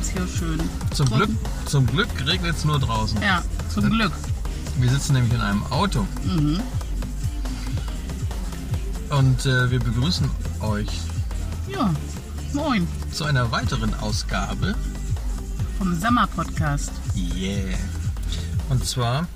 es 0.00 0.10
hier 0.10 0.26
schön. 0.26 0.60
Zum. 0.92 1.06
Glück, 1.06 1.30
zum 1.66 1.86
Glück 1.86 2.08
regnet 2.26 2.56
es 2.56 2.64
nur 2.64 2.78
draußen. 2.78 3.20
Ja, 3.22 3.42
zum 3.72 3.88
Glück. 3.90 4.12
Wir 4.78 4.90
sitzen 4.90 5.14
nämlich 5.14 5.32
in 5.32 5.40
einem 5.40 5.62
Auto. 5.66 6.06
Mhm. 6.24 6.60
Und 9.10 9.46
äh, 9.46 9.70
wir 9.70 9.80
begrüßen 9.80 10.28
euch 10.60 10.88
Ja, 11.68 11.92
moin. 12.52 12.86
zu 13.12 13.24
einer 13.24 13.50
weiteren 13.50 13.94
Ausgabe. 13.94 14.74
Vom 15.78 15.98
Sommer-Podcast. 15.98 16.92
Yeah. 17.16 17.76
Und 18.68 18.84
zwar 18.84 19.26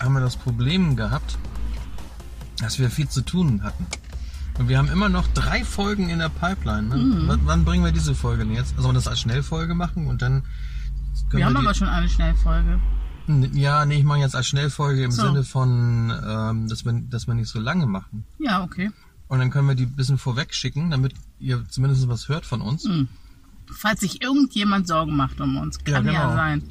haben 0.00 0.14
wir 0.14 0.20
das 0.20 0.36
Problem 0.36 0.96
gehabt, 0.96 1.36
dass 2.58 2.78
wir 2.78 2.90
viel 2.90 3.08
zu 3.08 3.20
tun 3.22 3.62
hatten. 3.62 3.86
Und 4.58 4.68
wir 4.68 4.78
haben 4.78 4.88
immer 4.88 5.08
noch 5.08 5.26
drei 5.34 5.64
Folgen 5.64 6.08
in 6.10 6.20
der 6.20 6.28
Pipeline. 6.28 6.88
Ne? 6.88 6.96
Mhm. 6.96 7.28
W- 7.28 7.38
Wann 7.44 7.64
bringen 7.64 7.84
wir 7.84 7.92
diese 7.92 8.14
Folge 8.14 8.44
denn 8.44 8.54
jetzt? 8.54 8.76
Also 8.76 8.88
wir 8.88 8.92
das 8.94 9.08
als 9.08 9.20
Schnellfolge 9.20 9.74
machen 9.74 10.06
und 10.06 10.22
dann 10.22 10.42
können 11.30 11.38
Wir 11.38 11.46
haben 11.46 11.56
aber 11.56 11.74
schon 11.74 11.88
eine 11.88 12.08
Schnellfolge. 12.08 12.78
Ja, 13.52 13.84
nee, 13.86 13.96
ich 13.98 14.04
mache 14.04 14.18
jetzt 14.18 14.36
als 14.36 14.46
Schnellfolge 14.46 15.02
im 15.02 15.10
So. 15.10 15.22
Sinne 15.22 15.44
von, 15.44 16.12
ähm, 16.26 16.68
dass, 16.68 16.84
wir, 16.84 16.92
dass 16.92 17.26
wir 17.26 17.34
nicht 17.34 17.48
so 17.48 17.58
lange 17.58 17.86
machen. 17.86 18.24
Ja, 18.38 18.62
okay. 18.62 18.90
Und 19.28 19.38
dann 19.38 19.50
können 19.50 19.66
wir 19.66 19.74
die 19.74 19.84
ein 19.86 19.96
bisschen 19.96 20.18
vorweg 20.18 20.54
schicken, 20.54 20.90
damit 20.90 21.14
ihr 21.40 21.64
zumindest 21.68 22.06
was 22.08 22.28
hört 22.28 22.44
von 22.46 22.60
uns. 22.60 22.84
Mhm. 22.84 23.08
Falls 23.72 24.00
sich 24.00 24.22
irgendjemand 24.22 24.86
Sorgen 24.86 25.16
macht 25.16 25.40
um 25.40 25.56
uns, 25.56 25.78
kann 25.82 26.04
ja, 26.06 26.12
Ja, 26.12 26.22
genau. 26.24 26.36
sein. 26.36 26.62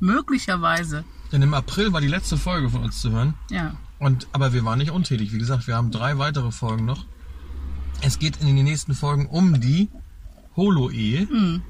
Möglicherweise. 0.00 1.04
Denn 1.30 1.42
im 1.42 1.54
April 1.54 1.92
war 1.92 2.00
die 2.00 2.08
letzte 2.08 2.36
Folge 2.36 2.68
von 2.70 2.82
uns 2.82 3.00
zu 3.00 3.12
hören. 3.12 3.34
Ja. 3.50 3.74
Und, 4.00 4.26
aber 4.32 4.52
wir 4.52 4.64
waren 4.64 4.78
nicht 4.78 4.90
untätig. 4.90 5.32
Wie 5.32 5.38
gesagt, 5.38 5.66
wir 5.68 5.76
haben 5.76 5.90
drei 5.92 6.18
weitere 6.18 6.50
Folgen 6.50 6.84
noch. 6.84 7.04
Es 8.02 8.18
geht 8.18 8.38
in 8.40 8.54
den 8.56 8.64
nächsten 8.64 8.94
Folgen 8.94 9.26
um 9.26 9.60
die 9.60 9.88
Holo-Ehe. 10.56 11.26
Mhm. 11.26 11.62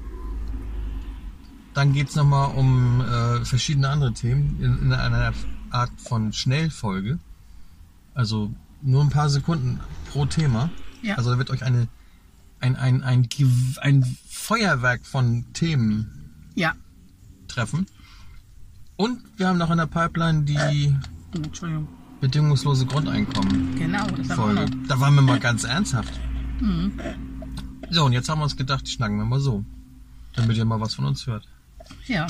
Dann 1.73 1.93
geht 1.93 2.09
es 2.09 2.15
nochmal 2.15 2.51
um 2.55 3.01
äh, 3.01 3.45
verschiedene 3.45 3.89
andere 3.89 4.13
Themen 4.13 4.57
in, 4.61 4.79
in 4.83 4.93
einer 4.93 5.33
Art 5.69 5.91
von 5.97 6.33
Schnellfolge. 6.33 7.19
Also 8.13 8.53
nur 8.81 9.01
ein 9.03 9.09
paar 9.09 9.29
Sekunden 9.29 9.79
pro 10.11 10.25
Thema. 10.25 10.69
Ja. 11.01 11.15
Also 11.15 11.31
da 11.31 11.37
wird 11.37 11.49
euch 11.49 11.63
eine, 11.63 11.87
ein, 12.59 12.75
ein, 12.75 13.03
ein, 13.03 13.27
ein 13.81 14.17
Feuerwerk 14.27 15.05
von 15.05 15.45
Themen 15.53 16.31
Ja. 16.55 16.73
treffen. 17.47 17.87
Und 18.97 19.21
wir 19.37 19.47
haben 19.47 19.57
noch 19.57 19.71
in 19.71 19.77
der 19.77 19.87
Pipeline 19.87 20.43
die 20.43 20.57
Oh, 21.33 21.37
Entschuldigung. 21.37 21.87
Bedingungslose 22.21 22.85
Grundeinkommen. 22.85 23.75
Genau, 23.75 24.05
das 24.07 24.27
Folge. 24.27 24.61
noch. 24.61 24.69
Da 24.87 24.99
waren 24.99 25.15
wir 25.15 25.21
mal 25.21 25.39
ganz 25.39 25.63
ernsthaft. 25.63 26.13
Mhm. 26.61 26.93
So, 27.89 28.05
und 28.05 28.13
jetzt 28.13 28.29
haben 28.29 28.39
wir 28.39 28.43
uns 28.43 28.55
gedacht, 28.55 28.87
schnacken 28.87 29.17
wir 29.17 29.25
mal 29.25 29.39
so. 29.39 29.65
Damit 30.35 30.55
ihr 30.55 30.63
mal 30.63 30.79
was 30.79 30.93
von 30.93 31.05
uns 31.05 31.27
hört. 31.27 31.47
Ja. 32.07 32.27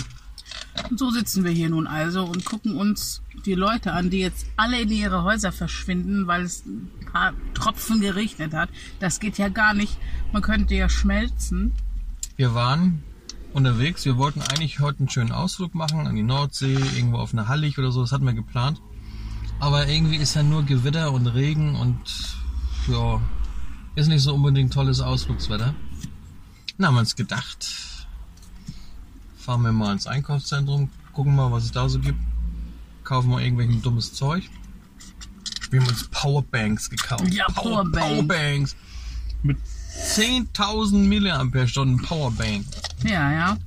Und 0.90 0.98
so 0.98 1.12
sitzen 1.12 1.44
wir 1.44 1.52
hier 1.52 1.70
nun 1.70 1.86
also 1.86 2.24
und 2.24 2.46
gucken 2.46 2.76
uns 2.76 3.22
die 3.46 3.54
Leute 3.54 3.92
an, 3.92 4.10
die 4.10 4.20
jetzt 4.20 4.48
alle 4.56 4.82
in 4.82 4.90
ihre 4.90 5.24
Häuser 5.24 5.52
verschwinden, 5.52 6.26
weil 6.26 6.44
es 6.44 6.66
ein 6.66 6.90
paar 7.12 7.34
Tropfen 7.54 8.00
geregnet 8.00 8.54
hat. 8.54 8.70
Das 9.00 9.20
geht 9.20 9.38
ja 9.38 9.50
gar 9.50 9.74
nicht. 9.74 9.98
Man 10.32 10.42
könnte 10.42 10.74
ja 10.74 10.90
schmelzen. 10.90 11.74
Wir 12.38 12.56
waren 12.56 13.04
unterwegs. 13.54 14.06
Wir 14.06 14.18
wollten 14.18 14.42
eigentlich 14.42 14.80
heute 14.80 15.00
einen 15.00 15.10
schönen 15.10 15.32
Ausflug 15.32 15.76
machen 15.76 16.08
an 16.08 16.16
die 16.16 16.24
Nordsee, 16.24 16.74
irgendwo 16.96 17.18
auf 17.18 17.34
eine 17.34 17.48
Hallig 17.48 17.78
oder 17.78 17.92
so. 17.92 18.02
Das 18.02 18.12
hatten 18.14 18.26
wir 18.26 18.34
geplant. 18.34 18.82
Aber 19.62 19.88
irgendwie 19.88 20.16
ist 20.18 20.34
ja 20.34 20.42
nur 20.44 20.64
Gewitter 20.64 21.12
und 21.12 21.28
Regen 21.28 21.76
und 21.76 22.00
ja, 22.88 23.22
ist 23.96 24.08
nicht 24.08 24.24
so 24.24 24.34
unbedingt 24.34 24.74
tolles 24.74 25.02
Ausflugswetter. 25.02 25.76
Dann 26.78 26.88
haben 26.88 26.96
wir 26.96 27.02
uns 27.02 27.16
gedacht, 27.16 27.68
fahren 29.38 29.62
wir 29.62 29.72
mal 29.72 29.94
ins 29.94 30.08
Einkaufszentrum, 30.08 30.90
gucken 31.14 31.36
mal, 31.36 31.52
was 31.52 31.66
es 31.66 31.72
da 31.72 31.88
so 31.88 32.00
gibt, 32.00 32.18
kaufen 33.04 33.30
mal 33.30 33.42
irgendwelchen 33.44 33.84
dummes 33.84 34.14
Zeug. 34.14 34.50
Wir 35.70 35.80
haben 35.80 35.90
uns 35.90 36.06
Powerbanks 36.10 36.90
gekauft. 36.90 37.32
Ja, 37.32 37.46
Power- 37.46 37.84
Powerbank. 37.84 38.28
Powerbanks. 38.28 38.76
Mit 39.44 39.58
10.000 40.16 41.08
Milliampere-Stunden 41.08 42.02
Powerbank. 42.02 42.66
Ja, 43.04 43.32
ja. 43.32 43.58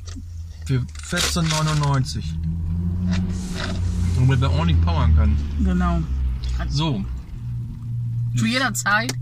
Für 0.66 0.80
14,99. 1.08 2.24
Womit 4.16 4.40
wir 4.40 4.50
ordentlich 4.52 4.80
powern 4.82 5.14
können. 5.16 5.36
Genau. 5.64 6.02
So, 6.68 7.04
Zu 8.36 8.46
jeder 8.46 8.72
Zeit, 8.74 9.12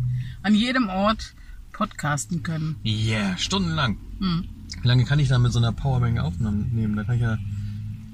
an 0.43 0.55
jedem 0.55 0.89
Ort 0.89 1.35
podcasten 1.73 2.43
können. 2.43 2.77
yeah, 2.85 3.37
stundenlang. 3.39 3.97
Hm. 4.21 4.45
Wie 4.83 4.89
lange 4.89 5.05
kann 5.05 5.19
ich 5.19 5.29
da 5.29 5.39
mit 5.39 5.53
so 5.53 5.59
einer 5.59 5.73
Powerbank 5.73 6.19
aufnehmen? 6.19 6.97
Da 6.97 7.05
kann 7.05 7.15
ich 7.15 7.23
ja, 7.23 7.39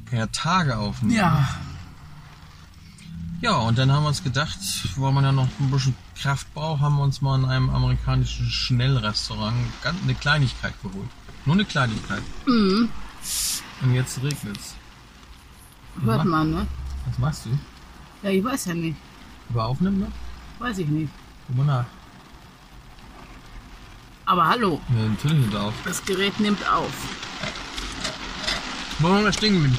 kann 0.06 0.18
ja 0.18 0.26
Tage 0.28 0.76
aufnehmen. 0.78 1.16
Ja. 1.16 1.48
Ja, 3.40 3.56
und 3.56 3.78
dann 3.78 3.92
haben 3.92 4.02
wir 4.02 4.08
uns 4.08 4.24
gedacht, 4.24 4.58
weil 4.96 5.12
man 5.12 5.22
ja 5.22 5.30
noch 5.30 5.48
ein 5.60 5.70
bisschen 5.70 5.94
Kraft 6.20 6.52
braucht, 6.54 6.80
haben 6.80 6.96
wir 6.96 7.04
uns 7.04 7.20
mal 7.20 7.38
in 7.38 7.44
einem 7.44 7.70
amerikanischen 7.70 8.46
Schnellrestaurant 8.46 9.54
eine 10.02 10.14
Kleinigkeit 10.14 10.74
geholt. 10.82 11.08
Nur 11.46 11.54
eine 11.54 11.64
Kleinigkeit. 11.64 12.22
Mhm. 12.46 12.88
Und 13.82 13.94
jetzt 13.94 14.20
regnet's. 14.22 14.74
Hört 16.04 16.24
man, 16.24 16.50
ne? 16.50 16.66
Was 17.08 17.18
machst 17.18 17.46
du? 17.46 17.50
Ja, 18.22 18.30
ich 18.30 18.44
weiß 18.44 18.66
ja 18.66 18.74
nicht. 18.74 18.96
Über 19.50 19.64
Aufnehmen 19.66 20.00
noch? 20.00 20.64
Weiß 20.66 20.78
ich 20.78 20.88
nicht. 20.88 21.10
Guck 21.46 21.56
mal 21.58 21.64
nach. 21.66 21.84
Aber 24.26 24.46
hallo, 24.46 24.80
Ja, 24.94 25.08
natürlich 25.08 25.46
nicht 25.46 25.56
auf. 25.56 25.72
das 25.84 26.04
Gerät 26.04 26.38
nimmt 26.38 26.60
auf. 26.70 26.90
Wo 28.98 29.08
waren 29.10 29.24
wir 29.24 29.32
stehen 29.32 29.54
geblieben? 29.54 29.78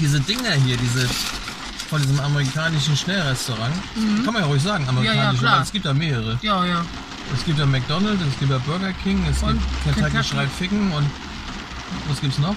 Diese 0.00 0.18
Dinger 0.20 0.52
hier, 0.52 0.76
diese 0.76 1.08
von 1.88 2.00
diesem 2.02 2.18
amerikanischen 2.20 2.96
Schnellrestaurant. 2.96 3.74
Kann 4.24 4.32
man 4.32 4.42
ja 4.42 4.48
ruhig 4.48 4.62
sagen, 4.62 4.88
amerikanisch, 4.88 5.40
Mhm. 5.40 5.46
Ja, 5.46 5.56
ja, 5.56 5.62
es 5.62 5.72
gibt 5.72 5.84
da 5.84 5.92
mehrere. 5.94 6.38
Ja, 6.42 6.64
ja. 6.64 6.84
Es 7.34 7.44
gibt 7.44 7.58
ja 7.58 7.66
McDonald's, 7.66 8.22
es 8.28 8.38
gibt 8.38 8.50
ja 8.50 8.58
Burger 8.58 8.92
King, 9.04 9.24
es 9.30 9.42
Und 9.42 9.60
gibt 9.84 9.96
Kentucky, 9.96 10.24
schreit 10.24 10.48
Ficken 10.50 10.90
und 10.92 11.06
was 12.08 12.20
gibt's 12.20 12.38
noch? 12.38 12.56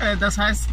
Äh, 0.00 0.16
das 0.18 0.36
heißt, 0.36 0.68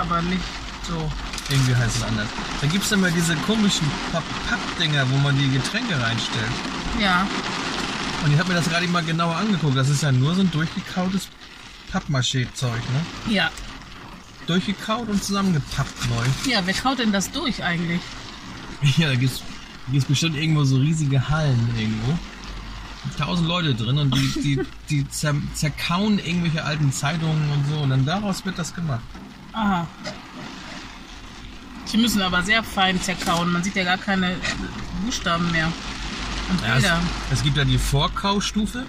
aber 0.00 0.22
nicht 0.22 0.42
so. 0.86 1.10
Irgendwie 1.50 1.74
heißt 1.74 1.96
es 1.96 2.02
anders. 2.02 2.26
Da 2.60 2.66
gibt's 2.66 2.92
immer 2.92 3.10
diese 3.10 3.34
komischen 3.36 3.86
Papp- 4.12 4.22
Pappdinger, 4.48 5.08
wo 5.10 5.16
man 5.18 5.36
die 5.38 5.48
Getränke 5.50 5.94
reinstellt. 6.00 6.50
Ja, 7.00 7.26
Und 8.24 8.32
ich 8.32 8.38
habe 8.38 8.48
mir 8.50 8.56
das 8.56 8.68
gerade 8.68 8.86
mal 8.88 9.02
genauer 9.04 9.36
angeguckt. 9.36 9.76
Das 9.76 9.88
ist 9.88 10.02
ja 10.02 10.12
nur 10.12 10.34
so 10.34 10.42
ein 10.42 10.50
durchgekautes 10.50 11.28
Pappmaché-Zeug, 11.92 12.80
ne? 13.26 13.34
ja. 13.34 13.50
Durchgekaut 14.46 15.08
und 15.08 15.22
zusammengepappt 15.22 16.08
neu. 16.08 16.50
Ja, 16.50 16.60
wer 16.64 16.72
kaut 16.74 16.98
denn 16.98 17.12
das 17.12 17.30
durch 17.30 17.62
eigentlich? 17.62 18.00
Ja, 18.96 19.08
da 19.08 19.14
gibt's, 19.14 19.42
gibt's 19.90 20.06
bestimmt 20.06 20.36
irgendwo 20.36 20.64
so 20.64 20.76
riesige 20.76 21.28
Hallen 21.28 21.68
irgendwo. 21.78 22.18
Tausend 23.18 23.46
Leute 23.48 23.74
drin 23.74 23.98
und 23.98 24.14
die, 24.14 24.40
die, 24.42 24.60
die 24.90 25.08
zer, 25.10 25.34
zerkauen 25.54 26.18
irgendwelche 26.18 26.64
alten 26.64 26.92
Zeitungen 26.92 27.50
und 27.50 27.66
so 27.68 27.80
und 27.80 27.90
dann 27.90 28.04
daraus 28.06 28.44
wird 28.46 28.58
das 28.58 28.74
gemacht. 28.74 29.00
Aha. 29.58 29.86
Sie 31.84 31.96
müssen 31.96 32.22
aber 32.22 32.42
sehr 32.42 32.62
fein 32.62 33.00
zerkauen. 33.00 33.50
Man 33.50 33.64
sieht 33.64 33.74
ja 33.74 33.82
gar 33.84 33.98
keine 33.98 34.36
Buchstaben 35.04 35.50
mehr. 35.50 35.66
Und 36.50 36.60
Ja, 36.62 36.68
es, 36.76 36.82
Bilder. 36.82 37.00
es 37.32 37.42
gibt 37.42 37.56
ja 37.56 37.64
die 37.64 37.78
Vorkaustufe. 37.78 38.84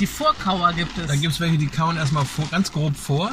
Die 0.00 0.06
Vorkauer 0.06 0.72
gibt 0.72 0.98
es. 0.98 1.06
Da 1.06 1.16
gibt's 1.16 1.40
welche, 1.40 1.56
die 1.58 1.68
kauen 1.68 1.96
erstmal 1.96 2.24
vor, 2.24 2.46
ganz 2.50 2.72
grob 2.72 2.96
vor. 2.96 3.32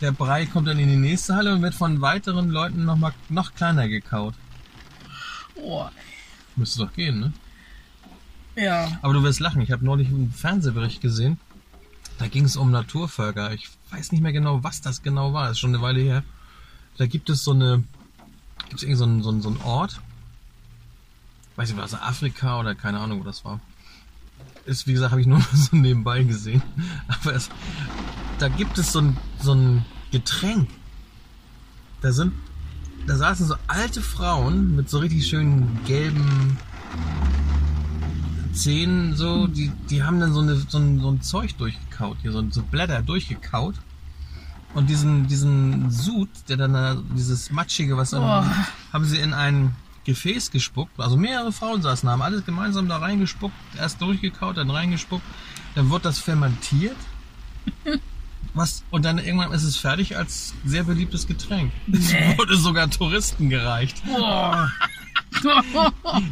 Der 0.00 0.12
Brei 0.12 0.46
kommt 0.46 0.66
dann 0.66 0.78
in 0.78 0.88
die 0.88 0.96
nächste 0.96 1.36
Halle 1.36 1.52
und 1.54 1.62
wird 1.62 1.74
von 1.74 2.00
weiteren 2.00 2.48
Leuten 2.50 2.84
noch 2.84 2.96
mal 2.96 3.12
noch 3.28 3.54
kleiner 3.54 3.86
gekaut. 3.88 4.34
oh, 5.56 5.86
Müsste 6.56 6.80
doch 6.86 6.92
gehen, 6.94 7.20
ne? 7.20 7.32
ja. 8.56 8.98
Aber 9.02 9.12
du 9.12 9.22
wirst 9.22 9.40
lachen. 9.40 9.60
Ich 9.62 9.70
habe 9.70 9.84
neulich 9.84 10.08
einen 10.08 10.32
Fernsehbericht 10.36 11.00
gesehen. 11.00 11.38
Da 12.18 12.26
ging 12.28 12.44
es 12.44 12.56
um 12.56 12.70
Naturvölker. 12.70 13.52
Ich 13.52 13.68
weiß 13.92 14.12
nicht 14.12 14.20
mehr 14.20 14.32
genau, 14.32 14.62
was 14.62 14.80
das 14.80 15.02
genau 15.02 15.32
war. 15.32 15.44
Das 15.44 15.52
ist 15.52 15.58
schon 15.60 15.74
eine 15.74 15.82
Weile 15.82 16.00
her. 16.00 16.22
Da 16.98 17.06
gibt 17.06 17.30
es 17.30 17.44
so 17.44 17.52
eine, 17.52 17.84
gibt 18.68 18.76
es 18.76 18.82
irgendwie 18.82 18.98
so 18.98 19.04
einen, 19.04 19.22
so 19.22 19.30
einen, 19.30 19.42
so 19.42 19.48
einen 19.48 19.60
Ort. 19.62 20.00
Weiß 21.56 21.68
nicht, 21.68 21.80
was 21.80 21.94
Afrika 21.94 22.60
oder 22.60 22.74
keine 22.74 23.00
Ahnung, 23.00 23.20
wo 23.20 23.24
das 23.24 23.44
war. 23.44 23.60
Ist, 24.66 24.86
wie 24.86 24.92
gesagt, 24.92 25.10
habe 25.10 25.20
ich 25.20 25.26
nur 25.26 25.40
so 25.52 25.76
nebenbei 25.76 26.22
gesehen. 26.22 26.62
Aber 27.08 27.34
es, 27.34 27.48
da 28.38 28.48
gibt 28.48 28.78
es 28.78 28.92
so 28.92 29.00
ein, 29.00 29.16
so 29.40 29.54
ein 29.54 29.84
Getränk. 30.10 30.68
Da 32.00 32.12
sind, 32.12 32.32
da 33.06 33.16
saßen 33.16 33.46
so 33.46 33.56
alte 33.66 34.00
Frauen 34.00 34.76
mit 34.76 34.88
so 34.88 34.98
richtig 34.98 35.26
schönen 35.26 35.80
gelben 35.86 36.58
Zähnen 38.62 39.16
so, 39.16 39.46
die, 39.46 39.70
die 39.90 40.02
haben 40.02 40.20
dann 40.20 40.32
so, 40.32 40.40
eine, 40.40 40.56
so, 40.56 40.78
ein, 40.78 41.00
so 41.00 41.10
ein 41.10 41.22
Zeug 41.22 41.56
durchgekaut, 41.56 42.18
hier 42.22 42.32
so, 42.32 42.44
so 42.50 42.62
Blätter 42.62 43.02
durchgekaut. 43.02 43.74
Und 44.74 44.88
diesen, 44.88 45.26
diesen 45.26 45.90
Sud, 45.90 46.28
der 46.48 46.56
dann 46.56 46.72
da, 46.74 46.96
dieses 47.16 47.50
Matschige, 47.50 47.96
was 47.96 48.10
dann, 48.10 48.22
Oh. 48.22 48.44
haben 48.92 49.04
sie 49.04 49.18
in 49.18 49.34
einen 49.34 49.74
Gefäß 50.04 50.50
gespuckt. 50.50 50.98
Also 51.00 51.16
mehrere 51.16 51.52
Frauen 51.52 51.82
saßen, 51.82 52.08
haben 52.08 52.22
alles 52.22 52.44
gemeinsam 52.44 52.88
da 52.88 52.98
reingespuckt, 52.98 53.54
erst 53.76 54.00
durchgekaut, 54.00 54.56
dann 54.56 54.70
reingespuckt. 54.70 55.24
Dann 55.74 55.90
wird 55.90 56.04
das 56.04 56.18
fermentiert. 56.20 56.96
Was, 58.54 58.82
und 58.90 59.04
dann 59.04 59.18
irgendwann 59.18 59.52
ist 59.52 59.62
es 59.62 59.76
fertig 59.76 60.16
als 60.16 60.54
sehr 60.64 60.82
beliebtes 60.84 61.26
Getränk. 61.28 61.72
Es 61.92 62.12
Nee. 62.12 62.34
wurde 62.38 62.56
sogar 62.56 62.90
Touristen 62.90 63.48
gereicht. 63.50 64.02
Boah. 64.06 64.70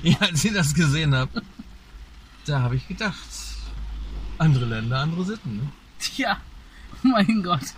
Ja, 0.02 0.16
als 0.20 0.44
ich 0.44 0.52
das 0.52 0.74
gesehen 0.74 1.14
habe, 1.14 1.40
da 2.48 2.62
habe 2.62 2.76
ich 2.76 2.88
gedacht, 2.88 3.16
andere 4.38 4.64
Länder, 4.64 5.00
andere 5.00 5.24
Sitten. 5.24 5.56
Ne? 5.56 5.72
Tja, 5.98 6.38
mein 7.02 7.42
Gott. 7.42 7.74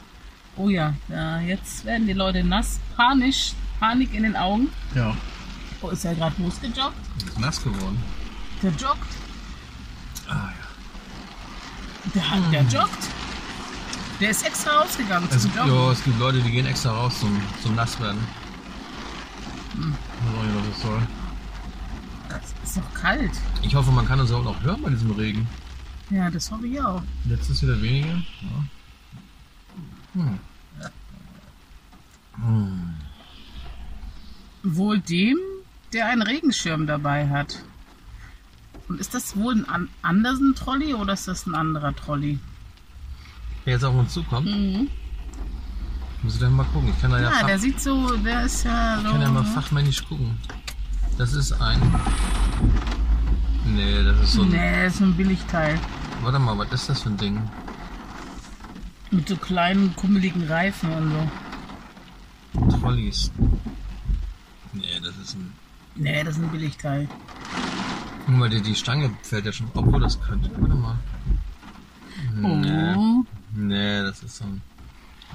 Oh 0.56 0.68
ja, 0.68 0.94
ja, 1.08 1.40
jetzt 1.40 1.84
werden 1.84 2.06
die 2.06 2.12
Leute 2.12 2.44
nass, 2.44 2.80
panisch, 2.96 3.54
Panik 3.78 4.12
in 4.14 4.24
den 4.24 4.36
Augen. 4.36 4.68
Ja. 4.94 5.16
Oh, 5.80 5.88
ist 5.88 6.04
er 6.04 6.14
gerade 6.14 6.40
losgejoggt? 6.42 6.94
Ist 7.26 7.38
nass 7.38 7.62
geworden. 7.62 8.02
Der 8.62 8.70
joggt. 8.72 9.08
Ah 10.28 10.50
ja. 10.50 12.10
Der, 12.14 12.30
hat, 12.30 12.52
der 12.52 12.62
joggt. 12.64 13.08
Der 14.20 14.30
ist 14.30 14.44
extra 14.44 14.80
rausgegangen 14.80 15.28
Es, 15.30 15.42
zum 15.42 15.56
Joggen. 15.56 15.74
ja, 15.74 15.92
es 15.92 16.04
gibt 16.04 16.18
Leute, 16.18 16.40
die 16.42 16.50
gehen 16.50 16.66
extra 16.66 16.90
raus 16.92 17.18
zum, 17.20 17.40
zum 17.62 17.74
Nasswerden. 17.74 18.20
Hm. 19.76 19.94
Ich 19.94 20.26
weiß 20.26 20.38
auch 20.38 20.42
nicht, 20.44 20.56
was 20.56 20.68
das 20.74 20.82
soll. 20.82 21.02
Ist 22.70 22.76
doch 22.76 22.94
kalt. 22.94 23.32
Ich 23.62 23.74
hoffe, 23.74 23.90
man 23.90 24.06
kann 24.06 24.20
uns 24.20 24.30
auch 24.30 24.44
noch 24.44 24.62
hören 24.62 24.80
bei 24.82 24.90
diesem 24.90 25.10
Regen. 25.10 25.48
Ja, 26.08 26.30
das 26.30 26.52
hoffe 26.52 26.68
ich 26.68 26.80
auch. 26.80 27.02
Jetzt 27.24 27.50
ist 27.50 27.62
wieder 27.62 27.82
weniger. 27.82 28.06
Ja. 28.14 28.64
Hm. 30.14 30.38
Hm. 32.36 32.94
Wohl 34.62 35.00
dem, 35.00 35.36
der 35.92 36.06
einen 36.06 36.22
Regenschirm 36.22 36.86
dabei 36.86 37.28
hat. 37.28 37.60
Und 38.88 39.00
ist 39.00 39.14
das 39.14 39.36
wohl 39.36 39.54
ein 39.54 39.68
An 39.68 39.88
Andersen-Trolley 40.02 40.94
oder 40.94 41.14
ist 41.14 41.26
das 41.26 41.46
ein 41.46 41.56
anderer 41.56 41.94
Trolley? 41.96 42.38
Wer 43.64 43.74
jetzt 43.74 43.84
auf 43.84 43.96
uns 43.96 44.12
zukommt, 44.12 44.46
Mhm. 44.46 44.88
muss 46.22 46.34
ich 46.34 46.40
dann 46.40 46.52
mal 46.52 46.64
gucken. 46.66 46.90
Ich 46.90 47.00
kann 47.00 47.10
da 47.10 47.20
ja, 47.20 47.32
Ja, 47.40 47.46
der 47.48 47.58
sieht 47.58 47.80
so, 47.80 48.16
der 48.16 48.44
ist 48.44 48.62
ja 48.64 48.96
so. 49.00 49.06
ich 49.06 49.10
kann 49.12 49.22
ja 49.22 49.28
mal 49.28 49.44
fachmännisch 49.44 50.04
gucken. 50.08 50.38
Das 51.20 51.34
ist 51.34 51.52
ein. 51.60 51.78
Nee, 53.66 54.02
das 54.04 54.18
ist 54.22 54.32
so 54.32 54.42
ein. 54.42 54.48
Nee, 54.48 54.84
das 54.84 54.94
ist 54.94 55.00
ein 55.02 55.14
Billigteil. 55.14 55.78
Warte 56.22 56.38
mal, 56.38 56.56
was 56.56 56.72
ist 56.72 56.88
das 56.88 57.02
für 57.02 57.10
ein 57.10 57.18
Ding? 57.18 57.42
Mit 59.10 59.28
so 59.28 59.36
kleinen, 59.36 59.94
kummeligen 59.96 60.44
Reifen 60.44 60.90
und 60.90 61.12
so. 62.54 62.78
Trolleys. 62.78 63.30
Nee, 64.72 64.98
das 65.04 65.14
ist 65.18 65.34
ein. 65.34 65.52
Nee, 65.94 66.24
das 66.24 66.38
ist 66.38 66.42
ein 66.42 66.48
Billigteil. 66.48 67.06
Guck 68.24 68.36
mal, 68.36 68.48
die, 68.48 68.62
die 68.62 68.74
Stange 68.74 69.10
fällt 69.22 69.44
ja 69.44 69.52
schon. 69.52 69.66
Obwohl 69.74 70.00
das 70.00 70.18
könnte. 70.22 70.50
Warte 70.56 70.74
mal. 70.74 70.98
Nee. 72.34 72.94
Oh, 72.96 73.24
Nee, 73.52 74.00
das 74.00 74.22
ist 74.22 74.38
so 74.38 74.44
ein. 74.44 74.62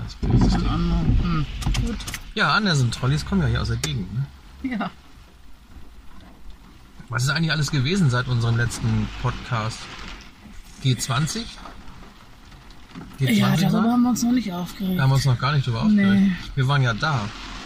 Das 0.03 0.15
billiges 0.15 0.51
ein 0.51 0.61
Ding. 0.61 1.19
Hm. 1.21 1.45
Gut. 1.85 1.97
Ja, 2.33 2.55
Andersen 2.55 2.89
Trolleys 2.89 3.23
kommen 3.23 3.43
ja 3.43 3.47
hier 3.49 3.61
aus 3.61 3.67
der 3.67 3.77
Gegend. 3.77 4.11
Ne? 4.15 4.25
Ja. 4.79 4.89
Was 7.09 7.23
ist 7.23 7.29
eigentlich 7.29 7.51
alles 7.51 7.71
gewesen 7.71 8.09
seit 8.09 8.27
unserem 8.27 8.57
letzten 8.57 9.07
Podcast? 9.21 9.79
G20? 10.83 11.43
G20 13.19 13.29
Ja, 13.31 13.55
darüber 13.55 13.91
haben 13.91 14.03
wir 14.03 14.09
uns 14.09 14.23
noch 14.23 14.31
nicht 14.31 14.51
aufgeregt. 14.51 14.97
Da 14.97 15.03
haben 15.03 15.09
wir 15.11 15.15
uns 15.15 15.25
noch 15.25 15.39
gar 15.39 15.53
nicht 15.53 15.67
drüber 15.67 15.83
Nee. 15.85 16.03
aufgeregt. 16.03 16.51
Wir 16.55 16.67
waren 16.67 16.81
ja 16.81 16.93
da. 16.93 17.21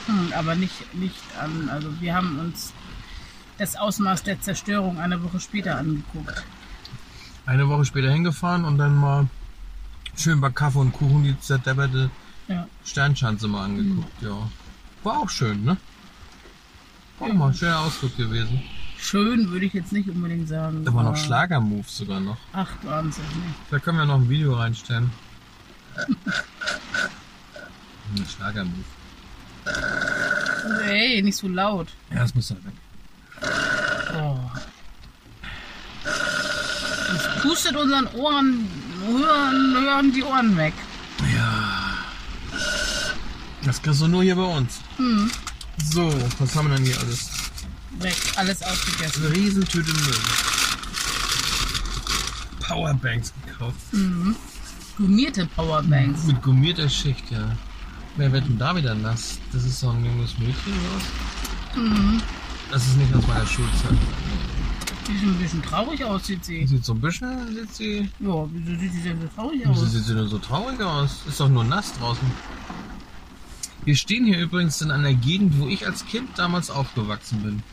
Hm, 0.08 0.34
aber 0.36 0.56
nicht, 0.56 0.94
nicht 0.96 1.16
an. 1.42 1.70
Also, 1.70 1.90
wir 2.02 2.16
haben 2.16 2.40
uns 2.40 2.74
das 3.58 3.76
Ausmaß 3.76 4.24
der 4.24 4.42
Zerstörung 4.42 5.00
eine 5.00 5.22
Woche 5.24 5.40
später 5.40 5.78
angeguckt. 5.78 6.44
Eine 7.46 7.68
Woche 7.70 7.86
später 7.86 8.12
hingefahren 8.12 8.66
und 8.66 8.78
dann 8.78 8.96
mal 8.96 9.28
schön 10.16 10.40
bei 10.42 10.50
Kaffee 10.50 10.80
und 10.80 10.92
Kuchen 10.94 11.24
die 11.24 11.40
zerdepperte 11.40 12.10
Ja. 12.48 12.68
Sternschanze 12.84 13.48
mal 13.48 13.66
angeguckt. 13.66 14.22
Ja. 14.22 14.50
War 15.04 15.20
auch 15.20 15.30
schön, 15.30 15.64
ne? 15.64 15.78
War 17.20 17.30
auch 17.30 17.34
mal 17.34 17.48
ein 17.50 17.54
schöner 17.54 17.80
Ausflug 17.80 18.16
gewesen. 18.18 18.62
Schön 19.02 19.50
würde 19.52 19.66
ich 19.66 19.74
jetzt 19.74 19.92
nicht 19.92 20.10
unbedingt 20.10 20.48
sagen. 20.50 20.84
Da 20.86 20.94
waren 20.94 21.06
noch 21.06 21.16
Schlagermoves 21.16 21.98
sogar 21.98 22.20
noch. 22.20 22.38
Ach, 22.54 22.70
Wahnsinn. 22.84 23.24
Da 23.72 23.80
können 23.80 23.98
wir 23.98 24.06
noch 24.06 24.16
ein 24.16 24.30
Video 24.30 24.54
reinstellen. 24.56 25.10
Ein 28.16 28.26
Schlagermove. 28.36 28.84
Ey, 30.88 31.22
nicht 31.22 31.38
so 31.38 31.48
laut. 31.48 31.88
Ja, 32.12 32.20
das 32.20 32.36
muss 32.36 32.48
dann 32.50 32.58
weg. 32.66 32.74
Oh. 34.16 34.38
Das 36.04 37.42
pustet 37.42 37.76
unseren 37.76 38.08
Ohren, 38.16 38.68
hören, 39.06 39.76
hören 39.82 40.12
die 40.14 40.24
Ohren 40.24 40.58
weg. 40.58 40.74
Ja. 41.34 41.98
Das 43.64 43.82
kriegst 43.82 44.02
du 44.02 44.08
nur 44.08 44.24
hier 44.24 44.36
bei 44.36 44.44
uns. 44.44 44.80
Hm, 44.98 45.30
So, 45.92 46.14
was 46.40 46.56
haben 46.56 46.70
wir 46.70 46.76
denn 46.78 46.86
hier 46.86 47.00
alles? 47.00 47.30
Weg, 48.02 48.16
alles 48.36 48.62
ausgegessen. 48.64 49.26
Eine 49.26 49.36
Riesentüte 49.36 49.92
Müll. 49.92 50.16
Powerbanks 52.68 53.34
gekauft. 53.46 53.76
Gummierte 54.98 55.46
Powerbanks. 55.56 56.26
Mit 56.26 56.42
gummierter 56.42 56.90
Schicht, 56.90 57.32
ja. 57.32 57.56
Wer 58.18 58.32
wird 58.32 58.46
denn 58.48 58.58
da 58.58 58.76
wieder 58.76 58.96
nass? 58.96 59.40
Das 59.54 59.64
ist 59.64 59.80
so 59.80 59.90
ein 59.90 60.04
junges 60.04 60.38
Mädchen 60.38 60.74
oder 60.74 60.96
was? 60.96 62.24
Das 62.72 62.86
ist 62.86 62.98
nicht 62.98 63.14
aus 63.16 63.26
meiner 63.28 63.46
Schulzeit. 63.46 63.98
Sieht 65.08 65.24
ein 65.24 65.40
bisschen 65.40 65.64
traurig 65.64 66.04
aus, 66.04 66.28
sieht 66.28 66.46
sie. 66.46 66.68
Sieht 66.68 66.86
so 66.86 66.94
ein 66.94 67.02
bisschen, 67.02 67.56
sieht 67.56 67.74
sie. 67.74 68.10
Ja, 68.20 68.46
wieso 68.52 68.80
sieht 68.80 68.94
sie 68.94 69.02
denn 69.02 69.22
so 69.22 69.28
traurig 69.28 69.62
Wieso 69.66 69.72
aus? 69.86 69.92
sieht 69.92 70.04
sie 70.04 70.14
denn 70.14 70.28
so 70.28 70.38
traurig 70.38 70.80
aus? 70.82 71.24
Ist 71.28 71.40
doch 71.40 71.50
nur 71.50 71.64
nass 71.64 71.94
draußen. 71.94 72.30
Wir 73.86 73.96
stehen 73.96 74.26
hier 74.26 74.38
übrigens 74.38 74.82
in 74.82 74.92
einer 74.92 75.14
Gegend, 75.14 75.58
wo 75.58 75.68
ich 75.68 75.88
als 75.88 76.06
Kind 76.06 76.30
damals 76.38 76.70
aufgewachsen 76.70 77.42
bin. 77.42 77.64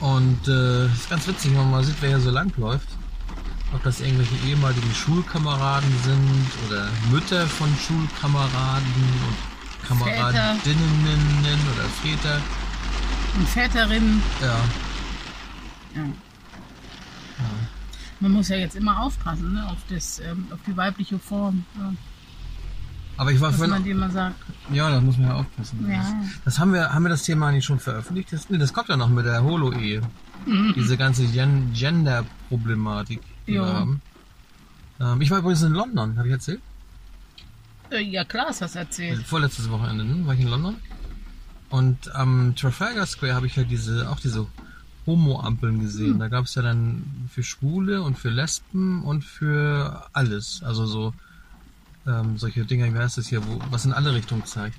Und 0.00 0.48
äh, 0.48 0.86
ist 0.86 1.10
ganz 1.10 1.26
witzig, 1.26 1.50
wenn 1.50 1.58
man 1.58 1.70
mal 1.70 1.84
sieht, 1.84 1.96
wer 2.00 2.10
hier 2.10 2.20
so 2.20 2.30
lang 2.30 2.52
läuft. 2.56 2.88
Ob 3.74 3.82
das 3.84 4.00
irgendwelche 4.00 4.34
ehemaligen 4.46 4.94
Schulkameraden 4.94 5.92
sind 6.02 6.46
oder 6.66 6.88
Mütter 7.10 7.46
von 7.46 7.68
Schulkameraden 7.76 8.86
und 9.28 9.86
Kameradinnen 9.86 11.60
oder 11.74 11.84
Väter. 12.02 12.40
Und 13.36 13.48
Väterinnen. 13.48 14.22
Ja, 14.40 14.60
Ja. 15.94 17.44
Man 18.20 18.32
muss 18.32 18.48
ja 18.48 18.56
jetzt 18.56 18.76
immer 18.76 19.00
aufpassen, 19.00 19.54
ne? 19.54 19.66
Auf, 19.66 19.78
das, 19.88 20.18
ähm, 20.18 20.46
auf 20.52 20.58
die 20.66 20.76
weibliche 20.76 21.18
Form. 21.18 21.64
Ja. 21.78 21.92
Aber 23.16 23.32
ich 23.32 23.40
war 23.40 23.52
Was 23.52 23.68
man 23.68 23.84
dir 23.84 23.92
immer 23.92 24.10
sagt. 24.10 24.36
Ja, 24.72 24.90
da 24.90 25.00
muss 25.00 25.18
man 25.18 25.28
ja 25.28 25.34
aufpassen. 25.34 25.86
Ja. 25.88 25.98
Das, 25.98 26.14
das 26.44 26.58
haben 26.58 26.72
wir, 26.72 26.92
haben 26.92 27.02
wir 27.02 27.10
das 27.10 27.22
Thema 27.22 27.52
nicht 27.52 27.64
schon 27.64 27.78
veröffentlicht? 27.78 28.32
Das, 28.32 28.48
nee, 28.48 28.58
das 28.58 28.72
kommt 28.72 28.88
ja 28.88 28.96
noch 28.96 29.08
mit 29.08 29.26
der 29.26 29.42
Holo-Ehe. 29.42 30.02
Diese 30.74 30.96
ganze 30.96 31.26
Gen 31.26 31.72
Gender-Problematik, 31.74 33.20
die 33.46 33.52
Jo. 33.52 33.64
wir 33.64 33.72
haben. 33.74 34.02
Ähm, 35.00 35.20
ich 35.20 35.30
war 35.30 35.38
übrigens 35.38 35.62
in 35.62 35.72
London, 35.72 36.16
habe 36.16 36.28
ich 36.28 36.32
erzählt? 36.32 36.60
Äh, 37.90 38.02
ja, 38.02 38.24
klar, 38.24 38.46
hast 38.48 38.60
du 38.60 38.64
das 38.64 38.76
erzählt. 38.76 39.22
Vorletztes 39.26 39.70
Wochenende, 39.70 40.04
ne? 40.04 40.26
war 40.26 40.34
ich 40.34 40.40
in 40.40 40.48
London. 40.48 40.76
Und 41.68 42.14
am 42.14 42.54
Trafalgar 42.56 43.06
Square 43.06 43.34
habe 43.34 43.46
ich 43.46 43.56
ja 43.56 43.64
diese, 43.64 44.10
auch 44.10 44.18
diese 44.20 44.46
Homo-Ampeln 45.06 45.80
gesehen. 45.80 46.18
Da 46.18 46.28
gab 46.28 46.44
es 46.44 46.54
ja 46.54 46.62
dann 46.62 47.28
für 47.30 47.42
Schwule 47.42 48.02
und 48.02 48.18
für 48.18 48.30
Lesben 48.30 49.02
und 49.02 49.24
für 49.24 50.06
alles. 50.12 50.62
Also 50.64 50.86
so 50.86 51.14
ähm, 52.06 52.38
solche 52.38 52.64
Dinger, 52.64 52.92
wie 52.92 52.98
heißt 52.98 53.18
das 53.18 53.28
hier, 53.28 53.46
wo, 53.46 53.58
was 53.70 53.84
in 53.84 53.92
alle 53.92 54.14
Richtungen 54.14 54.44
zeigt. 54.44 54.78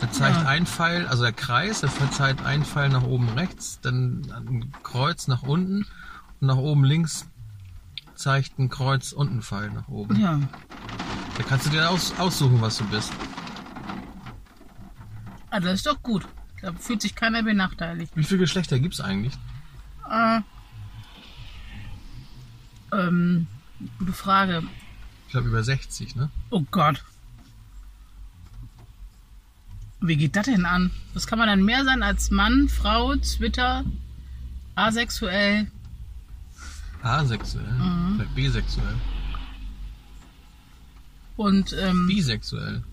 Der 0.00 0.10
zeigt 0.10 0.36
Ja. 0.42 0.48
ein 0.48 0.66
Pfeil, 0.66 1.06
also 1.06 1.22
der 1.22 1.32
Kreis, 1.32 1.80
der 1.80 1.90
zeigt 2.10 2.44
ein 2.44 2.64
Pfeil 2.64 2.88
nach 2.88 3.02
oben 3.04 3.28
rechts, 3.30 3.80
dann 3.80 4.22
ein 4.34 4.72
Kreuz 4.82 5.28
nach 5.28 5.42
unten 5.42 5.86
und 6.40 6.46
nach 6.46 6.56
oben 6.56 6.84
links 6.84 7.26
zeigt 8.14 8.58
ein 8.58 8.68
Kreuz 8.68 9.12
und 9.12 9.32
ein 9.32 9.42
Pfeil 9.42 9.70
nach 9.70 9.88
oben. 9.88 10.20
Ja. 10.20 10.38
Da 11.36 11.42
kannst 11.42 11.66
du 11.66 11.70
dir 11.70 11.88
aus, 11.90 12.12
aussuchen, 12.18 12.60
was 12.60 12.78
du 12.78 12.84
bist. 12.86 13.12
Ah, 15.50 15.60
das 15.60 15.74
ist 15.74 15.86
doch 15.86 16.02
gut. 16.02 16.26
Da 16.62 16.72
fühlt 16.72 17.02
sich 17.02 17.14
keiner 17.14 17.42
benachteiligt. 17.42 18.12
Wie 18.16 18.24
viele 18.24 18.40
Geschlechter 18.40 18.78
gibt's 18.78 19.00
eigentlich? 19.00 19.34
Äh, 20.10 20.40
ähm, 22.92 23.46
gute 23.98 24.12
Frage. 24.12 24.62
Ich 25.34 25.36
glaube 25.36 25.48
über 25.48 25.64
60, 25.64 26.14
ne? 26.14 26.30
Oh 26.50 26.62
Gott. 26.70 27.02
Wie 30.00 30.14
geht 30.16 30.36
das 30.36 30.44
denn 30.46 30.64
an? 30.64 30.92
Was 31.12 31.26
kann 31.26 31.40
man 31.40 31.48
dann 31.48 31.64
mehr 31.64 31.84
sein 31.84 32.04
als 32.04 32.30
Mann, 32.30 32.68
Frau, 32.68 33.16
Twitter, 33.16 33.82
asexuell? 34.76 35.66
Asexuell, 37.02 37.66
Mhm. 37.72 38.14
vielleicht 38.14 38.34
bisexuell. 38.36 38.94
Und, 41.36 41.72
ähm, 41.80 42.06
Bisexuell. 42.06 42.84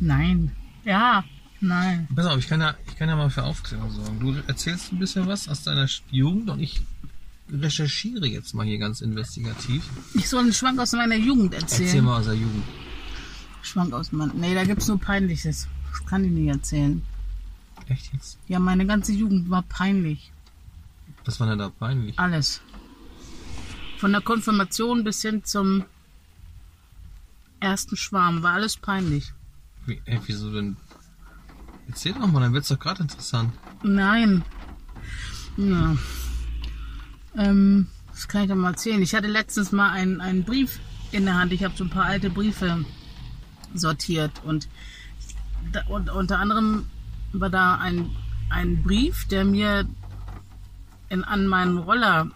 nein. 0.00 0.52
Ja, 0.86 1.22
nein. 1.60 2.08
Pass 2.16 2.24
auf, 2.24 2.38
ich 2.38 2.48
kann 2.48 2.62
ja, 2.62 2.76
ich 2.86 2.96
kann 2.96 3.10
ja 3.10 3.16
mal 3.16 3.28
für 3.28 3.42
Aufklärung 3.42 3.90
sorgen. 3.90 4.20
Du 4.20 4.34
erzählst 4.46 4.90
ein 4.90 4.98
bisschen 5.00 5.26
was 5.26 5.50
aus 5.50 5.64
deiner 5.64 5.86
Jugend 6.10 6.48
und 6.48 6.60
ich 6.60 6.80
recherchiere 7.52 8.26
jetzt 8.26 8.54
mal 8.54 8.66
hier 8.66 8.78
ganz 8.78 9.00
investigativ. 9.00 9.84
Ich 10.14 10.28
soll 10.28 10.42
einen 10.42 10.52
Schwank 10.52 10.78
aus 10.80 10.92
meiner 10.92 11.16
Jugend 11.16 11.54
erzählen. 11.54 11.88
Erzähl 11.88 12.02
mal 12.02 12.18
aus 12.18 12.26
der 12.26 12.34
Jugend. 12.34 12.64
Schwank 13.62 13.92
aus 13.92 14.12
meiner. 14.12 14.34
Nee, 14.34 14.54
da 14.54 14.64
gibt's 14.64 14.88
nur 14.88 15.00
Peinliches. 15.00 15.68
Das 15.90 16.06
kann 16.06 16.24
ich 16.24 16.30
nicht 16.30 16.48
erzählen. 16.48 17.02
Echt 17.88 18.12
jetzt? 18.12 18.38
Ja, 18.48 18.58
meine 18.58 18.86
ganze 18.86 19.12
Jugend 19.12 19.48
war 19.50 19.62
peinlich. 19.62 20.30
Was 21.24 21.40
war 21.40 21.48
denn 21.48 21.58
da 21.58 21.70
peinlich? 21.70 22.18
Alles. 22.18 22.60
Von 23.98 24.12
der 24.12 24.20
Konfirmation 24.20 25.04
bis 25.04 25.22
hin 25.22 25.44
zum 25.44 25.84
ersten 27.60 27.96
Schwarm 27.96 28.42
war 28.42 28.54
alles 28.54 28.76
peinlich. 28.76 29.32
Wie, 29.86 30.00
ey, 30.04 30.20
wieso 30.26 30.52
denn? 30.52 30.76
Erzähl 31.88 32.12
doch 32.12 32.26
mal, 32.26 32.40
dann 32.40 32.52
wird's 32.52 32.68
doch 32.68 32.78
gerade 32.78 33.02
interessant. 33.02 33.52
Nein. 33.82 34.44
Ja. 35.56 35.96
Ähm, 37.38 37.86
das 38.10 38.26
kann 38.26 38.42
ich 38.42 38.48
doch 38.48 38.56
mal 38.56 38.72
erzählen. 38.72 39.00
Ich 39.00 39.14
hatte 39.14 39.28
letztens 39.28 39.70
mal 39.70 39.90
einen, 39.92 40.20
einen 40.20 40.44
Brief 40.44 40.80
in 41.12 41.24
der 41.24 41.38
Hand. 41.38 41.52
Ich 41.52 41.62
habe 41.62 41.74
so 41.76 41.84
ein 41.84 41.90
paar 41.90 42.06
alte 42.06 42.30
Briefe 42.30 42.84
sortiert 43.74 44.32
und, 44.44 44.68
da, 45.72 45.84
und 45.86 46.10
unter 46.10 46.38
anderem 46.38 46.86
war 47.32 47.48
da 47.50 47.76
ein, 47.76 48.10
ein 48.50 48.82
Brief, 48.82 49.28
der 49.28 49.44
mir 49.44 49.86
in, 51.10 51.22
an 51.22 51.46
meinen 51.46 51.78
Roller, 51.78 52.30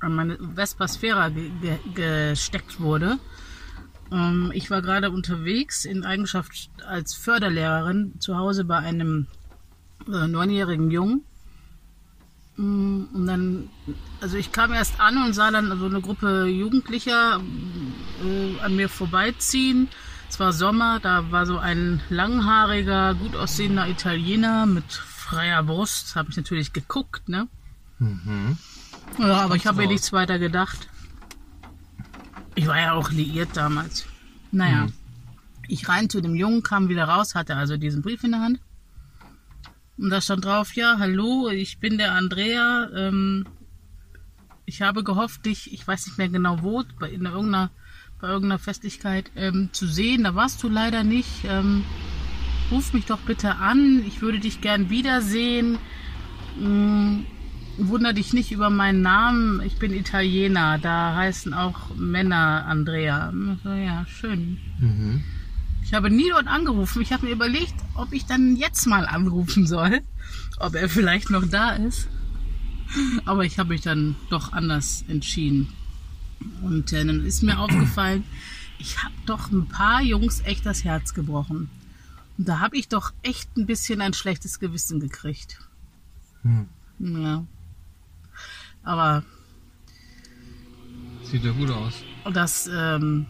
an 0.00 0.14
meine 0.14 0.38
Vespa 0.54 0.88
Sfera 0.88 1.28
ge, 1.28 1.50
ge, 1.60 1.78
gesteckt 1.94 2.80
wurde. 2.80 3.18
Ähm, 4.10 4.52
ich 4.54 4.70
war 4.70 4.80
gerade 4.80 5.10
unterwegs 5.10 5.84
in 5.84 6.04
Eigenschaft 6.04 6.70
als 6.86 7.14
Förderlehrerin 7.14 8.14
zu 8.20 8.36
Hause 8.36 8.64
bei 8.64 8.78
einem 8.78 9.26
äh, 10.06 10.26
neunjährigen 10.26 10.90
Jungen. 10.90 11.24
Mm, 12.56 13.04
Und 13.12 13.26
dann, 13.26 13.68
also 14.20 14.36
ich 14.36 14.52
kam 14.52 14.72
erst 14.72 15.00
an 15.00 15.18
und 15.24 15.32
sah 15.32 15.50
dann 15.50 15.76
so 15.78 15.86
eine 15.86 16.00
Gruppe 16.00 16.44
Jugendlicher 16.46 17.40
äh, 18.24 18.60
an 18.60 18.76
mir 18.76 18.88
vorbeiziehen. 18.88 19.88
Es 20.28 20.38
war 20.40 20.52
Sommer, 20.52 21.00
da 21.00 21.30
war 21.30 21.46
so 21.46 21.58
ein 21.58 22.00
langhaariger, 22.10 23.14
gut 23.14 23.36
aussehender 23.36 23.88
Italiener 23.88 24.66
mit 24.66 24.92
freier 24.92 25.62
Brust. 25.62 26.16
Habe 26.16 26.30
ich 26.30 26.36
natürlich 26.36 26.72
geguckt, 26.72 27.28
ne? 27.28 27.48
Mhm. 27.98 28.56
Ja, 29.18 29.42
aber 29.42 29.54
ich 29.56 29.66
habe 29.66 29.82
mir 29.82 29.88
nichts 29.88 30.12
weiter 30.12 30.38
gedacht. 30.38 30.88
Ich 32.56 32.66
war 32.66 32.78
ja 32.78 32.92
auch 32.92 33.10
liiert 33.10 33.56
damals. 33.56 34.06
Naja, 34.52 34.84
Mhm. 34.86 34.92
ich 35.68 35.88
rein 35.88 36.08
zu 36.08 36.20
dem 36.20 36.34
Jungen, 36.34 36.62
kam 36.62 36.88
wieder 36.88 37.04
raus, 37.04 37.34
hatte 37.34 37.56
also 37.56 37.76
diesen 37.76 38.02
Brief 38.02 38.22
in 38.24 38.32
der 38.32 38.40
Hand. 38.40 38.60
Und 39.96 40.10
da 40.10 40.20
stand 40.20 40.44
drauf, 40.44 40.74
ja, 40.74 40.96
hallo, 40.98 41.48
ich 41.48 41.78
bin 41.78 41.98
der 41.98 42.12
Andrea. 42.12 42.88
Ähm, 42.94 43.46
ich 44.66 44.82
habe 44.82 45.04
gehofft, 45.04 45.46
dich, 45.46 45.72
ich 45.72 45.86
weiß 45.86 46.06
nicht 46.06 46.18
mehr 46.18 46.28
genau 46.28 46.62
wo, 46.62 46.84
bei, 46.98 47.10
in 47.10 47.26
irgendeiner, 47.26 47.70
bei 48.20 48.28
irgendeiner 48.28 48.58
Festlichkeit 48.58 49.30
ähm, 49.36 49.68
zu 49.72 49.86
sehen. 49.86 50.24
Da 50.24 50.34
warst 50.34 50.62
du 50.62 50.68
leider 50.68 51.04
nicht. 51.04 51.44
Ähm, 51.44 51.84
ruf 52.70 52.92
mich 52.92 53.04
doch 53.06 53.20
bitte 53.20 53.56
an. 53.56 54.02
Ich 54.06 54.20
würde 54.20 54.40
dich 54.40 54.60
gern 54.60 54.90
wiedersehen. 54.90 55.78
Mm, 56.58 57.20
Wunder 57.76 58.12
dich 58.12 58.32
nicht 58.32 58.52
über 58.52 58.70
meinen 58.70 59.02
Namen. 59.02 59.60
Ich 59.62 59.76
bin 59.78 59.92
Italiener. 59.92 60.78
Da 60.78 61.16
heißen 61.16 61.52
auch 61.54 61.94
Männer 61.96 62.64
Andrea. 62.66 63.32
So, 63.62 63.70
ja, 63.70 64.06
schön. 64.06 64.58
Mhm. 64.78 65.24
Ich 65.84 65.92
habe 65.92 66.10
nie 66.10 66.30
dort 66.30 66.46
angerufen. 66.46 67.02
Ich 67.02 67.12
habe 67.12 67.26
mir 67.26 67.32
überlegt, 67.32 67.74
ob 67.94 68.12
ich 68.12 68.24
dann 68.24 68.56
jetzt 68.56 68.86
mal 68.86 69.06
anrufen 69.06 69.66
soll. 69.66 70.00
Ob 70.58 70.74
er 70.74 70.88
vielleicht 70.88 71.30
noch 71.30 71.46
da 71.46 71.74
ist. 71.74 72.08
Aber 73.26 73.44
ich 73.44 73.58
habe 73.58 73.68
mich 73.68 73.82
dann 73.82 74.16
doch 74.30 74.52
anders 74.52 75.04
entschieden. 75.08 75.68
Und 76.62 76.92
äh, 76.92 77.04
dann 77.04 77.24
ist 77.24 77.42
mir 77.42 77.58
aufgefallen, 77.58 78.24
ich 78.78 79.02
habe 79.02 79.14
doch 79.26 79.50
ein 79.52 79.68
paar 79.68 80.02
Jungs 80.02 80.40
echt 80.44 80.64
das 80.64 80.84
Herz 80.84 81.12
gebrochen. 81.12 81.68
Und 82.38 82.48
da 82.48 82.60
habe 82.60 82.76
ich 82.76 82.88
doch 82.88 83.12
echt 83.22 83.56
ein 83.56 83.66
bisschen 83.66 84.00
ein 84.00 84.14
schlechtes 84.14 84.58
Gewissen 84.58 85.00
gekriegt. 85.00 85.58
Hm. 86.42 86.66
Ja. 86.98 87.44
Aber 88.82 89.22
Sieht 91.24 91.44
ja 91.44 91.52
gut 91.52 91.70
aus. 91.70 91.94
das, 92.32 92.68
ähm, 92.72 93.26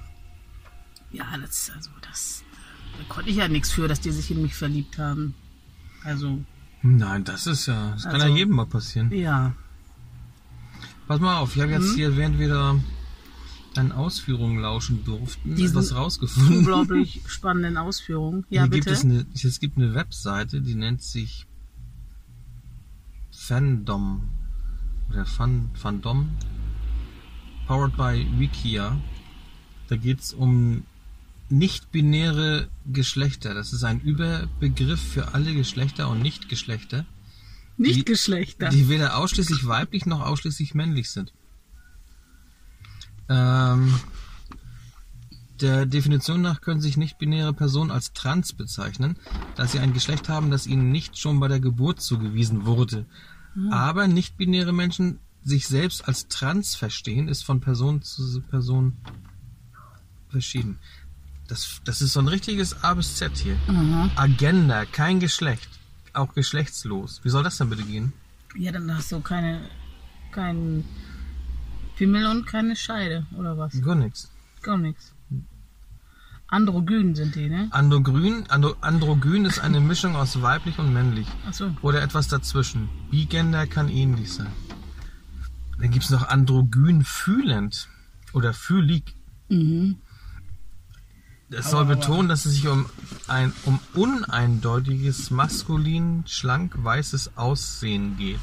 ja, 1.14 1.36
das, 1.40 1.70
also 1.74 1.90
das, 2.02 2.42
da 2.98 3.04
konnte 3.08 3.30
ich 3.30 3.36
ja 3.36 3.48
nichts 3.48 3.70
für, 3.72 3.88
dass 3.88 4.00
die 4.00 4.10
sich 4.10 4.30
in 4.30 4.42
mich 4.42 4.54
verliebt 4.54 4.98
haben. 4.98 5.34
Also, 6.04 6.44
Nein, 6.82 7.24
das 7.24 7.46
ist 7.46 7.66
ja, 7.66 7.92
das 7.92 8.02
kann 8.04 8.14
Also- 8.14 8.26
ja 8.28 8.34
jedem 8.36 8.54
mal 8.56 8.66
passieren. 8.66 9.10
ja. 9.12 9.54
Pass 11.06 11.20
mal 11.20 11.36
auf, 11.38 11.54
ich 11.54 11.60
habe 11.62 11.72
jetzt 11.72 11.92
Mhm. 11.92 11.94
hier, 11.96 12.16
während 12.16 12.38
wir 12.38 12.48
da 12.48 12.76
deinen 13.74 13.92
Ausführungen 13.92 14.58
lauschen 14.60 15.04
durften, 15.04 15.54
Diesen 15.54 15.76
etwas 15.78 15.94
rausgefunden. 15.94 16.58
Unglaublich 16.58 17.20
spannenden 17.26 17.76
Ausführungen. 17.76 18.46
Ja, 18.48 18.62
Hier 18.62 18.70
bitte. 18.70 18.84
gibt 18.90 18.96
es, 18.96 19.04
eine, 19.04 19.26
es 19.34 19.60
gibt 19.60 19.76
eine 19.76 19.94
Webseite, 19.94 20.60
die 20.62 20.74
nennt 20.74 21.02
sich 21.02 21.46
Fandom 23.32 24.28
oder 25.10 25.26
Fan, 25.26 25.70
Fandom 25.74 26.30
powered 27.66 27.96
by 27.96 28.26
Wikia. 28.38 28.96
Da 29.88 29.96
geht 29.96 30.20
es 30.20 30.32
um 30.32 30.84
nicht-binäre 31.58 32.68
Geschlechter. 32.86 33.54
Das 33.54 33.72
ist 33.72 33.84
ein 33.84 34.00
Überbegriff 34.00 35.00
für 35.00 35.34
alle 35.34 35.54
Geschlechter 35.54 36.08
und 36.08 36.20
Nicht-Geschlechter, 36.20 37.06
Nicht 37.76 37.96
die- 37.98 38.04
die 38.70 38.88
weder 38.88 39.16
ausschließlich 39.16 39.66
weiblich 39.66 40.06
noch 40.06 40.20
ausschließlich 40.20 40.74
männlich 40.74 41.10
sind. 41.10 41.32
Ähm, 43.28 43.94
der 45.60 45.86
Definition 45.86 46.42
nach 46.42 46.60
können 46.60 46.80
sich 46.80 46.96
nicht-binäre 46.96 47.52
Personen 47.52 47.90
als 47.90 48.12
trans 48.12 48.52
bezeichnen, 48.52 49.16
da 49.56 49.66
sie 49.66 49.78
ein 49.78 49.92
Geschlecht 49.92 50.28
haben, 50.28 50.50
das 50.50 50.66
ihnen 50.66 50.90
nicht 50.92 51.16
schon 51.18 51.40
bei 51.40 51.48
der 51.48 51.60
Geburt 51.60 52.00
zugewiesen 52.00 52.66
wurde. 52.66 53.06
Aber 53.70 54.08
nicht-binäre 54.08 54.72
Menschen 54.72 55.20
sich 55.44 55.68
selbst 55.68 56.08
als 56.08 56.26
trans 56.26 56.74
verstehen, 56.74 57.28
ist 57.28 57.44
von 57.44 57.60
Person 57.60 58.02
zu 58.02 58.40
Person 58.40 58.96
verschieden. 60.28 60.78
Das, 61.48 61.80
das 61.84 62.00
ist 62.00 62.14
so 62.14 62.20
ein 62.20 62.28
richtiges 62.28 62.82
A 62.82 62.94
bis 62.94 63.16
Z 63.16 63.36
hier. 63.36 63.56
Aha. 63.68 64.10
Agenda, 64.16 64.86
kein 64.86 65.20
Geschlecht, 65.20 65.68
auch 66.12 66.34
geschlechtslos. 66.34 67.20
Wie 67.22 67.28
soll 67.28 67.42
das 67.42 67.58
denn 67.58 67.70
bitte 67.70 67.82
gehen? 67.82 68.12
Ja, 68.56 68.72
dann 68.72 68.94
hast 68.94 69.12
du 69.12 69.20
keine, 69.20 69.68
keinen 70.32 70.84
Pimmel 71.96 72.26
und 72.26 72.46
keine 72.46 72.76
Scheide, 72.76 73.26
oder 73.36 73.58
was? 73.58 73.80
Gar 73.82 73.96
nichts. 73.96 74.30
Gar 74.62 74.78
nichts. 74.78 75.12
Androgyn 76.46 77.14
sind 77.14 77.34
die, 77.34 77.48
ne? 77.48 77.68
Androgyn, 77.70 78.44
Andro, 78.48 78.76
Androgyn 78.80 79.44
ist 79.44 79.58
eine 79.58 79.80
Mischung 79.80 80.14
aus 80.14 80.40
weiblich 80.40 80.78
und 80.78 80.92
männlich. 80.92 81.26
Achso. 81.48 81.70
Oder 81.82 82.02
etwas 82.02 82.28
dazwischen. 82.28 82.88
Bigender 83.10 83.66
kann 83.66 83.88
ähnlich 83.88 84.32
sein. 84.32 84.52
Dann 85.80 85.90
gibt's 85.90 86.10
noch 86.10 86.28
androgyn 86.28 87.02
fühlend. 87.02 87.88
Oder 88.32 88.52
fühlig. 88.52 89.16
Mhm. 89.48 89.98
Es 91.56 91.70
soll 91.70 91.84
betonen, 91.84 92.28
dass 92.28 92.46
es 92.46 92.54
sich 92.54 92.68
um 92.68 92.86
ein 93.28 93.52
um 93.64 93.78
uneindeutiges, 93.94 95.30
maskulin, 95.30 96.24
schlank 96.26 96.74
weißes 96.76 97.36
Aussehen 97.36 98.16
geht. 98.16 98.40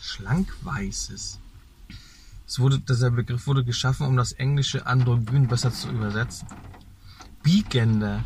Schlank 0.00 0.52
weißes. 0.62 1.38
Es 2.46 2.58
wurde, 2.58 2.78
dieser 2.78 3.10
Begriff 3.10 3.46
wurde 3.46 3.64
geschaffen, 3.64 4.06
um 4.06 4.16
das 4.16 4.32
englische 4.32 4.86
androgyn 4.86 5.48
besser 5.48 5.72
zu 5.72 5.88
übersetzen. 5.88 6.48
Bigender 7.42 8.24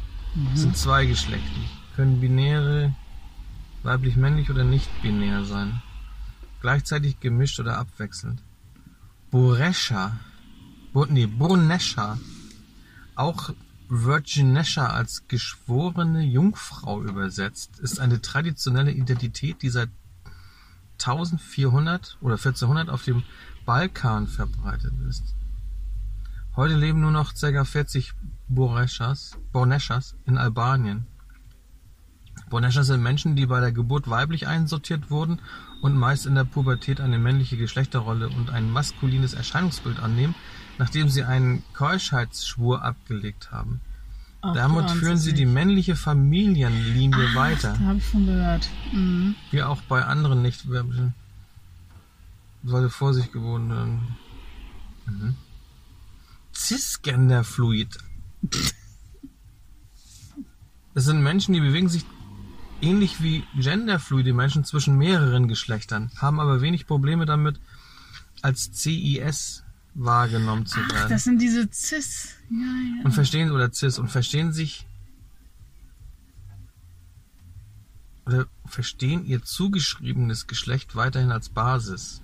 sind 0.55 0.77
zweigeschlechtlich, 0.77 1.71
können 1.97 2.21
binäre, 2.21 2.95
weiblich-männlich 3.83 4.51
oder 4.51 4.65
nicht 4.65 4.91
binär 5.03 5.45
sein. 5.45 5.83
Gleichzeitig 6.61 7.21
gemischt 7.21 7.61
oder 7.61 7.79
abwechselnd. 7.79 8.43
Boresha, 9.31 10.19
Bo, 10.93 11.05
nee, 11.05 11.27
Bonesha, 11.27 12.19
auch 13.15 13.51
Virginesha 13.89 14.87
als 14.87 15.27
geschworene 15.29 16.23
Jungfrau 16.23 17.03
übersetzt, 17.03 17.79
ist 17.79 18.01
eine 18.01 18.21
traditionelle 18.21 18.93
Identität, 18.93 19.63
die 19.63 19.71
seit 19.71 19.89
1400 21.01 22.19
oder 22.21 22.35
1400 22.35 22.91
auf 22.91 23.05
dem 23.05 23.23
Balkan 23.65 24.27
verbreitet 24.27 24.93
ist. 25.09 25.35
Heute 26.57 26.75
leben 26.75 27.01
nur 27.01 27.13
noch 27.13 27.35
ca. 27.35 27.65
40 27.65 28.15
Boreschas, 28.49 29.39
Borneschas 29.53 30.17
in 30.27 30.39
Albanien. 30.39 31.07
Borneschas 32.51 32.89
sind 32.89 33.03
Menschen, 33.03 33.37
die 33.37 33.47
bei 33.47 33.61
der 33.61 33.73
Geburt 33.73 34.09
weiblich 34.11 34.47
einsortiert 34.47 35.11
wurden 35.11 35.41
und 35.83 35.97
meist 35.97 36.27
in 36.27 36.35
der 36.35 36.45
Pubertät 36.45 37.01
eine 37.01 37.19
männliche 37.19 37.57
Geschlechterrolle 37.57 38.29
und 38.29 38.51
ein 38.51 38.71
maskulines 38.71 39.35
Erscheinungsbild 39.35 40.01
annehmen, 40.01 40.35
nachdem 40.79 41.09
sie 41.09 41.25
einen 41.25 41.63
Keuschheitsschwur 41.75 42.83
abgelegt 42.83 43.51
haben. 43.51 43.81
Ach, 44.41 44.55
Damit 44.55 44.91
führen 44.93 45.17
sie 45.19 45.33
die 45.33 45.45
nicht. 45.45 45.55
männliche 45.55 45.97
Familienlinie 45.97 47.35
weiter. 47.35 47.75
Da 47.79 47.87
habe 47.87 47.99
ich 47.99 48.05
von 48.05 48.25
gehört. 48.27 48.69
Mhm. 48.93 49.35
Wie 49.51 49.63
auch 49.63 49.83
bei 49.83 50.05
anderen 50.05 50.43
nicht 50.43 50.65
sollte 52.65 52.91
Vorsicht 52.91 53.33
geboten 53.33 53.71
werden. 53.71 54.17
Mhm. 55.07 55.37
Cisgenderfluid. 56.55 57.99
Das 60.95 61.05
sind 61.05 61.23
Menschen, 61.23 61.55
die 61.55 61.61
bewegen 61.61 61.89
sich 61.89 62.05
ähnlich 62.81 63.23
wie 63.23 63.45
genderfluide 63.57 64.33
Menschen 64.33 64.65
zwischen 64.65 64.97
mehreren 64.97 65.49
Geschlechtern, 65.49 66.11
haben 66.17 66.41
aber 66.41 66.61
wenig 66.61 66.87
Probleme 66.87 67.27
damit, 67.27 67.61
als 68.43 68.71
CIS 68.73 69.65
wahrgenommen 69.95 70.67
zu 70.67 70.81
Ach, 70.81 70.93
werden. 70.93 71.11
das 71.11 71.25
sind 71.25 71.41
diese 71.41 71.69
Cis. 71.73 72.37
Ja, 72.51 72.57
ja. 72.59 73.05
und 73.05 73.13
verstehen 73.13 73.51
oder 73.51 73.73
cis 73.73 73.99
und 73.99 74.09
verstehen 74.09 74.53
sich 74.53 74.87
oder 78.27 78.47
verstehen 78.67 79.25
ihr 79.25 79.43
zugeschriebenes 79.43 80.47
Geschlecht 80.47 80.95
weiterhin 80.95 81.33
als 81.33 81.49
Basis. 81.49 82.21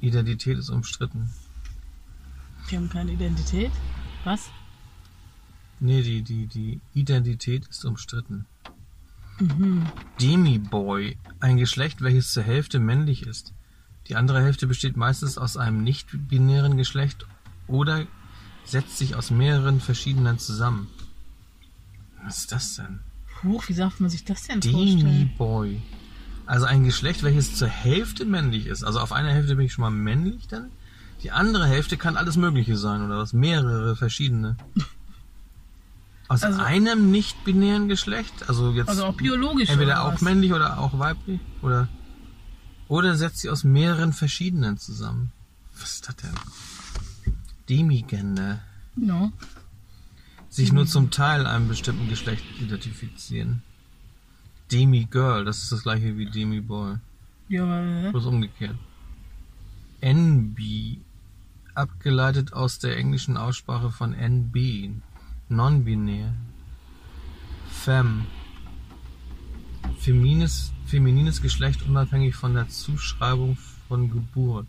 Identität 0.00 0.58
ist 0.58 0.70
umstritten. 0.70 1.30
Die 2.70 2.76
haben 2.76 2.88
keine 2.88 3.12
Identität. 3.12 3.70
Was? 4.24 4.50
Nee, 5.78 6.02
die, 6.02 6.22
die, 6.22 6.46
die 6.46 6.80
Identität 6.94 7.66
ist 7.68 7.84
umstritten. 7.84 8.46
Demi-Boy, 10.20 11.18
ein 11.40 11.58
Geschlecht, 11.58 12.00
welches 12.00 12.32
zur 12.32 12.42
Hälfte 12.42 12.78
männlich 12.78 13.26
ist. 13.26 13.52
Die 14.08 14.16
andere 14.16 14.40
Hälfte 14.42 14.66
besteht 14.66 14.96
meistens 14.96 15.36
aus 15.38 15.56
einem 15.56 15.82
nicht-binären 15.82 16.76
Geschlecht 16.76 17.26
oder 17.66 18.06
setzt 18.64 18.98
sich 18.98 19.16
aus 19.16 19.30
mehreren 19.30 19.80
verschiedenen 19.80 20.38
zusammen. 20.38 20.88
Was 22.24 22.38
ist 22.38 22.52
das 22.52 22.76
denn? 22.76 23.00
Huch, 23.44 23.68
wie 23.68 23.74
darf 23.74 24.00
man 24.00 24.10
sich 24.10 24.24
das 24.24 24.44
denn 24.44 24.62
vorstellen? 24.62 24.98
Demi-Boy. 24.98 25.80
Also 26.46 26.66
ein 26.66 26.84
Geschlecht, 26.84 27.22
welches 27.24 27.56
zur 27.56 27.68
Hälfte 27.68 28.24
männlich 28.24 28.66
ist. 28.66 28.84
Also 28.84 29.00
auf 29.00 29.12
einer 29.12 29.30
Hälfte 29.32 29.56
bin 29.56 29.66
ich 29.66 29.72
schon 29.72 29.82
mal 29.82 29.90
männlich 29.90 30.46
dann. 30.48 30.70
Die 31.22 31.32
andere 31.32 31.66
Hälfte 31.66 31.96
kann 31.96 32.16
alles 32.16 32.36
Mögliche 32.36 32.76
sein 32.76 33.04
oder 33.04 33.18
was 33.18 33.32
mehrere 33.32 33.96
verschiedene. 33.96 34.56
Aus 36.28 36.42
Also- 36.42 36.60
einem 36.62 37.10
nicht-binären 37.10 37.88
Geschlecht, 37.88 38.48
also 38.48 38.72
jetzt 38.72 38.88
Also 38.88 39.04
auch 39.06 39.14
biologisch. 39.14 39.68
entweder 39.70 40.04
auch 40.04 40.20
männlich 40.20 40.52
oder 40.52 40.78
auch 40.78 40.98
weiblich 40.98 41.40
oder 41.62 41.88
oder 42.88 43.16
setzt 43.16 43.38
sie 43.38 43.50
aus 43.50 43.64
mehreren 43.64 44.12
verschiedenen 44.12 44.78
zusammen. 44.78 45.32
Was 45.78 45.94
ist 45.94 46.08
das 46.08 46.16
denn? 46.16 46.34
Demigender. 47.68 48.60
No. 48.94 49.32
Sich 50.48 50.72
nur 50.72 50.86
zum 50.86 51.10
Teil 51.10 51.46
einem 51.46 51.68
bestimmten 51.68 52.08
Geschlecht 52.08 52.44
identifizieren. 52.60 53.62
Demi-Girl, 54.72 55.44
das 55.44 55.62
ist 55.62 55.72
das 55.72 55.82
gleiche 55.82 56.16
wie 56.16 56.26
Demi-Boy. 56.26 56.96
Ja, 57.48 58.10
Bloß 58.10 58.26
umgekehrt. 58.26 58.76
NB, 60.00 60.98
abgeleitet 61.74 62.52
aus 62.52 62.78
der 62.78 62.96
englischen 62.96 63.36
Aussprache 63.36 63.90
von 63.90 64.14
NB, 64.14 64.90
non-binär. 65.48 66.34
Femme, 67.68 68.26
feminines, 69.98 70.72
feminines 70.86 71.42
Geschlecht 71.42 71.82
unabhängig 71.82 72.34
von 72.34 72.54
der 72.54 72.68
Zuschreibung 72.68 73.56
von 73.88 74.10
Geburt. 74.10 74.68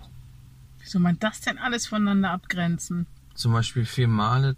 wie 0.80 0.88
soll 0.88 1.02
man 1.02 1.18
das 1.20 1.42
denn 1.42 1.58
alles 1.58 1.88
voneinander 1.88 2.32
abgrenzen? 2.32 3.06
Zum 3.36 3.54
Beispiel 3.54 3.86
female, 3.86 4.56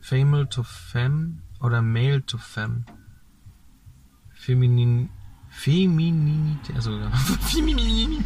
female 0.00 0.48
to 0.48 0.62
femme 0.62 1.38
oder 1.60 1.82
male 1.82 2.24
to 2.24 2.38
femme. 2.38 2.84
Feminin, 4.34 5.08
Femininität, 5.50 6.74
also 6.76 6.90
Feminin- 7.42 8.24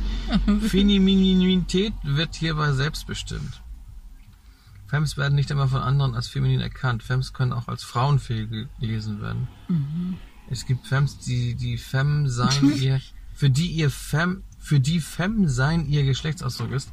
Femininität 0.69 1.93
wird 2.05 2.35
hierbei 2.35 2.73
selbstbestimmt. 2.73 3.63
Femmes 4.87 5.17
werden 5.17 5.35
nicht 5.35 5.51
immer 5.51 5.67
von 5.67 5.81
anderen 5.83 6.15
als 6.15 6.29
feminin 6.29 6.61
erkannt. 6.61 7.03
Femmes 7.03 7.33
können 7.33 7.53
auch 7.53 7.67
als 7.67 7.83
frauenfähig 7.83 8.49
gelesen 8.79 9.21
werden. 9.21 9.49
Es 10.51 10.67
gibt 10.67 10.87
Femmes, 10.87 11.19
die, 11.19 11.55
die 11.55 11.77
Femme 11.77 12.29
sein 12.31 12.77
ihr, 12.77 13.01
für 13.35 13.51
die 13.51 13.69
ihr 13.69 13.91
Femme, 13.91 14.43
für 14.59 14.81
die 14.81 15.01
Femme 15.01 15.49
sein 15.49 15.87
ihr 15.89 16.05
Geschlechtsausdruck 16.05 16.73
ist, 16.73 16.91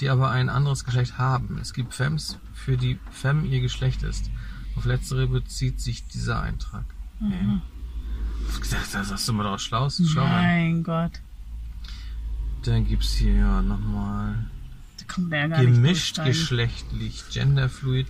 die 0.00 0.08
aber 0.08 0.30
ein 0.30 0.48
anderes 0.48 0.84
Geschlecht 0.84 1.18
haben. 1.18 1.58
Es 1.58 1.72
gibt 1.72 1.94
Femmes, 1.94 2.38
für 2.52 2.76
die 2.76 2.98
Femme 3.10 3.46
ihr 3.46 3.60
Geschlecht 3.60 4.02
ist. 4.02 4.30
Auf 4.76 4.84
letztere 4.84 5.26
bezieht 5.26 5.80
sich 5.80 6.06
dieser 6.08 6.40
Eintrag. 6.40 6.84
Okay. 7.20 7.60
Das 8.70 9.10
hast 9.10 9.28
du 9.28 9.32
mal 9.32 9.44
draus 9.44 9.62
schlau, 9.62 9.88
schlau. 9.88 10.26
Mein 10.26 10.82
Gott. 10.82 11.20
Dann 12.64 12.86
gibt's 12.86 13.14
hier 13.14 13.34
ja 13.34 13.62
nochmal 13.62 14.46
Da 14.98 15.04
kommt 15.14 15.32
der 15.32 15.40
ja 15.40 15.46
gar 15.48 15.62
nicht 15.62 15.74
gemischt 15.74 16.24
geschlechtlich, 16.24 17.24
genderfluid, 17.30 18.06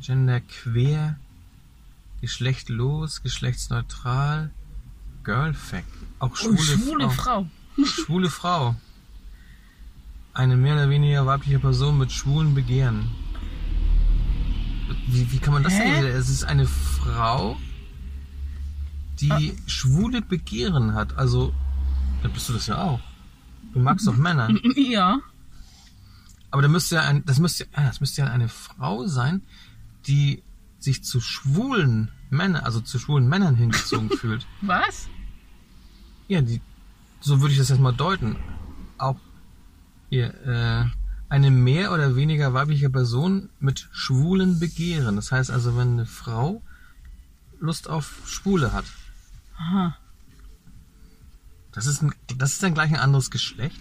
genderquer, 0.00 1.16
geschlechtlos, 2.26 3.22
geschlechtsneutral, 3.22 4.50
girlfact, 5.22 5.86
auch 6.18 6.32
Oh, 6.32 6.34
schwule, 6.34 6.58
schwule 6.58 7.10
Frau. 7.10 7.46
Frau. 7.76 7.84
Schwule 7.86 8.30
Frau. 8.30 8.74
Eine 10.34 10.56
mehr 10.56 10.74
oder 10.74 10.90
weniger 10.90 11.24
weibliche 11.24 11.60
Person 11.60 11.98
mit 11.98 12.10
schwulen 12.10 12.52
Begehren. 12.54 13.10
Wie, 15.06 15.30
wie 15.30 15.38
kann 15.38 15.54
man 15.54 15.62
das 15.62 15.72
Hä? 15.74 16.00
denn? 16.02 16.06
Es 16.06 16.28
ist 16.28 16.42
eine 16.42 16.66
Frau, 16.66 17.56
die 19.20 19.30
Ah. 19.30 19.40
schwule 19.68 20.20
Begehren 20.20 20.94
hat. 20.94 21.16
Also, 21.16 21.54
dann 22.22 22.32
bist 22.32 22.48
du 22.48 22.54
das 22.54 22.66
ja 22.66 22.78
auch. 22.78 23.00
Du 23.72 23.78
magst 23.78 24.04
doch 24.06 24.16
Männer. 24.16 24.48
Ja. 24.76 25.20
Aber 26.50 26.62
da 26.62 26.68
müsste 26.68 26.96
ja 26.96 27.02
ein, 27.02 27.24
das 27.24 27.38
müsste, 27.38 27.66
ah, 27.72 27.84
das 27.86 28.00
müsste 28.00 28.22
ja 28.22 28.26
eine 28.28 28.48
Frau 28.48 29.06
sein, 29.06 29.42
die 30.08 30.42
sich 30.78 31.02
zu 31.04 31.20
schwulen 31.20 32.10
Männern, 32.30 32.64
also 32.64 32.80
zu 32.80 32.98
schwulen 32.98 33.28
Männern 33.28 33.56
hingezogen 33.56 34.10
fühlt. 34.18 34.46
Was? 34.60 35.08
Ja, 36.28 36.40
die, 36.40 36.60
so 37.20 37.40
würde 37.40 37.52
ich 37.52 37.58
das 37.58 37.68
jetzt 37.68 37.80
mal 37.80 37.92
deuten. 37.92 38.36
Auch 38.98 39.16
hier, 40.10 40.34
äh, 40.44 40.84
eine 41.28 41.50
mehr 41.50 41.92
oder 41.92 42.16
weniger 42.16 42.54
weibliche 42.54 42.90
Person 42.90 43.48
mit 43.58 43.88
schwulen 43.92 44.58
Begehren. 44.58 45.16
Das 45.16 45.32
heißt 45.32 45.50
also, 45.50 45.76
wenn 45.76 45.92
eine 45.92 46.06
Frau 46.06 46.62
Lust 47.58 47.88
auf 47.88 48.22
Schwule 48.26 48.72
hat, 48.72 48.84
Aha. 49.58 49.96
das 51.72 51.86
ist, 51.86 52.02
ein, 52.02 52.14
das 52.36 52.52
ist 52.52 52.62
dann 52.62 52.74
gleich 52.74 52.90
ein 52.90 53.00
anderes 53.00 53.30
Geschlecht. 53.30 53.80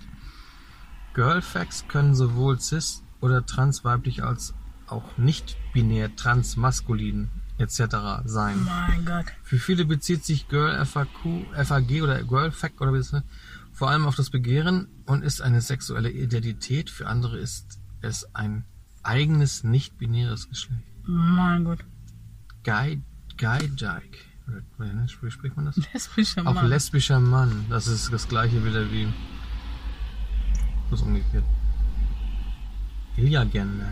Girlfacts 1.13 1.88
können 1.88 2.15
sowohl 2.15 2.60
cis 2.60 3.03
oder 3.21 3.45
transweiblich 3.45 4.23
als 4.23 4.53
auch 4.88 5.17
nicht 5.17 5.58
binär 5.73 6.15
transmaskulin 6.15 7.29
etc. 7.58 8.24
sein. 8.26 8.63
Mein 8.65 9.06
Gott. 9.06 9.26
Für 9.44 9.58
viele 9.58 9.86
bezieht 9.86 10.26
sich 10.26 10.48
Girl 10.48 10.86
FAQ, 10.86 11.46
FAG 11.63 12.02
oder 12.02 12.24
Girl 12.24 12.52
Fact 12.52 12.82
oder 12.82 12.94
wie 12.94 13.04
vor 13.76 13.89
allem 13.89 14.06
auf 14.06 14.15
das 14.15 14.30
Begehren 14.30 14.88
und 15.06 15.22
ist 15.24 15.41
eine 15.41 15.60
sexuelle 15.60 16.10
Identität. 16.10 16.89
Für 16.89 17.08
andere 17.08 17.38
ist 17.38 17.80
es 18.02 18.34
ein 18.34 18.63
eigenes 19.04 19.63
nicht-binäres 19.65 20.48
Geschlecht. 20.48 20.82
Mein 21.04 21.65
Gott. 21.65 21.80
Guy, 22.63 23.02
Guy 23.38 23.68
Dyke. 23.68 24.18
Wie 25.22 25.32
spricht 25.32 25.56
man 25.56 25.65
das? 25.65 25.76
Lesbischer 25.94 26.48
Auch 26.48 26.54
Mann. 26.54 26.68
lesbischer 26.68 27.20
Mann. 27.20 27.65
Das 27.70 27.88
ist 27.88 28.13
das 28.13 28.28
gleiche 28.28 28.63
wieder 28.63 28.89
wie. 28.91 29.08
Bloß 30.88 31.02
umgekehrt. 31.02 31.44
Iliagender. 33.18 33.89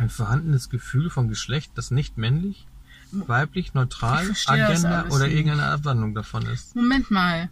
Ein 0.00 0.08
vorhandenes 0.08 0.70
Gefühl 0.70 1.10
von 1.10 1.28
Geschlecht, 1.28 1.72
das 1.74 1.90
nicht 1.90 2.16
männlich, 2.16 2.66
weiblich, 3.12 3.74
neutral, 3.74 4.30
Agenda 4.46 5.04
oder 5.10 5.26
nicht. 5.26 5.36
irgendeine 5.36 5.66
Abwandlung 5.70 6.14
davon 6.14 6.46
ist. 6.46 6.74
Moment 6.74 7.10
mal. 7.10 7.50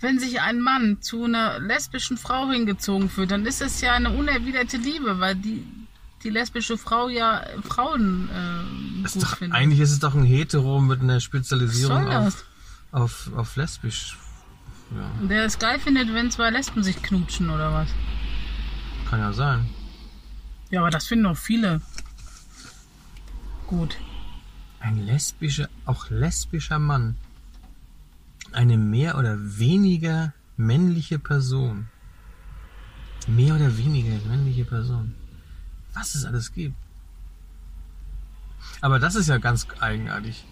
Wenn 0.00 0.18
sich 0.18 0.40
ein 0.40 0.60
Mann 0.60 0.98
zu 1.02 1.24
einer 1.24 1.58
lesbischen 1.58 2.16
Frau 2.16 2.48
hingezogen 2.50 3.10
fühlt, 3.10 3.32
dann 3.32 3.44
ist 3.44 3.60
es 3.60 3.80
ja 3.80 3.92
eine 3.94 4.10
unerwiderte 4.10 4.76
Liebe, 4.78 5.18
weil 5.18 5.34
die, 5.34 5.64
die 6.22 6.30
lesbische 6.30 6.78
Frau 6.78 7.08
ja 7.08 7.42
Frauen 7.68 8.28
äh, 8.30 9.02
Das 9.02 9.14
gut 9.14 9.22
ist 9.24 9.30
doch, 9.32 9.36
findet. 9.38 9.58
eigentlich 9.58 9.80
ist 9.80 9.90
es 9.90 9.98
doch 9.98 10.14
ein 10.14 10.24
Hetero 10.24 10.80
mit 10.80 11.00
einer 11.00 11.20
Spezialisierung 11.20 12.06
auf, 12.08 12.44
auf, 12.92 13.30
auf 13.36 13.56
lesbisch. 13.56 14.16
Ja, 14.94 15.26
Der 15.26 15.44
es 15.44 15.58
geil 15.58 15.78
findet, 15.80 16.12
wenn 16.14 16.30
zwei 16.30 16.50
Lesben 16.50 16.82
sich 16.82 17.02
knutschen 17.02 17.50
oder 17.50 17.72
was? 17.72 17.88
kann 19.10 19.18
ja 19.20 19.32
sein. 19.32 19.68
Ja, 20.70 20.80
aber 20.80 20.90
das 20.90 21.06
finden 21.06 21.26
auch 21.26 21.36
viele. 21.36 21.80
Gut. 23.66 23.96
Ein 24.78 25.04
lesbischer, 25.04 25.68
auch 25.84 26.08
lesbischer 26.10 26.78
Mann. 26.78 27.16
Eine 28.52 28.76
mehr 28.76 29.18
oder 29.18 29.36
weniger 29.58 30.32
männliche 30.56 31.18
Person. 31.18 31.88
Mehr 33.26 33.54
oder 33.54 33.76
weniger 33.76 34.16
männliche 34.26 34.64
Person. 34.64 35.14
Was 35.92 36.14
es 36.14 36.24
alles 36.24 36.52
gibt. 36.52 36.76
Aber 38.80 38.98
das 38.98 39.14
ist 39.14 39.28
ja 39.28 39.38
ganz 39.38 39.66
eigenartig. 39.80 40.44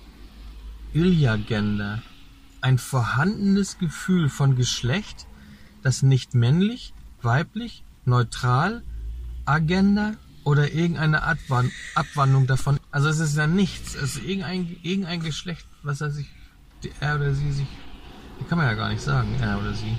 Ilja-Gender. 0.93 2.03
Ein 2.61 2.79
vorhandenes 2.79 3.79
Gefühl 3.79 4.29
von 4.29 4.57
Geschlecht, 4.57 5.27
das 5.83 6.03
nicht 6.03 6.35
männlich, 6.35 6.93
weiblich, 7.23 7.85
neutral, 8.05 8.83
Agenda 9.49 10.15
oder 10.45 10.73
irgendeine 10.73 11.23
Abwan 11.23 11.71
Abwandlung 11.95 12.47
davon. 12.47 12.79
Also 12.91 13.09
es 13.09 13.19
ist 13.19 13.37
ja 13.37 13.47
nichts. 13.47 13.95
Es 13.95 14.17
ist 14.17 14.25
irgendein, 14.25 14.77
irgendein 14.83 15.21
Geschlecht, 15.21 15.67
was 15.83 16.01
er 16.01 16.11
sich, 16.11 16.29
er 17.01 17.17
oder 17.17 17.35
sie 17.35 17.53
sich, 17.53 17.67
die 18.41 18.45
kann 18.45 18.59
man 18.59 18.67
ja 18.67 18.75
gar 18.75 18.89
nicht 18.89 19.03
sagen, 19.03 19.35
er 19.41 19.59
oder 19.59 19.75
sie. 19.75 19.97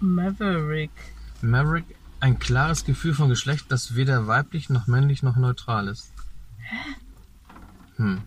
Maverick. 0.00 0.90
Maverick, 1.40 1.84
ein 2.20 2.38
klares 2.38 2.84
Gefühl 2.84 3.14
von 3.14 3.28
Geschlecht, 3.28 3.66
das 3.68 3.94
weder 3.94 4.26
weiblich 4.26 4.68
noch 4.70 4.86
männlich 4.86 5.22
noch 5.22 5.36
neutral 5.36 5.88
ist. 5.88 6.12
Hm. 7.96 8.22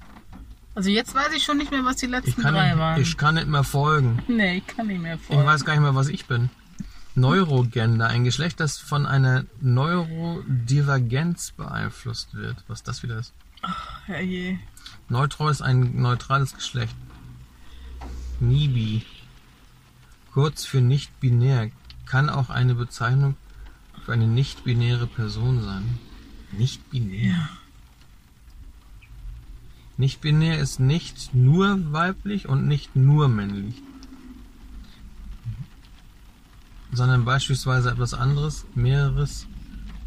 Also 0.74 0.90
jetzt 0.90 1.16
weiß 1.16 1.30
ich 1.36 1.44
schon 1.44 1.58
nicht 1.58 1.72
mehr, 1.72 1.86
was 1.86 1.98
die 1.98 2.06
Ich 2.06 2.12
letzten 2.12 2.42
drei 2.42 2.70
nicht, 2.70 2.78
waren. 2.80 3.02
ich 3.02 3.18
kann 3.18 3.36
nicht 3.36 3.48
mehr 3.48 3.64
folgen. 3.64 4.22
nee, 4.28 4.58
ich 4.58 4.68
kann 4.68 4.88
nicht 4.88 5.02
mehr 5.02 5.16
Ich 5.16 5.22
folgen. 5.22 5.46
weiß 5.46 5.64
gar 5.66 5.74
nicht 5.74 5.82
mehr, 5.84 5.96
was 5.96 6.10
ich 6.10 6.26
bin. 6.26 6.50
Neurogender, 7.16 8.08
ein 8.08 8.26
Geschlecht, 8.26 8.60
das 8.60 8.78
von 8.78 9.06
einer 9.06 9.46
Neurodivergenz 9.62 11.52
beeinflusst 11.52 12.34
wird. 12.34 12.58
Was 12.68 12.84
das 12.84 13.04
wieder 13.04 13.20
ist. 13.20 13.34
Herrje. 14.06 14.60
Neutro 15.08 15.50
ist 15.50 15.62
ein 15.62 16.02
neutrales 16.02 16.54
Geschlecht. 16.54 16.96
Nibi, 18.40 19.04
kurz 20.34 20.66
für 20.66 20.82
nicht 20.82 21.20
binär, 21.22 21.72
kann 22.06 22.30
auch 22.30 22.50
eine 22.50 22.76
Bezeichnung 22.76 23.38
für 24.06 24.14
eine 24.14 24.28
nicht-binäre 24.28 25.08
Person 25.08 25.64
sein. 25.64 25.98
Nicht 26.52 26.90
binär. 26.92 27.50
Nicht 29.98 30.20
binär 30.20 30.60
ist 30.60 30.80
nicht 30.80 31.34
nur 31.34 31.94
weiblich 31.94 32.48
und 32.50 32.68
nicht 32.68 32.96
nur 32.96 33.30
männlich. 33.30 33.82
Sondern 36.96 37.26
beispielsweise 37.26 37.92
etwas 37.92 38.14
anderes, 38.14 38.66
mehreres 38.74 39.46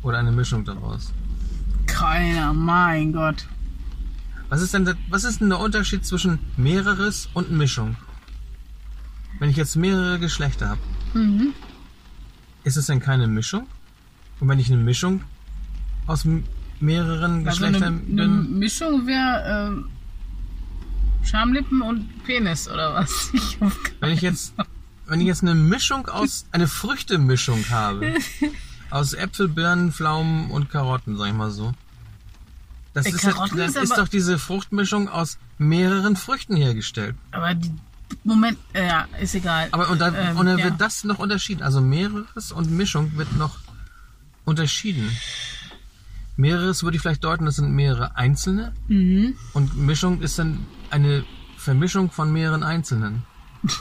oder 0.02 0.18
eine 0.18 0.32
Mischung 0.32 0.64
daraus. 0.64 1.12
Keiner, 1.86 2.52
mein 2.52 3.12
Gott. 3.12 3.46
Was 4.48 4.62
ist 4.62 4.72
denn 4.72 4.84
der, 4.86 4.96
was 5.10 5.24
ist 5.24 5.40
denn 5.40 5.50
der 5.50 5.60
Unterschied 5.60 6.06
zwischen 6.06 6.38
mehreres 6.56 7.28
und 7.34 7.50
Mischung? 7.50 7.96
Wenn 9.38 9.50
ich 9.50 9.56
jetzt 9.56 9.76
mehrere 9.76 10.18
Geschlechter 10.18 10.70
habe, 10.70 10.80
Mhm. 11.14 11.52
ist 12.64 12.76
es 12.76 12.86
denn 12.86 13.00
keine 13.00 13.26
Mischung? 13.26 13.66
Und 14.40 14.48
wenn 14.48 14.58
ich 14.58 14.72
eine 14.72 14.82
Mischung 14.82 15.22
aus 16.06 16.26
mehreren 16.80 17.46
Also 17.46 17.64
eine, 17.64 17.72
Geschlechtern 17.72 18.02
eine 18.08 18.28
bin, 18.28 18.58
Mischung 18.58 19.06
wäre 19.06 19.68
ähm, 19.72 19.88
Schamlippen 21.22 21.82
und 21.82 22.24
Penis 22.24 22.68
oder 22.68 22.94
was? 22.94 23.30
Ich 23.34 23.58
wenn 24.00 24.10
ich 24.12 24.20
jetzt, 24.22 24.54
wenn 25.08 25.20
ich 25.20 25.26
jetzt 25.26 25.42
eine 25.42 25.54
Mischung 25.54 26.06
aus, 26.08 26.46
eine 26.52 26.68
Früchtemischung 26.68 27.64
habe, 27.70 28.14
aus 28.90 29.14
Äpfel, 29.14 29.48
Birnen, 29.48 29.92
Pflaumen 29.92 30.50
und 30.50 30.70
Karotten, 30.70 31.16
sag 31.16 31.28
ich 31.28 31.34
mal 31.34 31.50
so. 31.50 31.72
Das 32.94 33.06
Ey, 33.06 33.12
ist, 33.12 33.24
halt, 33.24 33.52
dann 33.52 33.58
ist 33.60 33.76
ist 33.76 33.96
doch 33.96 34.08
diese 34.08 34.38
Fruchtmischung 34.38 35.08
aus 35.08 35.38
mehreren 35.58 36.16
Früchten 36.16 36.56
hergestellt. 36.56 37.14
Aber 37.30 37.54
die, 37.54 37.70
Moment, 38.24 38.58
äh, 38.72 38.86
ja, 38.86 39.06
ist 39.20 39.34
egal. 39.34 39.68
Aber 39.72 39.90
und 39.90 40.00
dann, 40.00 40.14
Ähm, 40.14 40.36
und 40.36 40.46
dann 40.46 40.58
ja. 40.58 40.64
wird 40.64 40.80
das 40.80 41.04
noch 41.04 41.18
unterschieden. 41.18 41.62
Also 41.62 41.80
mehreres 41.80 42.50
und 42.52 42.70
Mischung 42.70 43.16
wird 43.16 43.32
noch 43.36 43.58
unterschieden. 44.44 45.10
Mehreres 46.36 46.82
würde 46.82 46.96
ich 46.96 47.02
vielleicht 47.02 47.24
deuten, 47.24 47.44
das 47.44 47.56
sind 47.56 47.72
mehrere 47.72 48.16
einzelne 48.16 48.72
Mhm. 48.88 49.34
und 49.54 49.76
Mischung 49.76 50.20
ist 50.22 50.38
dann 50.38 50.66
eine 50.90 51.24
Vermischung 51.56 52.10
von 52.10 52.32
mehreren 52.32 52.62
einzelnen. 52.62 53.24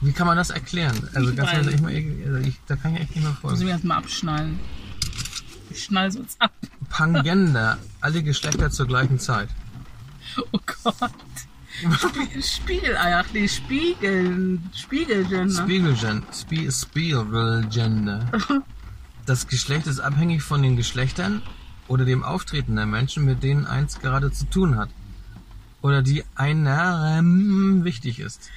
Wie 0.00 0.12
kann 0.12 0.26
man 0.26 0.36
das 0.36 0.50
erklären? 0.50 1.08
Also 1.14 1.34
ganz 1.34 1.52
ehrlich, 1.52 1.74
ich, 1.74 2.26
also 2.26 2.38
ich, 2.38 2.54
da 2.66 2.76
kann 2.76 2.94
ich 2.94 3.02
echt 3.02 3.16
nicht 3.16 3.22
mehr 3.22 3.30
Muss 3.30 3.36
ich 3.36 3.40
folgen. 3.40 3.64
mir 3.64 3.70
erstmal 3.70 3.98
abschnallen. 3.98 4.60
Ich 5.70 5.84
schnall 5.84 6.10
sonst 6.10 6.40
ab. 6.40 6.52
Pangender, 6.88 7.78
alle 8.00 8.22
Geschlechter 8.22 8.70
zur 8.70 8.86
gleichen 8.86 9.18
Zeit. 9.18 9.48
Oh 10.52 10.58
Gott. 10.84 11.10
Spiegel, 11.98 12.42
Spiegel, 12.42 12.96
ach 12.98 13.26
nee, 13.32 13.48
Spiegeln, 13.48 14.70
Spiegelgender. 14.74 15.62
Spiegelgen, 15.62 16.22
Spie 16.32 16.70
Spiegelgender. 16.70 18.26
Das 19.26 19.46
Geschlecht 19.46 19.86
ist 19.86 20.00
abhängig 20.00 20.42
von 20.42 20.62
den 20.62 20.76
Geschlechtern 20.76 21.42
oder 21.88 22.04
dem 22.04 22.22
Auftreten 22.22 22.76
der 22.76 22.86
Menschen, 22.86 23.24
mit 23.24 23.42
denen 23.42 23.66
eins 23.66 24.00
gerade 24.00 24.32
zu 24.32 24.46
tun 24.46 24.76
hat. 24.76 24.90
Oder 25.82 26.02
die 26.02 26.24
einem 26.34 27.84
wichtig 27.84 28.18
ist. 28.18 28.50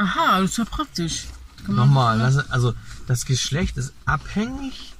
Aha, 0.00 0.40
das 0.40 0.52
ist 0.52 0.58
ja 0.58 0.64
praktisch. 0.64 1.26
Kann 1.66 1.74
man- 1.74 1.86
Nochmal, 1.86 2.18
das, 2.18 2.50
also 2.50 2.74
das 3.06 3.26
Geschlecht 3.26 3.76
ist 3.76 3.92
abhängig 4.06 4.94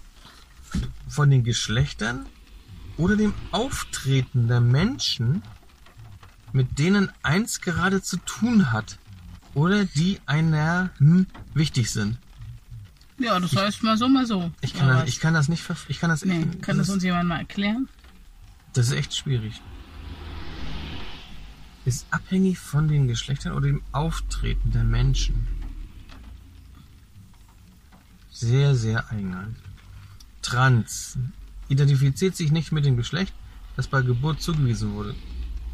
von 1.09 1.31
den 1.31 1.43
Geschlechtern 1.43 2.27
oder 2.99 3.17
dem 3.17 3.33
Auftreten 3.51 4.47
der 4.49 4.61
Menschen, 4.61 5.43
mit 6.53 6.79
denen 6.79 7.11
eins 7.23 7.61
gerade 7.61 8.03
zu 8.03 8.19
tun 8.19 8.73
hat. 8.73 8.99
Oder 9.55 9.85
die 9.85 10.21
einer 10.27 10.91
hm, 10.99 11.27
wichtig 11.55 11.91
sind. 11.91 12.19
Ja, 13.19 13.39
das 13.41 13.55
heißt 13.57 13.83
mal 13.83 13.97
so, 13.97 14.09
mal 14.09 14.27
so. 14.27 14.51
Ich 14.61 14.75
kann, 14.75 14.85
Oder 14.87 14.95
das, 14.95 15.03
was? 15.05 15.09
ich 15.09 15.21
kann 15.21 15.35
das 15.35 15.49
nicht, 15.49 15.63
verf- 15.69 15.87
ich 15.89 15.99
kann 15.99 16.11
das, 16.11 16.25
Nee, 16.25 16.47
kann 16.63 16.79
das 16.79 16.89
uns 16.91 17.03
jemand 17.03 17.29
mal 17.29 17.39
erklären? 17.39 17.89
das 18.75 18.87
ist 18.89 18.93
echt 18.93 19.15
schwierig. 19.17 19.61
Ist 21.85 22.07
abhängig 22.11 22.59
von 22.59 22.89
den 22.89 23.09
Geschlechtern 23.09 23.53
oder 23.53 23.67
dem 23.67 23.83
Auftreten 23.93 24.71
der 24.71 24.85
Menschen. 24.85 25.49
Sehr, 28.31 28.75
sehr 28.75 29.11
eigenartig. 29.11 29.57
Trans. 30.43 31.19
Identifiziert 31.69 32.37
sich 32.37 32.51
nicht 32.51 32.73
mit 32.73 32.85
dem 32.85 32.97
Geschlecht, 32.97 33.33
das 33.77 33.87
bei 33.87 34.03
Geburt 34.03 34.43
zugewiesen 34.43 34.95
wurde. 34.95 35.15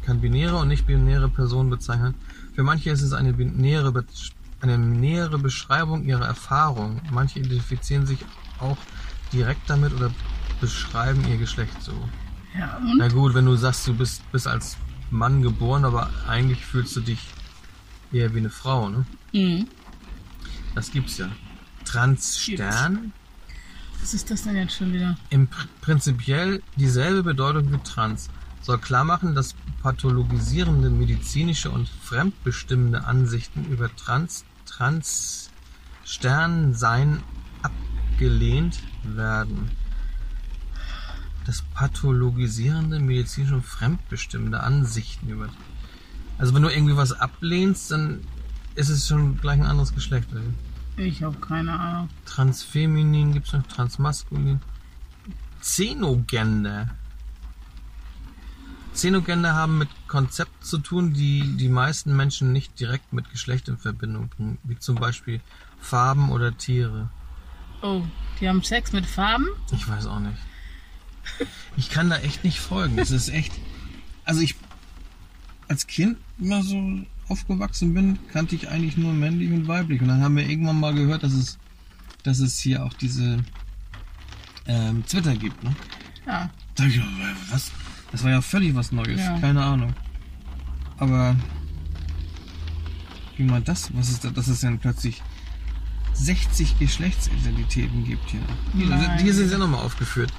Kann 0.05 0.21
binäre 0.21 0.57
und 0.57 0.67
nicht-binäre 0.67 1.29
Personen 1.29 1.69
bezeichnen. 1.69 2.13
Für 2.53 2.63
manche 2.63 2.91
ist 2.91 3.01
es 3.01 3.13
eine 3.13 3.33
binäre, 3.33 3.91
Be 3.91 4.05
eine 4.59 4.77
nähere 4.77 5.37
Beschreibung 5.37 6.05
ihrer 6.05 6.25
Erfahrung. 6.25 7.01
Manche 7.11 7.39
identifizieren 7.39 8.07
sich 8.07 8.19
auch 8.59 8.77
direkt 9.31 9.69
damit 9.69 9.93
oder 9.93 10.11
beschreiben 10.61 11.23
ihr 11.29 11.37
Geschlecht 11.37 11.81
so. 11.81 11.93
Ja, 12.57 12.77
und? 12.77 12.97
Na 12.97 13.07
gut, 13.07 13.33
wenn 13.33 13.45
du 13.45 13.55
sagst, 13.55 13.87
du 13.87 13.93
bist, 13.93 14.29
bist 14.31 14.47
als 14.47 14.77
Mann 15.09 15.41
geboren, 15.41 15.85
aber 15.85 16.09
eigentlich 16.27 16.65
fühlst 16.65 16.95
du 16.95 17.01
dich 17.01 17.19
eher 18.11 18.33
wie 18.33 18.39
eine 18.39 18.49
Frau, 18.49 18.89
ne? 18.89 19.05
Mhm. 19.33 19.67
Das 20.75 20.91
gibt's 20.91 21.17
ja. 21.17 21.29
Transstern, 21.85 23.13
Was 24.01 24.13
ist 24.13 24.29
das 24.29 24.43
denn 24.43 24.57
jetzt 24.57 24.75
schon 24.75 24.93
wieder? 24.93 25.17
im 25.29 25.47
Pr 25.47 25.65
prinzipiell 25.81 26.61
dieselbe 26.75 27.23
Bedeutung 27.23 27.71
wie 27.71 27.77
trans, 27.77 28.29
soll 28.61 28.77
klar 28.77 29.05
machen, 29.05 29.33
dass 29.33 29.55
pathologisierende 29.81 30.89
medizinische 30.89 31.71
und 31.71 31.87
fremdbestimmende 31.87 33.05
Ansichten 33.05 33.65
über 33.65 33.93
trans, 33.95 34.43
trans 34.65 35.49
Sternsein 36.03 37.23
abgelehnt 37.61 38.79
werden. 39.03 39.71
Das 41.47 41.61
pathologisierende 41.73 42.99
medizinische 42.99 43.55
und 43.55 43.65
fremdbestimmende 43.65 44.59
Ansichten 44.59 45.29
über. 45.29 45.47
Also 46.37 46.53
wenn 46.53 46.61
du 46.61 46.69
irgendwie 46.69 46.97
was 46.97 47.13
ablehnst, 47.13 47.89
dann 47.89 48.19
ist 48.75 48.89
es 48.89 49.07
schon 49.07 49.39
gleich 49.39 49.59
ein 49.59 49.65
anderes 49.65 49.95
Geschlecht. 49.95 50.27
oder? 50.33 50.41
Ich 50.97 51.23
habe 51.23 51.37
keine 51.37 51.79
Ahnung. 51.79 52.09
Transfeminin 52.25 53.31
gibt's 53.31 53.53
noch, 53.53 53.65
Transmaskulin. 53.65 54.59
Xenogender. 55.61 56.89
Xenogender 58.93 59.53
haben 59.53 59.77
mit 59.77 59.89
Konzepten 60.07 60.63
zu 60.63 60.79
tun, 60.79 61.13
die 61.13 61.55
die 61.55 61.69
meisten 61.69 62.13
Menschen 62.13 62.51
nicht 62.51 62.77
direkt 62.77 63.13
mit 63.13 63.31
Geschlecht 63.31 63.69
in 63.69 63.77
Verbindung 63.77 64.27
bringen, 64.27 64.57
wie 64.63 64.77
zum 64.77 64.95
Beispiel 64.95 65.39
Farben 65.79 66.29
oder 66.29 66.57
Tiere. 66.57 67.09
Oh, 67.81 68.01
die 68.41 68.49
haben 68.49 68.63
Sex 68.63 68.91
mit 68.91 69.05
Farben? 69.05 69.47
Ich 69.71 69.87
weiß 69.87 70.07
auch 70.07 70.19
nicht. 70.19 70.37
Ich 71.75 71.89
kann 71.89 72.09
da 72.09 72.17
echt 72.17 72.43
nicht 72.43 72.59
folgen. 72.59 72.97
Es 72.97 73.11
ist 73.11 73.29
echt. 73.29 73.53
Also 74.25 74.41
ich 74.41 74.55
als 75.67 75.87
Kind 75.87 76.17
immer 76.39 76.63
so 76.63 77.01
aufgewachsen 77.27 77.93
bin, 77.93 78.19
kannte 78.31 78.55
ich 78.55 78.69
eigentlich 78.69 78.97
nur 78.97 79.13
männlich 79.13 79.51
und 79.51 79.67
weiblich. 79.67 80.01
Und 80.01 80.07
dann 80.07 80.21
haben 80.21 80.35
wir 80.35 80.47
irgendwann 80.47 80.79
mal 80.79 80.93
gehört, 80.93 81.23
dass 81.23 81.33
es, 81.33 81.57
dass 82.23 82.39
es 82.39 82.59
hier 82.59 82.85
auch 82.85 82.93
diese 82.93 83.43
ähm, 84.65 85.05
Twitter 85.05 85.35
gibt. 85.35 85.61
Ne? 85.63 85.75
Ja. 86.25 86.49
Da 86.75 86.85
ich 86.85 86.93
gedacht, 86.93 87.11
was? 87.51 87.71
Das 88.11 88.23
war 88.23 88.31
ja 88.31 88.41
völlig 88.41 88.75
was 88.75 88.91
Neues. 88.91 89.19
Ja. 89.19 89.39
Keine 89.39 89.63
Ahnung. 89.63 89.93
Aber 90.97 91.35
wie 93.35 93.43
man 93.43 93.63
das, 93.63 93.93
was 93.93 94.09
ist 94.09 94.23
das, 94.23 94.33
dass 94.33 94.47
es 94.47 94.61
dann 94.61 94.79
plötzlich 94.79 95.21
60 96.13 96.79
Geschlechtsidentitäten 96.79 98.03
gibt 98.03 98.29
hier. 98.29 98.41
Hier, 98.75 98.87
Nein. 98.87 99.19
hier 99.19 99.33
sind 99.33 99.49
sie 99.49 99.57
nochmal 99.57 99.81
aufgeführt. 99.81 100.33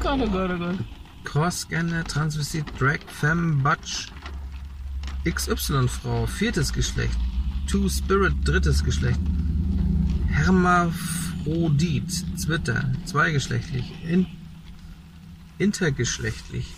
Gott, 0.00 0.20
oh 0.20 0.26
Gott, 0.28 0.50
oh 0.50 0.58
Gott. 0.58 0.78
Cross-Gender, 1.24 2.04
Transvestit, 2.04 2.64
Drag, 2.78 3.00
Femme, 3.06 3.62
Butch, 3.62 4.08
XY-Frau, 5.24 6.26
viertes 6.26 6.72
Geschlecht, 6.72 7.18
Two-Spirit, 7.66 8.34
drittes 8.44 8.84
Geschlecht, 8.84 9.20
Hermaphrodit, 10.28 12.24
Zwitter, 12.38 12.92
zweigeschlechtlich, 13.04 13.92
in, 14.08 14.26
intergeschlechtlich, 15.58 16.74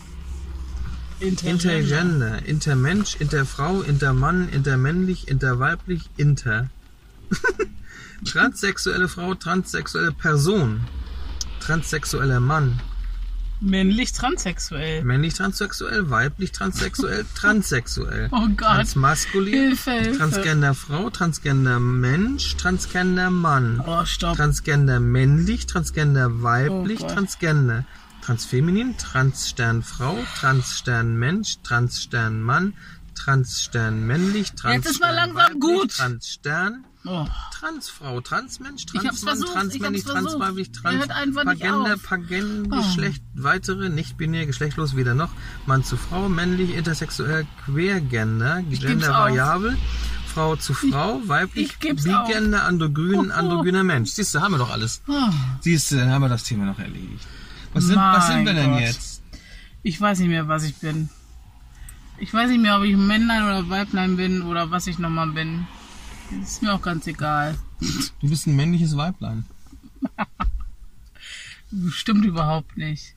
Intergender, 1.20 2.46
Intermensch, 2.46 3.16
Interfrau, 3.16 3.82
Intermann, 3.82 4.48
Intermännlich, 4.48 5.28
Interweiblich, 5.28 6.08
Inter. 6.16 6.70
Transsexuelle 8.24 9.08
Frau, 9.08 9.34
transsexuelle 9.34 10.12
Person, 10.12 10.82
transsexueller 11.60 12.40
Mann, 12.40 12.80
Männlich 13.62 14.12
transsexuell. 14.12 15.04
männlich 15.04 15.34
transsexuell, 15.34 16.08
weiblich 16.10 16.52
transsexuell, 16.52 17.26
transsexuell. 17.34 18.28
Oh 18.32 18.46
Gott. 18.56 18.68
Transmaskulin, 18.68 19.52
Hilfe, 19.52 19.90
Hilfe. 19.92 20.18
Transgender 20.18 20.74
Frau, 20.74 21.10
Transgender 21.10 21.78
Mensch, 21.78 22.56
Transgender 22.56 23.30
Mann. 23.30 23.82
Oh, 23.86 24.04
stopp. 24.06 24.36
Transgender 24.36 24.98
männlich, 25.00 25.66
Transgender 25.66 26.42
weiblich, 26.42 27.00
Oh. 27.02 27.08
Transgender. 27.08 27.84
Transfeminin, 28.22 28.96
Transstern 28.98 29.82
Frau, 29.82 30.16
Transstern 30.38 31.16
Mensch, 31.18 31.56
Transstern 31.62 32.42
Mann, 32.42 32.74
Transstern 33.14 34.06
männlich, 34.06 34.52
Transstern 34.52 34.72
Jetzt 34.82 34.90
ist 34.90 35.00
mal 35.00 35.14
langsam 35.14 35.36
weiblich, 35.36 35.60
gut. 35.60 35.98
Hab's 35.98 36.40
Oh. 37.06 37.26
Transfrau, 37.58 38.20
Transmensch, 38.20 38.84
Ich 38.92 39.00
Transmann, 39.00 39.40
Transmännlich, 39.40 40.02
ich. 40.02 40.06
Transweiblich, 40.06 40.70
Trans, 40.72 41.06
nicht 41.06 41.10
auf. 41.70 42.02
Pagen, 42.02 42.68
Oh. 42.70 42.76
Geschlecht, 42.82 43.22
weitere, 43.34 43.88
nicht-binär, 43.88 44.44
geschlechtlos, 44.46 44.96
weder 44.96 45.14
noch, 45.14 45.30
Mann 45.66 45.82
zu 45.82 45.96
Frau, 45.96 46.28
männlich, 46.28 46.74
intersexuell, 46.74 47.46
quergender, 47.64 48.62
geb's 48.62 48.80
Gender 48.80 49.08
auf. 49.10 49.14
variabel, 49.24 49.78
Frau 50.26 50.56
zu 50.56 50.74
Frau, 50.74 51.20
weiblich, 51.26 51.70
ich 51.70 51.78
bigender, 51.78 52.64
androgyn, 52.64 53.18
Oh, 53.18 53.26
oh. 53.28 53.32
androgyner 53.32 53.82
Mensch. 53.82 54.10
Siehst 54.10 54.34
du, 54.34 54.40
haben 54.42 54.52
wir 54.52 54.58
doch 54.58 54.70
alles. 54.70 55.00
Oh. 55.08 55.12
Siehst 55.60 55.90
du, 55.92 55.96
dann 55.96 56.10
haben 56.10 56.22
wir 56.22 56.28
das 56.28 56.44
Thema 56.44 56.66
noch 56.66 56.78
erledigt. 56.78 57.26
Was 57.72 57.84
sind, 57.84 57.96
was 57.96 58.26
sind 58.26 58.44
wir 58.44 58.52
denn 58.52 58.72
Gott. 58.72 58.80
jetzt? 58.80 59.22
Ich 59.82 59.98
weiß 59.98 60.18
nicht 60.18 60.28
mehr, 60.28 60.48
was 60.48 60.64
ich 60.64 60.74
bin. 60.76 61.08
Ich 62.18 62.34
weiß 62.34 62.50
nicht 62.50 62.60
mehr, 62.60 62.76
ob 62.76 62.84
ich 62.84 62.92
ein 62.92 63.06
Männlein 63.06 63.42
oder 63.44 63.70
Weiblein 63.70 64.16
bin 64.18 64.42
oder 64.42 64.70
was 64.70 64.86
ich 64.86 64.98
nochmal 64.98 65.28
bin. 65.28 65.66
Ist 66.42 66.62
mir 66.62 66.72
auch 66.74 66.82
ganz 66.82 67.06
egal. 67.06 67.58
Du 68.20 68.28
bist 68.28 68.46
ein 68.46 68.56
männliches 68.56 68.96
Weiblein. 68.96 69.44
Stimmt 71.90 72.24
überhaupt 72.24 72.76
nicht. 72.76 73.14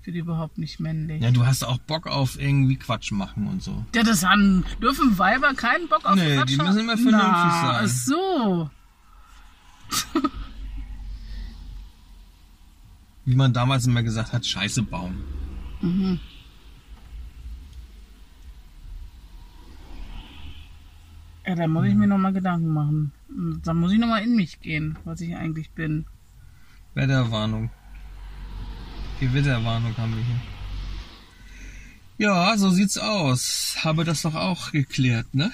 Ich 0.00 0.04
bin 0.04 0.14
überhaupt 0.14 0.58
nicht 0.58 0.80
männlich. 0.80 1.22
Ja, 1.22 1.30
du 1.30 1.44
hast 1.46 1.64
auch 1.64 1.78
Bock 1.78 2.06
auf 2.06 2.40
irgendwie 2.40 2.76
Quatsch 2.76 3.12
machen 3.12 3.46
und 3.46 3.62
so. 3.62 3.84
Ja, 3.94 4.02
das 4.02 4.24
haben, 4.24 4.64
dürfen 4.80 5.18
Weiber 5.18 5.52
keinen 5.54 5.88
Bock 5.88 6.04
auf 6.06 6.14
Nee, 6.16 6.36
Quatsch 6.36 6.48
die 6.50 6.58
haben? 6.58 6.66
müssen 6.66 6.80
immer 6.80 6.96
vernünftig 6.96 7.20
Na, 7.22 7.84
sein. 7.84 7.84
Ach 7.84 7.88
so. 7.88 8.70
Wie 13.26 13.34
man 13.36 13.52
damals 13.52 13.86
immer 13.86 14.02
gesagt 14.02 14.32
hat, 14.32 14.46
Scheiße 14.46 14.82
bauen. 14.82 15.18
Ja, 21.48 21.54
da 21.54 21.66
muss 21.66 21.86
ich 21.86 21.94
mir 21.94 22.06
nochmal 22.06 22.34
Gedanken 22.34 22.68
machen. 22.74 23.12
Da 23.64 23.72
muss 23.72 23.90
ich 23.92 23.98
nochmal 23.98 24.22
in 24.22 24.36
mich 24.36 24.60
gehen, 24.60 24.98
was 25.04 25.22
ich 25.22 25.34
eigentlich 25.34 25.70
bin. 25.70 26.04
Wetterwarnung. 26.92 27.70
Gewitterwarnung 29.18 29.96
haben 29.96 30.14
wir 30.14 30.22
hier. 30.22 30.40
Ja, 32.18 32.54
so 32.58 32.68
sieht's 32.68 32.98
aus. 32.98 33.78
Habe 33.82 34.04
das 34.04 34.20
doch 34.22 34.34
auch 34.34 34.72
geklärt, 34.72 35.34
ne? 35.34 35.50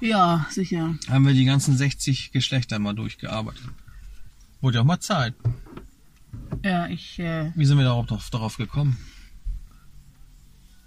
Ja, 0.00 0.46
sicher. 0.48 0.94
Haben 1.10 1.26
wir 1.26 1.34
die 1.34 1.44
ganzen 1.44 1.76
60 1.76 2.32
Geschlechter 2.32 2.78
mal 2.78 2.94
durchgearbeitet. 2.94 3.64
Wurde 4.62 4.76
ja 4.76 4.80
auch 4.80 4.86
mal 4.86 5.00
Zeit. 5.00 5.34
Ja, 6.64 6.86
ich, 6.86 7.18
äh, 7.18 7.52
Wie 7.54 7.66
sind 7.66 7.76
wir 7.76 7.84
darauf, 7.84 8.06
darauf, 8.06 8.30
darauf 8.30 8.56
gekommen? 8.56 8.96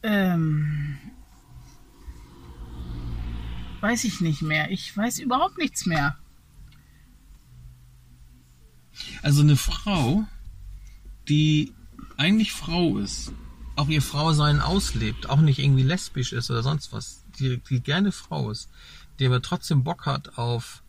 ähm, 0.01 0.97
weiß 3.81 4.03
ich 4.03 4.21
nicht 4.21 4.41
mehr. 4.41 4.71
Ich 4.71 4.95
weiß 4.95 5.19
überhaupt 5.19 5.57
nichts 5.57 5.85
mehr. 5.85 6.17
Also 9.21 9.41
eine 9.41 9.55
Frau, 9.55 10.25
die 11.27 11.73
eigentlich 12.17 12.51
Frau 12.51 12.97
ist, 12.97 13.31
auch 13.75 13.87
ihr 13.87 14.01
Frausein 14.01 14.59
auslebt, 14.59 15.29
auch 15.29 15.39
nicht 15.39 15.59
irgendwie 15.59 15.83
lesbisch 15.83 16.33
ist 16.33 16.51
oder 16.51 16.63
sonst 16.63 16.91
was, 16.91 17.23
die, 17.39 17.61
die 17.69 17.79
gerne 17.79 18.11
Frau 18.11 18.51
ist, 18.51 18.69
die 19.19 19.25
aber 19.25 19.41
trotzdem 19.41 19.83
Bock 19.83 20.05
hat 20.05 20.37
auf 20.37 20.83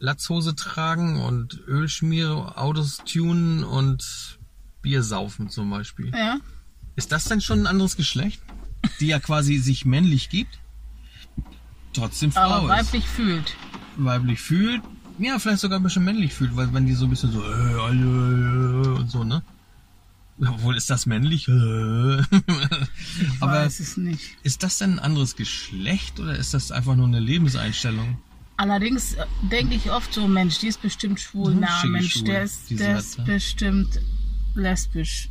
Latzhose 0.00 0.54
tragen 0.54 1.20
und 1.20 1.60
Ölschmiere, 1.66 2.56
Autos 2.56 2.98
tunen 2.98 3.64
und 3.64 4.38
Bier 4.82 5.02
saufen 5.02 5.50
zum 5.50 5.70
Beispiel. 5.70 6.12
Ja. 6.14 6.38
Ist 6.96 7.12
das 7.12 7.24
denn 7.24 7.40
schon 7.40 7.60
ein 7.60 7.66
anderes 7.66 7.96
Geschlecht? 7.96 8.40
Die 9.00 9.06
ja 9.06 9.18
quasi 9.18 9.58
sich 9.58 9.84
männlich 9.84 10.28
gibt, 10.30 10.58
trotzdem 11.92 12.32
Frau 12.32 12.40
Aber 12.40 12.62
ist. 12.62 12.86
weiblich 12.86 13.06
fühlt. 13.08 13.54
weiblich 13.96 14.40
fühlt, 14.40 14.82
ja, 15.18 15.38
vielleicht 15.38 15.60
sogar 15.60 15.78
ein 15.80 15.82
bisschen 15.82 16.04
männlich 16.04 16.32
fühlt, 16.32 16.54
weil 16.56 16.72
wenn 16.72 16.86
die 16.86 16.94
so 16.94 17.06
ein 17.06 17.10
bisschen 17.10 17.32
so 17.32 17.42
äh, 17.42 17.72
äh, 17.72 18.98
und 18.98 19.10
so, 19.10 19.24
ne? 19.24 19.42
Obwohl 20.40 20.76
ist 20.76 20.88
das 20.88 21.06
männlich? 21.06 21.48
Äh. 21.48 22.20
Ich 22.20 22.22
Aber 23.40 23.52
weiß 23.52 23.80
es 23.80 23.96
nicht. 23.96 24.36
ist 24.44 24.62
das 24.62 24.78
denn 24.78 24.94
ein 24.94 24.98
anderes 25.00 25.34
Geschlecht 25.34 26.20
oder 26.20 26.36
ist 26.36 26.54
das 26.54 26.70
einfach 26.70 26.94
nur 26.94 27.06
eine 27.08 27.18
Lebenseinstellung? 27.18 28.18
Allerdings 28.56 29.14
äh, 29.14 29.24
denke 29.50 29.74
ich 29.74 29.90
oft 29.90 30.12
so, 30.14 30.28
Mensch, 30.28 30.58
die 30.60 30.68
ist 30.68 30.80
bestimmt 30.82 31.18
schwul. 31.20 31.56
Na, 31.58 31.84
Mensch, 31.86 32.22
der 32.22 32.44
ist, 32.44 32.70
der 32.70 32.98
ist 32.98 33.18
ne? 33.18 33.24
bestimmt 33.24 34.00
lesbisch. 34.54 35.30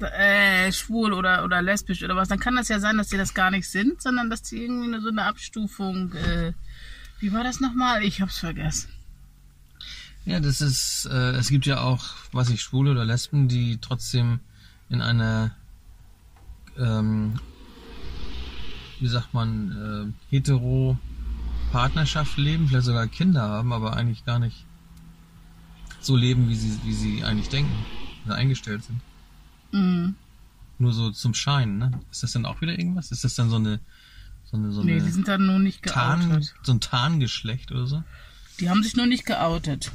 Äh, 0.00 0.72
schwul 0.72 1.12
oder, 1.12 1.44
oder 1.44 1.62
lesbisch 1.62 2.02
oder 2.02 2.16
was. 2.16 2.28
Dann 2.28 2.38
kann 2.38 2.56
das 2.56 2.68
ja 2.68 2.80
sein, 2.80 2.98
dass 2.98 3.08
die 3.08 3.16
das 3.16 3.34
gar 3.34 3.50
nicht 3.50 3.68
sind, 3.68 4.00
sondern 4.00 4.30
dass 4.30 4.42
die 4.42 4.62
irgendwie 4.62 4.88
nur 4.88 5.00
so 5.00 5.08
eine 5.08 5.24
Abstufung. 5.24 6.12
Äh, 6.14 6.52
wie 7.20 7.32
war 7.32 7.44
das 7.44 7.60
nochmal? 7.60 8.02
Ich 8.02 8.20
hab's 8.20 8.38
vergessen. 8.38 8.90
Ja, 10.24 10.38
das 10.38 10.60
ist, 10.60 11.08
äh, 11.10 11.32
es 11.32 11.48
gibt 11.48 11.66
ja 11.66 11.80
auch, 11.80 12.04
weiß 12.32 12.50
ich, 12.50 12.60
Schwule 12.60 12.90
oder 12.90 13.04
Lesben, 13.04 13.48
die 13.48 13.78
trotzdem 13.80 14.40
in 14.88 15.00
einer, 15.00 15.54
ähm, 16.78 17.40
wie 19.00 19.08
sagt 19.08 19.32
man, 19.32 20.14
äh, 20.30 20.34
hetero 20.34 20.98
Partnerschaft 21.72 22.36
leben, 22.36 22.68
vielleicht 22.68 22.86
sogar 22.86 23.06
Kinder 23.06 23.42
haben, 23.42 23.72
aber 23.72 23.96
eigentlich 23.96 24.24
gar 24.24 24.38
nicht 24.38 24.64
so 26.00 26.16
leben, 26.16 26.48
wie 26.48 26.56
sie, 26.56 26.78
wie 26.84 26.94
sie 26.94 27.24
eigentlich 27.24 27.48
denken 27.48 27.72
oder 28.24 28.34
eingestellt 28.34 28.84
sind. 28.84 29.00
Mhm. 29.72 30.14
Nur 30.78 30.92
so 30.92 31.10
zum 31.10 31.34
Schein, 31.34 31.78
ne? 31.78 32.00
Ist 32.10 32.22
das 32.22 32.32
dann 32.32 32.46
auch 32.46 32.60
wieder 32.60 32.78
irgendwas? 32.78 33.12
Ist 33.12 33.24
das 33.24 33.34
dann 33.34 33.50
so 33.50 33.56
eine, 33.56 33.80
so 34.44 34.56
eine, 34.56 34.72
so 34.72 34.82
Nee, 34.82 34.92
eine 34.96 35.02
die 35.04 35.10
sind 35.10 35.28
dann 35.28 35.46
nur 35.46 35.58
nicht 35.58 35.82
Tarn, 35.84 36.28
geoutet. 36.30 36.54
so 36.62 36.72
ein 36.72 36.80
Tarngeschlecht 36.80 37.70
oder 37.70 37.86
so? 37.86 38.02
Die 38.60 38.70
haben 38.70 38.82
sich 38.82 38.96
nur 38.96 39.06
nicht 39.06 39.26
geoutet. 39.26 39.90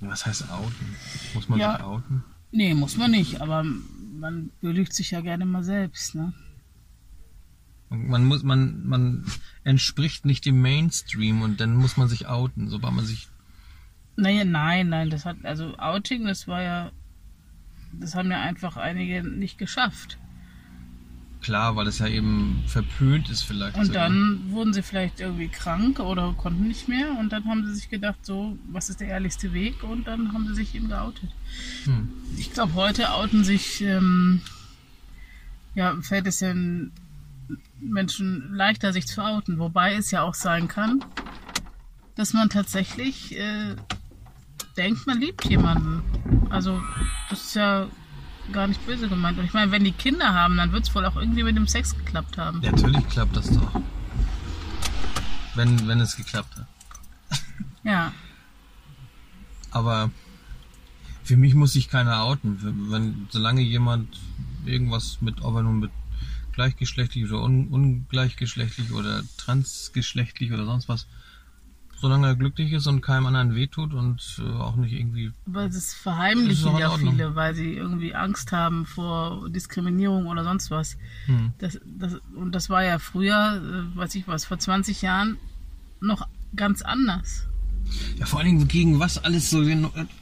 Was 0.00 0.24
heißt 0.24 0.50
outen? 0.50 0.96
Muss 1.34 1.48
man 1.48 1.58
Ja. 1.58 1.72
sich 1.76 1.82
outen? 1.84 2.24
Nee, 2.52 2.74
muss 2.74 2.96
man 2.96 3.10
nicht, 3.10 3.40
aber 3.40 3.62
man 3.64 4.50
belügt 4.60 4.92
sich 4.94 5.10
ja 5.12 5.20
gerne 5.20 5.44
mal 5.44 5.62
selbst, 5.62 6.14
ne? 6.14 6.32
Man 7.90 8.24
muss, 8.24 8.42
man, 8.44 8.86
man 8.86 9.24
entspricht 9.64 10.24
nicht 10.24 10.44
dem 10.46 10.62
Mainstream 10.62 11.42
und 11.42 11.60
dann 11.60 11.74
muss 11.74 11.96
man 11.96 12.08
sich 12.08 12.28
outen, 12.28 12.68
sobald 12.68 12.94
man 12.94 13.04
sich. 13.04 13.28
Naja, 14.16 14.44
nein, 14.44 14.88
nein, 14.88 15.10
das 15.10 15.24
hat, 15.24 15.36
also 15.44 15.76
Outing, 15.76 16.24
das 16.24 16.46
war 16.46 16.62
ja, 16.62 16.92
das 17.92 18.14
haben 18.14 18.30
ja 18.30 18.40
einfach 18.40 18.76
einige 18.76 19.22
nicht 19.22 19.58
geschafft. 19.58 20.18
Klar, 21.42 21.74
weil 21.74 21.86
es 21.86 22.00
ja 22.00 22.06
eben 22.06 22.62
verpönt 22.66 23.30
ist 23.30 23.42
vielleicht. 23.42 23.76
Und 23.76 23.86
sogar. 23.86 24.08
dann 24.08 24.50
wurden 24.50 24.74
sie 24.74 24.82
vielleicht 24.82 25.20
irgendwie 25.20 25.48
krank 25.48 25.98
oder 25.98 26.34
konnten 26.34 26.68
nicht 26.68 26.86
mehr 26.86 27.16
und 27.18 27.32
dann 27.32 27.46
haben 27.46 27.64
sie 27.64 27.74
sich 27.74 27.88
gedacht, 27.88 28.18
so, 28.26 28.58
was 28.70 28.90
ist 28.90 29.00
der 29.00 29.08
ehrlichste 29.08 29.54
Weg? 29.54 29.82
Und 29.82 30.06
dann 30.06 30.34
haben 30.34 30.46
sie 30.48 30.54
sich 30.54 30.74
eben 30.74 30.88
geoutet. 30.88 31.30
Hm. 31.84 32.08
Ich 32.36 32.52
glaube, 32.52 32.74
heute 32.74 33.12
outen 33.14 33.42
sich, 33.42 33.80
ähm, 33.80 34.42
ja, 35.74 35.96
fällt 36.02 36.26
es 36.26 36.38
den 36.38 36.92
Menschen 37.80 38.54
leichter, 38.54 38.92
sich 38.92 39.06
zu 39.06 39.24
outen. 39.24 39.58
Wobei 39.58 39.94
es 39.94 40.10
ja 40.10 40.22
auch 40.22 40.34
sein 40.34 40.68
kann, 40.68 41.02
dass 42.16 42.34
man 42.34 42.50
tatsächlich 42.50 43.38
äh, 43.38 43.76
denkt, 44.80 45.06
man 45.06 45.20
liebt 45.20 45.44
jemanden. 45.44 46.02
Also, 46.50 46.80
das 47.28 47.44
ist 47.44 47.54
ja 47.54 47.86
gar 48.52 48.66
nicht 48.66 48.84
böse 48.86 49.08
gemeint. 49.08 49.38
Und 49.38 49.44
ich 49.44 49.52
meine, 49.52 49.70
wenn 49.70 49.84
die 49.84 49.92
Kinder 49.92 50.32
haben, 50.34 50.56
dann 50.56 50.72
wird 50.72 50.84
es 50.84 50.94
wohl 50.94 51.04
auch 51.04 51.16
irgendwie 51.16 51.42
mit 51.42 51.56
dem 51.56 51.66
Sex 51.66 51.96
geklappt 51.96 52.38
haben. 52.38 52.62
Ja, 52.62 52.72
natürlich 52.72 53.06
klappt 53.08 53.36
das 53.36 53.50
doch. 53.50 53.80
wenn, 55.54 55.86
wenn 55.86 56.00
es 56.00 56.16
geklappt 56.16 56.56
hat. 56.56 56.66
Ja. 57.82 58.12
Aber 59.70 60.10
für 61.22 61.36
mich 61.36 61.54
muss 61.54 61.74
sich 61.74 61.88
keiner 61.88 62.24
outen. 62.24 62.90
Wenn, 62.90 63.28
solange 63.30 63.60
jemand 63.60 64.18
irgendwas 64.64 65.18
mit, 65.20 65.42
ob 65.42 65.56
er 65.56 65.62
nun 65.62 65.80
mit 65.80 65.90
gleichgeschlechtlich 66.52 67.24
oder 67.24 67.42
un, 67.42 67.68
ungleichgeschlechtlich 67.68 68.92
oder 68.92 69.22
transgeschlechtlich 69.36 70.52
oder 70.52 70.64
sonst 70.64 70.88
was, 70.88 71.06
solange 72.00 72.28
er 72.28 72.36
glücklich 72.36 72.72
ist 72.72 72.86
und 72.86 73.02
keinem 73.02 73.26
anderen 73.26 73.54
wehtut 73.54 73.92
und 73.92 74.40
äh, 74.42 74.50
auch 74.58 74.76
nicht 74.76 74.92
irgendwie. 74.92 75.32
Aber 75.46 75.68
das 75.68 75.92
verheimlichen 75.92 76.78
ja 76.78 76.90
viele, 76.96 77.34
weil 77.34 77.54
sie 77.54 77.74
irgendwie 77.74 78.14
Angst 78.14 78.52
haben 78.52 78.86
vor 78.86 79.48
Diskriminierung 79.50 80.26
oder 80.26 80.42
sonst 80.42 80.70
was. 80.70 80.96
Hm. 81.26 81.52
Das, 81.58 81.78
das, 81.84 82.16
und 82.34 82.54
das 82.54 82.70
war 82.70 82.82
ja 82.84 82.98
früher, 82.98 83.62
äh, 83.62 83.96
weiß 83.96 84.14
ich 84.14 84.26
was, 84.26 84.46
vor 84.46 84.58
20 84.58 85.02
Jahren 85.02 85.36
noch 86.00 86.26
ganz 86.56 86.80
anders. 86.82 87.46
Ja, 88.18 88.26
vor 88.26 88.40
allen 88.40 88.48
Dingen 88.48 88.68
gegen 88.68 88.98
was 88.98 89.18
alles 89.18 89.50
so, 89.50 89.62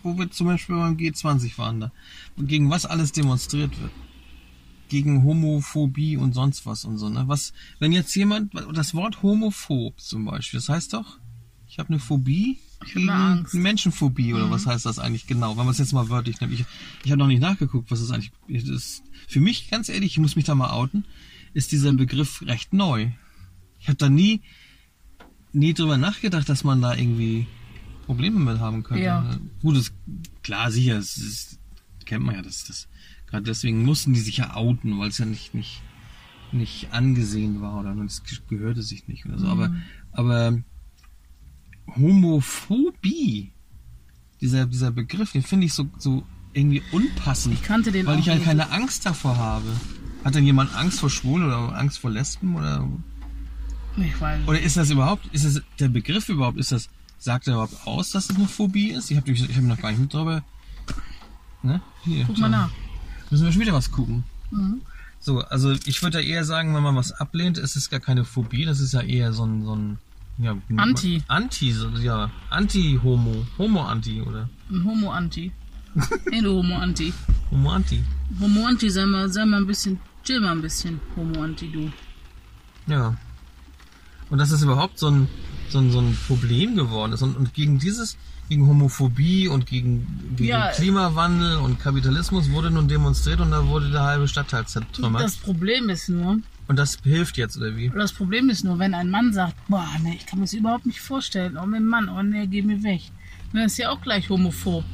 wo 0.02 0.18
wir 0.18 0.30
zum 0.30 0.46
Beispiel 0.48 0.76
beim 0.76 0.96
G20 0.96 1.58
waren 1.58 1.80
da, 1.80 1.92
gegen 2.38 2.70
was 2.70 2.86
alles 2.86 3.12
demonstriert 3.12 3.80
wird. 3.80 3.92
Gegen 4.88 5.22
Homophobie 5.22 6.16
und 6.16 6.34
sonst 6.34 6.64
was 6.64 6.86
und 6.86 6.96
so, 6.96 7.10
ne? 7.10 7.24
Was, 7.26 7.52
wenn 7.78 7.92
jetzt 7.92 8.14
jemand, 8.16 8.54
das 8.72 8.94
Wort 8.94 9.22
homophob 9.22 10.00
zum 10.00 10.24
Beispiel, 10.24 10.60
das 10.60 10.70
heißt 10.70 10.94
doch, 10.94 11.18
ich 11.68 11.78
habe 11.78 11.90
eine 11.90 11.98
Phobie 11.98 12.58
Ich 12.82 12.90
hab 12.90 12.94
gegen 12.94 13.10
eine 13.10 13.38
Angst. 13.38 13.54
Mhm. 13.54 13.62
Menschenphobie 13.62 14.34
oder 14.34 14.50
was 14.50 14.66
heißt 14.66 14.86
das 14.86 14.98
eigentlich 14.98 15.26
genau? 15.26 15.50
Wenn 15.56 15.64
man 15.64 15.72
es 15.72 15.78
jetzt 15.78 15.92
mal 15.92 16.08
wörtlich 16.08 16.40
nimmt. 16.40 16.54
Ich, 16.54 16.64
ich 17.04 17.10
habe 17.10 17.18
noch 17.18 17.26
nicht 17.26 17.40
nachgeguckt, 17.40 17.90
was 17.90 18.00
das 18.00 18.10
eigentlich 18.10 18.32
das 18.48 18.68
ist. 18.68 19.02
Für 19.26 19.40
mich, 19.40 19.70
ganz 19.70 19.88
ehrlich, 19.88 20.12
ich 20.12 20.18
muss 20.18 20.36
mich 20.36 20.46
da 20.46 20.54
mal 20.54 20.70
outen, 20.70 21.04
ist 21.52 21.72
dieser 21.72 21.92
Begriff 21.92 22.42
recht 22.42 22.72
neu. 22.72 23.10
Ich 23.78 23.88
habe 23.88 23.98
da 23.98 24.08
nie, 24.08 24.40
nie 25.52 25.74
drüber 25.74 25.96
nachgedacht, 25.96 26.48
dass 26.48 26.64
man 26.64 26.80
da 26.80 26.94
irgendwie 26.94 27.46
Probleme 28.06 28.40
mit 28.40 28.58
haben 28.58 28.82
könnte. 28.82 29.04
Ja. 29.04 29.38
Gut, 29.60 29.76
das, 29.76 29.92
klar, 30.42 30.70
sicher, 30.70 30.96
es 30.96 31.18
ist, 31.18 31.58
kennt 32.06 32.24
man 32.24 32.34
ja, 32.34 32.42
das, 32.42 32.64
das, 32.64 32.88
gerade 33.26 33.44
deswegen 33.44 33.84
mussten 33.84 34.14
die 34.14 34.20
sich 34.20 34.38
ja 34.38 34.56
outen, 34.56 34.98
weil 34.98 35.10
es 35.10 35.18
ja 35.18 35.26
nicht, 35.26 35.54
nicht, 35.54 35.82
nicht 36.50 36.92
angesehen 36.92 37.60
war 37.60 37.78
oder 37.80 37.94
es 38.04 38.22
gehörte 38.48 38.82
sich 38.82 39.06
nicht 39.06 39.26
oder 39.26 39.38
so. 39.38 39.46
Aber, 39.46 39.76
aber 40.12 40.62
Homophobie, 41.96 43.50
dieser, 44.40 44.66
dieser 44.66 44.90
Begriff, 44.90 45.32
den 45.32 45.42
finde 45.42 45.66
ich 45.66 45.72
so, 45.74 45.88
so 45.98 46.24
irgendwie 46.52 46.82
unpassend. 46.92 47.54
Ich 47.54 47.62
kannte 47.62 47.92
den 47.92 48.06
weil 48.06 48.18
ich 48.18 48.28
halt 48.28 48.38
nicht. 48.38 48.46
keine 48.46 48.70
Angst 48.70 49.06
davor 49.06 49.36
habe. 49.36 49.68
Hat 50.24 50.34
denn 50.34 50.44
jemand 50.44 50.74
Angst 50.74 51.00
vor 51.00 51.10
Schwulen 51.10 51.46
oder 51.46 51.76
Angst 51.76 51.98
vor 51.98 52.10
Lesben 52.10 52.56
oder 52.56 52.88
Ich 53.96 54.20
weiß. 54.20 54.46
oder 54.46 54.60
ist 54.60 54.76
das 54.76 54.90
überhaupt, 54.90 55.26
ist 55.32 55.44
das 55.44 55.62
der 55.78 55.88
Begriff 55.88 56.28
überhaupt, 56.28 56.58
ist 56.58 56.72
das, 56.72 56.88
sagt 57.18 57.46
er 57.46 57.54
überhaupt 57.54 57.86
aus, 57.86 58.10
dass 58.10 58.30
es 58.30 58.36
eine 58.36 58.48
Phobie 58.48 58.90
ist? 58.90 59.10
Ich 59.10 59.16
habe 59.16 59.30
ich 59.30 59.42
hab 59.56 59.62
noch 59.62 59.80
gar 59.80 59.90
nicht 59.90 60.00
mit 60.00 60.12
drüber. 60.12 60.42
Ne? 61.62 61.80
Hier. 62.04 62.24
Guck 62.26 62.38
mal 62.38 62.46
so. 62.46 62.50
nach. 62.50 62.70
Müssen 63.30 63.44
wir 63.44 63.52
schon 63.52 63.62
wieder 63.62 63.74
was 63.74 63.90
gucken. 63.90 64.24
Mhm. 64.50 64.80
So, 65.20 65.40
also 65.40 65.72
ich 65.72 66.02
würde 66.02 66.22
ja 66.22 66.28
eher 66.28 66.44
sagen, 66.44 66.74
wenn 66.74 66.82
man 66.82 66.94
was 66.96 67.12
ablehnt, 67.12 67.58
ist 67.58 67.76
es 67.76 67.90
gar 67.90 68.00
keine 68.00 68.24
Phobie, 68.24 68.64
das 68.64 68.80
ist 68.80 68.92
ja 68.92 69.00
eher 69.00 69.32
so 69.32 69.44
ein, 69.44 69.64
so 69.64 69.74
ein 69.74 69.98
ja, 70.38 70.56
Anti. 70.76 71.22
Anti, 71.28 71.74
ja, 72.02 72.30
Anti-Homo, 72.50 73.46
Homo-Anti 73.58 74.22
oder 74.22 74.48
Ein 74.70 74.84
Homo-Anti. 74.84 75.52
Hey, 76.30 76.42
du 76.42 76.54
Homo-Anti. 76.56 77.12
Homo-Anti. 77.50 78.04
Homo-Anti, 78.40 78.90
sei 78.90 79.06
mal, 79.06 79.28
sei 79.32 79.44
mal 79.44 79.56
ein 79.58 79.66
bisschen, 79.66 79.98
chill 80.24 80.40
mal 80.40 80.52
ein 80.52 80.62
bisschen, 80.62 81.00
Homo-Anti, 81.16 81.72
du. 81.72 81.90
Ja. 82.86 83.16
Und 84.30 84.38
dass 84.38 84.50
es 84.50 84.62
überhaupt 84.62 84.98
so 84.98 85.10
ein, 85.10 85.28
so 85.70 85.78
ein, 85.78 85.90
so 85.90 86.00
ein 86.00 86.16
Problem 86.26 86.76
geworden 86.76 87.12
ist. 87.12 87.22
Und, 87.22 87.36
und 87.36 87.54
gegen 87.54 87.78
dieses, 87.78 88.16
gegen 88.48 88.66
Homophobie 88.66 89.48
und 89.48 89.66
gegen, 89.66 90.34
gegen 90.36 90.48
Ja. 90.50 90.70
Klimawandel 90.70 91.56
und 91.56 91.80
Kapitalismus 91.80 92.50
wurde 92.50 92.70
nun 92.70 92.88
demonstriert 92.88 93.40
und 93.40 93.50
da 93.50 93.66
wurde 93.66 93.90
der 93.90 94.02
halbe 94.02 94.28
Stadtteil 94.28 94.66
zertrümmert. 94.66 95.22
Das 95.22 95.36
Problem 95.36 95.88
ist 95.88 96.08
nur, 96.08 96.38
und 96.68 96.78
das 96.78 96.98
hilft 97.02 97.36
jetzt, 97.36 97.56
oder 97.56 97.76
wie? 97.76 97.88
das 97.88 98.12
Problem 98.12 98.50
ist 98.50 98.62
nur, 98.62 98.78
wenn 98.78 98.94
ein 98.94 99.10
Mann 99.10 99.32
sagt, 99.32 99.56
boah, 99.68 99.88
ne, 100.02 100.14
ich 100.14 100.26
kann 100.26 100.38
mir 100.38 100.44
das 100.44 100.52
überhaupt 100.52 100.86
nicht 100.86 101.00
vorstellen, 101.00 101.56
oh 101.56 101.66
mein 101.66 101.84
Mann, 101.84 102.08
oh 102.08 102.22
ne, 102.22 102.46
geh 102.46 102.62
mir 102.62 102.82
weg. 102.82 103.00
Dann 103.52 103.62
ist 103.62 103.78
ja 103.78 103.90
auch 103.90 104.00
gleich 104.00 104.28
homophob. 104.28 104.84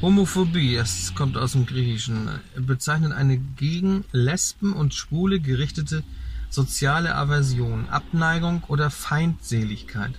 Homophobie, 0.00 0.76
es 0.76 1.14
kommt 1.14 1.36
aus 1.36 1.52
dem 1.52 1.66
Griechischen, 1.66 2.28
bezeichnet 2.56 3.12
eine 3.12 3.38
gegen 3.38 4.04
Lesben 4.12 4.72
und 4.72 4.94
Schwule 4.94 5.40
gerichtete 5.40 6.04
soziale 6.50 7.14
Aversion, 7.14 7.88
Abneigung 7.88 8.62
oder 8.68 8.90
Feindseligkeit. 8.90 10.12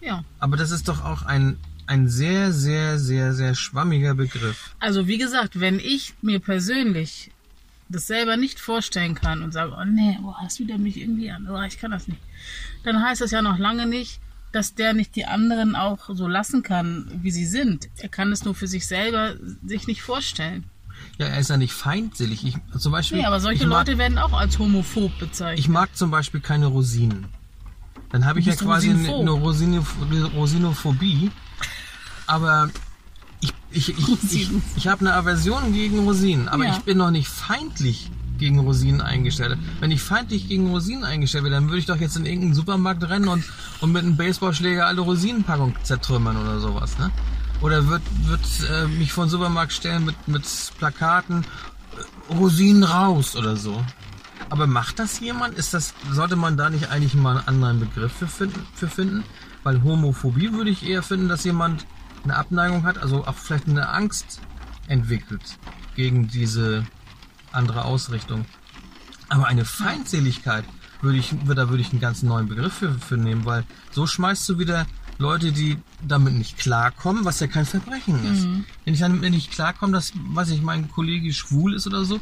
Ja. 0.00 0.24
Aber 0.38 0.56
das 0.56 0.70
ist 0.70 0.88
doch 0.88 1.04
auch 1.04 1.22
ein, 1.22 1.56
ein 1.86 2.08
sehr, 2.08 2.52
sehr, 2.52 2.98
sehr, 2.98 3.32
sehr 3.32 3.54
schwammiger 3.54 4.14
Begriff. 4.14 4.74
Also 4.80 5.06
wie 5.06 5.18
gesagt, 5.18 5.60
wenn 5.60 5.78
ich 5.78 6.14
mir 6.20 6.40
persönlich 6.40 7.30
das 7.92 8.06
selber 8.06 8.36
nicht 8.36 8.58
vorstellen 8.58 9.14
kann 9.14 9.42
und 9.42 9.52
sage, 9.52 9.76
oh 9.78 9.84
nee, 9.84 10.18
oh, 10.24 10.34
das 10.42 10.58
wieder 10.58 10.78
mich 10.78 11.00
irgendwie 11.00 11.30
an, 11.30 11.48
oh, 11.48 11.60
ich 11.62 11.78
kann 11.78 11.90
das 11.90 12.08
nicht, 12.08 12.20
dann 12.84 13.02
heißt 13.02 13.20
das 13.20 13.30
ja 13.30 13.42
noch 13.42 13.58
lange 13.58 13.86
nicht, 13.86 14.20
dass 14.52 14.74
der 14.74 14.92
nicht 14.92 15.16
die 15.16 15.24
anderen 15.24 15.76
auch 15.76 16.10
so 16.12 16.28
lassen 16.28 16.62
kann, 16.62 17.10
wie 17.22 17.30
sie 17.30 17.46
sind. 17.46 17.88
Er 17.96 18.08
kann 18.08 18.32
es 18.32 18.44
nur 18.44 18.54
für 18.54 18.66
sich 18.66 18.86
selber 18.86 19.34
sich 19.64 19.86
nicht 19.86 20.02
vorstellen. 20.02 20.64
Ja, 21.18 21.26
er 21.26 21.38
ist 21.38 21.50
ja 21.50 21.56
nicht 21.56 21.72
feindselig. 21.72 22.44
Ich, 22.44 22.56
zum 22.78 22.92
Beispiel, 22.92 23.18
Nee, 23.18 23.24
aber 23.24 23.40
solche 23.40 23.66
mag, 23.66 23.86
Leute 23.86 23.98
werden 23.98 24.18
auch 24.18 24.32
als 24.32 24.58
homophob 24.58 25.18
bezeichnet. 25.18 25.58
Ich 25.58 25.68
mag 25.68 25.96
zum 25.96 26.10
Beispiel 26.10 26.40
keine 26.40 26.66
Rosinen. 26.66 27.26
Dann 28.10 28.26
habe 28.26 28.40
ich 28.40 28.46
ja 28.46 28.54
quasi 28.54 28.90
eine, 28.90 29.30
rosinophob. 29.30 30.10
eine 30.10 30.24
Rosinophobie. 30.24 31.30
Aber 32.26 32.70
ich, 33.72 33.88
ich, 33.90 34.32
ich, 34.32 34.50
ich, 34.76 34.88
habe 34.88 35.00
eine 35.00 35.14
Aversion 35.14 35.72
gegen 35.72 36.00
Rosinen. 36.00 36.48
Aber 36.48 36.64
Ja. 36.64 36.72
ich 36.72 36.80
bin 36.80 36.98
noch 36.98 37.10
nicht 37.10 37.28
feindlich 37.28 38.10
gegen 38.38 38.58
Rosinen 38.58 39.00
eingestellt. 39.00 39.58
Wenn 39.80 39.90
ich 39.90 40.02
feindlich 40.02 40.48
gegen 40.48 40.68
Rosinen 40.70 41.04
eingestellt 41.04 41.44
wäre, 41.44 41.54
dann 41.54 41.68
würde 41.68 41.78
ich 41.78 41.86
doch 41.86 41.96
jetzt 42.00 42.16
in 42.16 42.26
irgendeinen 42.26 42.54
Supermarkt 42.54 43.08
rennen 43.08 43.28
und, 43.28 43.44
und 43.80 43.92
mit 43.92 44.02
einem 44.02 44.16
Baseballschläger 44.16 44.86
alle 44.86 45.00
Rosinenpackung 45.00 45.74
zertrümmern 45.82 46.36
oder 46.36 46.58
sowas. 46.58 46.98
Ne? 46.98 47.10
Oder 47.60 47.86
wird, 47.88 48.02
wird 48.24 48.40
äh, 48.70 48.86
mich 48.88 49.12
vor 49.12 49.24
den 49.26 49.30
Supermarkt 49.30 49.72
stellen 49.72 50.04
mit, 50.04 50.26
mit 50.26 50.44
Plakaten 50.78 51.44
äh, 52.30 52.34
Rosinen 52.34 52.82
raus 52.82 53.36
oder 53.36 53.56
so. 53.56 53.84
Aber 54.50 54.66
macht 54.66 54.98
das 54.98 55.20
jemand? 55.20 55.54
Ist 55.56 55.72
das, 55.72 55.94
sollte 56.10 56.36
man 56.36 56.56
da 56.56 56.68
nicht 56.68 56.90
eigentlich 56.90 57.14
mal 57.14 57.38
einen 57.38 57.46
anderen 57.46 57.80
Begriff 57.80 58.12
für 58.12 58.26
finden, 58.26 58.66
für 58.74 58.88
finden? 58.88 59.22
Weil 59.62 59.82
Homophobie 59.84 60.52
würde 60.52 60.70
ich 60.70 60.84
eher 60.86 61.02
finden, 61.04 61.28
dass 61.28 61.44
jemand 61.44 61.86
eine 62.24 62.36
Abneigung 62.36 62.84
hat, 62.84 62.98
also 62.98 63.26
auch 63.26 63.34
vielleicht 63.34 63.68
eine 63.68 63.88
Angst 63.88 64.40
entwickelt 64.88 65.58
gegen 65.94 66.28
diese 66.28 66.86
andere 67.52 67.84
Ausrichtung. 67.84 68.44
Aber 69.28 69.46
eine 69.46 69.64
Feindseligkeit 69.64 70.64
würde 71.00 71.18
ich, 71.18 71.34
da 71.46 71.68
würde 71.68 71.82
ich 71.82 71.90
einen 71.90 72.00
ganz 72.00 72.22
neuen 72.22 72.48
Begriff 72.48 72.74
für, 72.74 72.92
für 72.94 73.16
nehmen, 73.16 73.44
weil 73.44 73.64
so 73.90 74.06
schmeißt 74.06 74.48
du 74.48 74.58
wieder 74.58 74.86
Leute, 75.18 75.52
die 75.52 75.78
damit 76.06 76.34
nicht 76.34 76.58
klarkommen, 76.58 77.24
was 77.24 77.40
ja 77.40 77.46
kein 77.46 77.66
Verbrechen 77.66 78.24
ist. 78.32 78.44
Wenn 78.84 78.94
ich 78.94 79.00
damit 79.00 79.30
nicht 79.30 79.50
klarkomme, 79.50 79.92
dass, 79.92 80.12
weiß 80.14 80.50
ich, 80.50 80.62
mein 80.62 80.90
Kollege 80.90 81.32
schwul 81.32 81.74
ist 81.74 81.86
oder 81.86 82.04
so, 82.04 82.16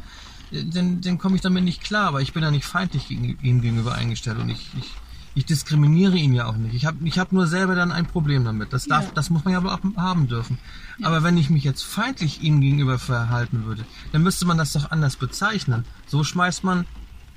äh, 0.51 0.63
dann, 0.65 1.01
dann 1.01 1.17
komme 1.17 1.35
ich 1.35 1.41
damit 1.41 1.63
nicht 1.63 1.83
klar, 1.83 2.07
aber 2.07 2.21
ich 2.21 2.33
bin 2.33 2.43
ja 2.43 2.51
nicht 2.51 2.65
feindlich 2.65 3.07
gegen, 3.07 3.37
ihm 3.41 3.61
gegenüber 3.61 3.95
eingestellt 3.95 4.39
und 4.39 4.49
ich, 4.49 4.69
ich, 4.77 4.91
ich 5.33 5.45
diskriminiere 5.45 6.17
ihn 6.17 6.33
ja 6.33 6.45
auch 6.47 6.57
nicht. 6.57 6.73
Ich 6.75 6.85
habe 6.85 6.97
ich 7.07 7.17
hab 7.17 7.31
nur 7.31 7.47
selber 7.47 7.73
dann 7.75 7.91
ein 7.91 8.05
Problem 8.05 8.43
damit. 8.43 8.73
Das, 8.73 8.85
darf, 8.85 9.05
Ja. 9.05 9.11
das 9.13 9.29
muss 9.29 9.45
man 9.45 9.53
ja 9.53 9.59
aber 9.59 9.73
auch 9.73 9.79
haben 9.95 10.27
dürfen. 10.27 10.57
Aber 11.03 11.23
wenn 11.23 11.37
ich 11.37 11.49
mich 11.49 11.63
jetzt 11.63 11.83
feindlich 11.83 12.41
ihm 12.41 12.59
gegenüber 12.59 12.99
verhalten 12.99 13.63
würde, 13.65 13.85
dann 14.11 14.23
müsste 14.23 14.45
man 14.45 14.57
das 14.57 14.73
doch 14.73 14.91
anders 14.91 15.15
bezeichnen. 15.15 15.85
So 16.07 16.23
schmeißt 16.25 16.63
man 16.65 16.85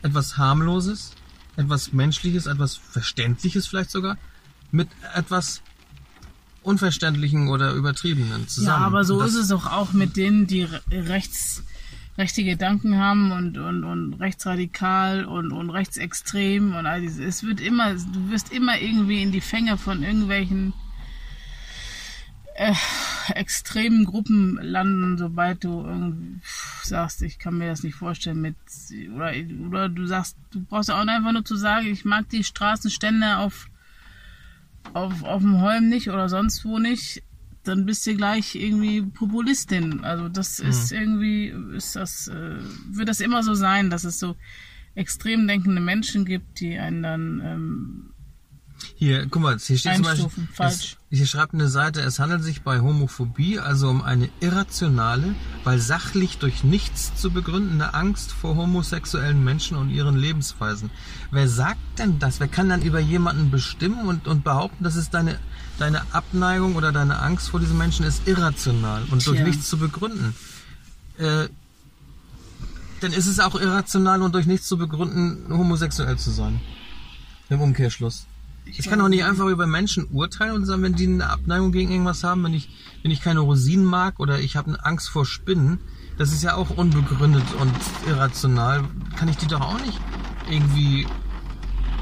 etwas 0.03 0.37
harmloses, 0.39 1.13
etwas 1.57 1.93
menschliches, 1.93 2.47
etwas 2.47 2.75
verständliches 2.77 3.67
vielleicht 3.69 3.91
sogar 3.93 4.19
mit 4.73 4.89
etwas 5.15 5.63
unverständlichen 6.63 7.49
oder 7.49 7.73
übertriebenen 7.73 8.49
zusammen. 8.49 8.81
Ja, 8.81 8.87
aber 8.87 9.05
so 9.05 9.21
das, 9.21 9.31
ist 9.35 9.37
es 9.43 9.49
doch 9.49 9.67
auch 9.71 9.93
mit 9.93 10.17
denen, 10.17 10.47
die 10.47 10.63
re- 10.63 10.81
rechts, 10.91 11.63
rechte 12.17 12.45
Gedanken 12.45 12.99
haben 12.99 13.33
und, 13.33 13.59
und, 13.59 13.85
und 13.85 14.15
rechtsradikal 14.15 15.25
und, 15.25 15.53
und 15.53 15.71
rechtsextrem 15.71 16.75
und 16.75 16.87
all 16.87 17.01
dieses. 17.01 17.19
Es 17.19 17.43
wird 17.43 17.61
immer, 17.61 17.95
du 17.95 18.31
wirst 18.31 18.53
immer 18.53 18.79
irgendwie 18.79 19.23
in 19.23 19.33
die 19.33 19.41
Fänge 19.41 19.77
von 19.77 20.03
irgendwelchen 20.03 20.73
äh, 22.55 22.75
extremen 23.35 24.05
Gruppen 24.05 24.59
landen, 24.63 25.19
sobald 25.19 25.65
du 25.65 25.85
irgendwie 25.85 26.41
sagst, 26.85 27.23
ich 27.23 27.39
kann 27.39 27.59
mir 27.59 27.69
das 27.69 27.83
nicht 27.83 27.97
vorstellen 27.97 28.41
mit 28.41 28.57
oder, 29.15 29.33
oder 29.67 29.89
du 29.89 30.07
sagst, 30.07 30.37
du 30.53 30.61
brauchst 30.61 30.91
auch 30.91 31.05
einfach 31.05 31.33
nur 31.33 31.45
zu 31.45 31.57
sagen, 31.57 31.87
ich 31.87 32.05
mag 32.05 32.29
die 32.29 32.45
Straßenstände 32.45 33.39
auf 33.39 33.69
auf, 34.93 35.25
auf 35.25 35.41
dem 35.41 35.61
Holm 35.61 35.89
nicht 35.89 36.09
oder 36.11 36.29
sonst 36.29 36.65
wo 36.65 36.79
nicht, 36.79 37.23
dann 37.65 37.87
bist 37.87 38.07
du 38.07 38.15
gleich 38.17 38.55
irgendwie 38.55 39.03
Populistin. 39.03 40.05
Also 40.05 40.29
das 40.29 40.61
ist 40.61 40.93
irgendwie, 40.93 41.49
ist 41.77 41.97
das, 41.97 42.29
äh, 42.29 42.57
wird 42.91 43.09
das 43.09 43.21
immer 43.21 43.43
so 43.43 43.55
sein, 43.55 43.91
dass 43.91 44.05
es 44.05 44.19
so 44.19 44.37
extrem 44.95 45.49
denkende 45.49 45.81
Menschen 45.81 46.25
gibt, 46.25 46.61
die 46.61 46.79
einen 46.79 47.03
dann 47.03 47.41
ähm, 47.45 48.11
Hier, 48.97 49.27
guck 49.29 49.43
mal, 49.43 49.59
hier 49.59 49.79
steht 49.79 49.95
zum 49.97 50.05
Beispiel. 50.05 50.49
Es, 50.59 50.97
hier 51.11 51.27
schreibt 51.27 51.55
eine 51.55 51.69
Seite, 51.69 52.01
es 52.01 52.19
handelt 52.19 52.43
sich 52.43 52.63
bei 52.63 52.81
Homophobie 52.81 53.59
also 53.59 53.89
um 53.89 54.03
eine 54.03 54.29
irrationale, 54.41 55.35
weil 55.65 55.79
sachlich 55.79 56.39
durch 56.39 56.65
nichts 56.65 57.15
zu 57.15 57.31
begründende 57.31 57.95
Angst 57.95 58.33
vor 58.33 58.57
homosexuellen 58.57 59.43
Menschen 59.43 59.77
und 59.77 59.91
ihren 59.91 60.17
Lebensweisen. 60.17 60.91
Wer 61.31 61.49
sagt 61.49 61.99
denn 61.99 62.19
das? 62.19 62.41
Wer 62.41 62.49
kann 62.49 62.69
dann 62.69 62.83
über 62.83 63.01
jemanden 63.01 63.51
bestimmen 63.51 64.07
und, 64.07 64.27
und 64.27 64.45
behaupten, 64.45 64.85
dass 64.85 64.97
es 64.97 65.11
deine, 65.11 65.39
deine 65.79 66.03
Abneigung 66.13 66.77
oder 66.77 66.93
deine 66.93 67.21
Angst 67.21 67.51
vor 67.51 67.61
diesen 67.61 67.79
Menschen 67.79 68.05
ist 68.05 68.27
irrational 68.27 69.03
und 69.11 69.27
durch 69.27 69.39
Tja. 69.39 69.47
nichts 69.47 69.69
zu 69.69 69.79
begründen? 69.79 70.35
Äh, 71.19 71.49
dann 73.01 73.13
ist 73.13 73.27
es 73.27 73.41
auch 73.41 73.55
irrational 73.55 74.23
und 74.23 74.35
durch 74.35 74.47
nichts 74.47 74.67
zu 74.67 74.79
begründen, 74.79 75.47
homosexuell 75.51 76.17
zu 76.17 76.31
sein. 76.31 76.61
Im 77.51 77.61
Umkehrschluss. 77.61 78.27
Ich, 78.67 78.89
kann 78.89 79.01
auch 79.03 79.09
nicht 79.09 79.25
einfach 79.25 79.47
über 79.47 79.67
Menschen 79.67 80.09
urteilen 80.11 80.55
und 80.55 80.65
sagen, 80.65 80.83
wenn 80.83 80.95
die 80.95 81.07
eine 81.07 81.29
Abneigung 81.29 81.71
gegen 81.71 81.91
irgendwas 81.91 82.25
haben, 82.25 82.43
wenn 82.45 82.55
ich, 82.55 82.71
wenn 83.03 83.11
ich 83.11 83.21
keine 83.21 83.41
Rosinen 83.41 83.85
mag 83.85 84.19
oder 84.21 84.41
ich 84.41 84.57
habe 84.57 84.69
eine 84.69 84.85
Angst 84.85 85.11
vor 85.11 85.27
Spinnen, 85.27 85.81
das 86.17 86.33
ist 86.33 86.43
ja 86.43 86.55
auch 86.55 86.71
unbegründet 86.71 87.45
und 87.61 87.73
irrational, 88.09 88.85
kann 89.17 89.29
ich 89.29 89.37
die 89.37 89.47
doch 89.47 89.61
auch 89.61 89.79
nicht 89.81 90.01
irgendwie 90.49 91.07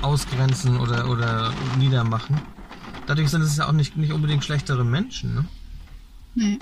ausgrenzen 0.02 0.78
oder, 0.78 1.08
oder 1.08 1.52
niedermachen. 1.78 2.40
Dadurch 3.06 3.30
sind 3.30 3.42
es 3.42 3.56
ja 3.56 3.66
auch 3.68 3.72
nicht, 3.72 3.96
nicht 3.96 4.12
unbedingt 4.12 4.44
schlechtere 4.44 4.84
Menschen. 4.84 5.34
Ne? 5.34 5.44
Nee. 6.34 6.58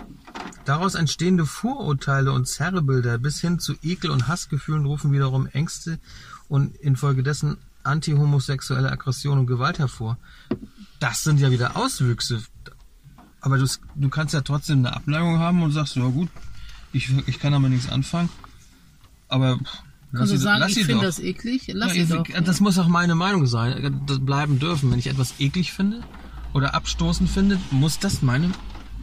Daraus 0.64 0.94
entstehende 0.94 1.46
Vorurteile 1.46 2.32
und 2.32 2.46
Zerrbilder 2.48 3.18
bis 3.18 3.40
hin 3.40 3.58
zu 3.58 3.74
Ekel- 3.82 4.10
und 4.10 4.26
Hassgefühlen 4.28 4.84
rufen 4.86 5.12
wiederum 5.12 5.46
Ängste 5.46 5.98
und 6.48 6.76
infolgedessen 6.76 7.56
antihomosexuelle 7.82 8.90
Aggression 8.90 9.38
und 9.38 9.46
Gewalt 9.46 9.78
hervor. 9.78 10.18
Das 10.98 11.22
sind 11.24 11.40
ja 11.40 11.50
wieder 11.50 11.76
Auswüchse. 11.76 12.42
Aber 13.40 13.56
du, 13.58 13.66
du 13.94 14.08
kannst 14.10 14.34
ja 14.34 14.42
trotzdem 14.42 14.80
eine 14.80 14.94
Abneigung 14.94 15.38
haben 15.38 15.62
und 15.62 15.72
sagst, 15.72 15.96
ja 15.96 16.06
gut, 16.08 16.28
ich, 16.92 17.10
ich 17.26 17.38
kann 17.38 17.52
damit 17.52 17.70
nichts 17.70 17.88
anfangen. 17.90 18.28
Aber 19.28 19.58
lass 20.12 20.22
Also 20.22 20.36
sie, 20.36 20.42
sagen, 20.42 20.60
lass 20.60 20.76
ich 20.76 20.84
finde 20.84 21.06
das 21.06 21.20
eklig, 21.20 21.70
lass 21.72 21.94
Ja, 21.96 22.02
ich- 22.02 22.08
doch. 22.10 22.24
Das 22.44 22.60
muss 22.60 22.78
auch 22.78 22.88
meine 22.88 23.14
Meinung 23.14 23.46
sein. 23.46 24.02
Das 24.06 24.18
bleiben 24.18 24.58
dürfen. 24.58 24.90
Wenn 24.90 24.98
ich 24.98 25.06
etwas 25.06 25.34
eklig 25.38 25.72
finde 25.72 26.02
oder 26.52 26.74
abstoßend 26.74 27.28
finde, 27.30 27.58
muss 27.70 27.98
das 27.98 28.22
meine 28.22 28.50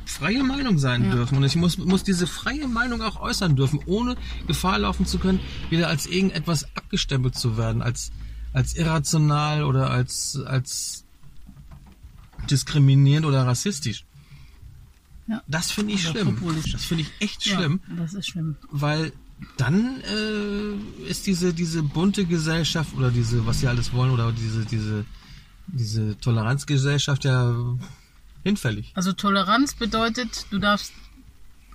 freie 0.05 0.43
Meinung 0.43 0.77
sein 0.79 1.05
Ja. 1.05 1.11
dürfen. 1.11 1.37
Und 1.37 1.43
ich 1.43 1.55
muss, 1.55 1.77
muss 1.77 2.03
diese 2.03 2.27
freie 2.27 2.67
Meinung 2.67 3.01
auch 3.01 3.19
äußern 3.19 3.55
dürfen, 3.55 3.79
ohne 3.85 4.15
Gefahr 4.47 4.79
laufen 4.79 5.05
zu 5.05 5.19
können, 5.19 5.39
wieder 5.69 5.89
als 5.89 6.05
irgendetwas 6.05 6.63
abgestempelt 6.75 7.35
zu 7.35 7.57
werden, 7.57 7.81
als, 7.81 8.11
als 8.53 8.75
irrational 8.75 9.63
oder 9.63 9.89
als, 9.91 10.39
als 10.45 11.03
diskriminierend 12.49 13.25
oder 13.25 13.45
rassistisch. 13.45 14.05
Ja. 15.27 15.41
Das 15.47 15.71
finde 15.71 15.93
ich 15.93 16.05
Oder 16.09 16.21
schlimm. 16.21 16.35
populistisch. 16.37 16.71
Das 16.71 16.85
finde 16.85 17.03
ich 17.03 17.11
echt 17.19 17.45
Ja, 17.45 17.55
schlimm 17.57 17.81
das 17.97 18.13
ist 18.13 18.27
schlimm. 18.29 18.55
weil 18.71 19.11
dann 19.57 20.01
äh, 20.01 21.09
ist 21.09 21.27
diese 21.27 21.53
diese 21.53 21.83
bunte 21.83 22.25
Gesellschaft 22.25 22.95
oder 22.95 23.11
diese 23.11 23.45
was 23.45 23.59
sie 23.59 23.67
alles 23.67 23.91
wollen 23.91 24.11
oder 24.11 24.31
diese 24.31 24.65
diese 24.65 25.03
diese 25.67 26.17
Toleranzgesellschaft 26.19 27.25
ja 27.25 27.55
hinfällig. 28.43 28.91
Also 28.95 29.13
Toleranz 29.13 29.75
bedeutet, 29.75 30.45
du 30.51 30.59
darfst 30.59 30.93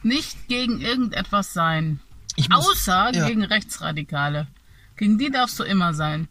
nicht 0.03 0.49
gegen 0.49 0.81
irgendetwas 0.81 1.53
sein. 1.53 2.01
Ich 2.37 2.49
muss- 2.49 2.67
Außer 2.69 3.13
ja. 3.15 3.29
gegen 3.29 3.45
Rechtsradikale. 3.45 4.47
Gegen 4.97 5.19
die 5.19 5.31
darfst 5.31 5.59
du 5.59 5.65
immer 5.65 5.93
sein. 5.95 6.29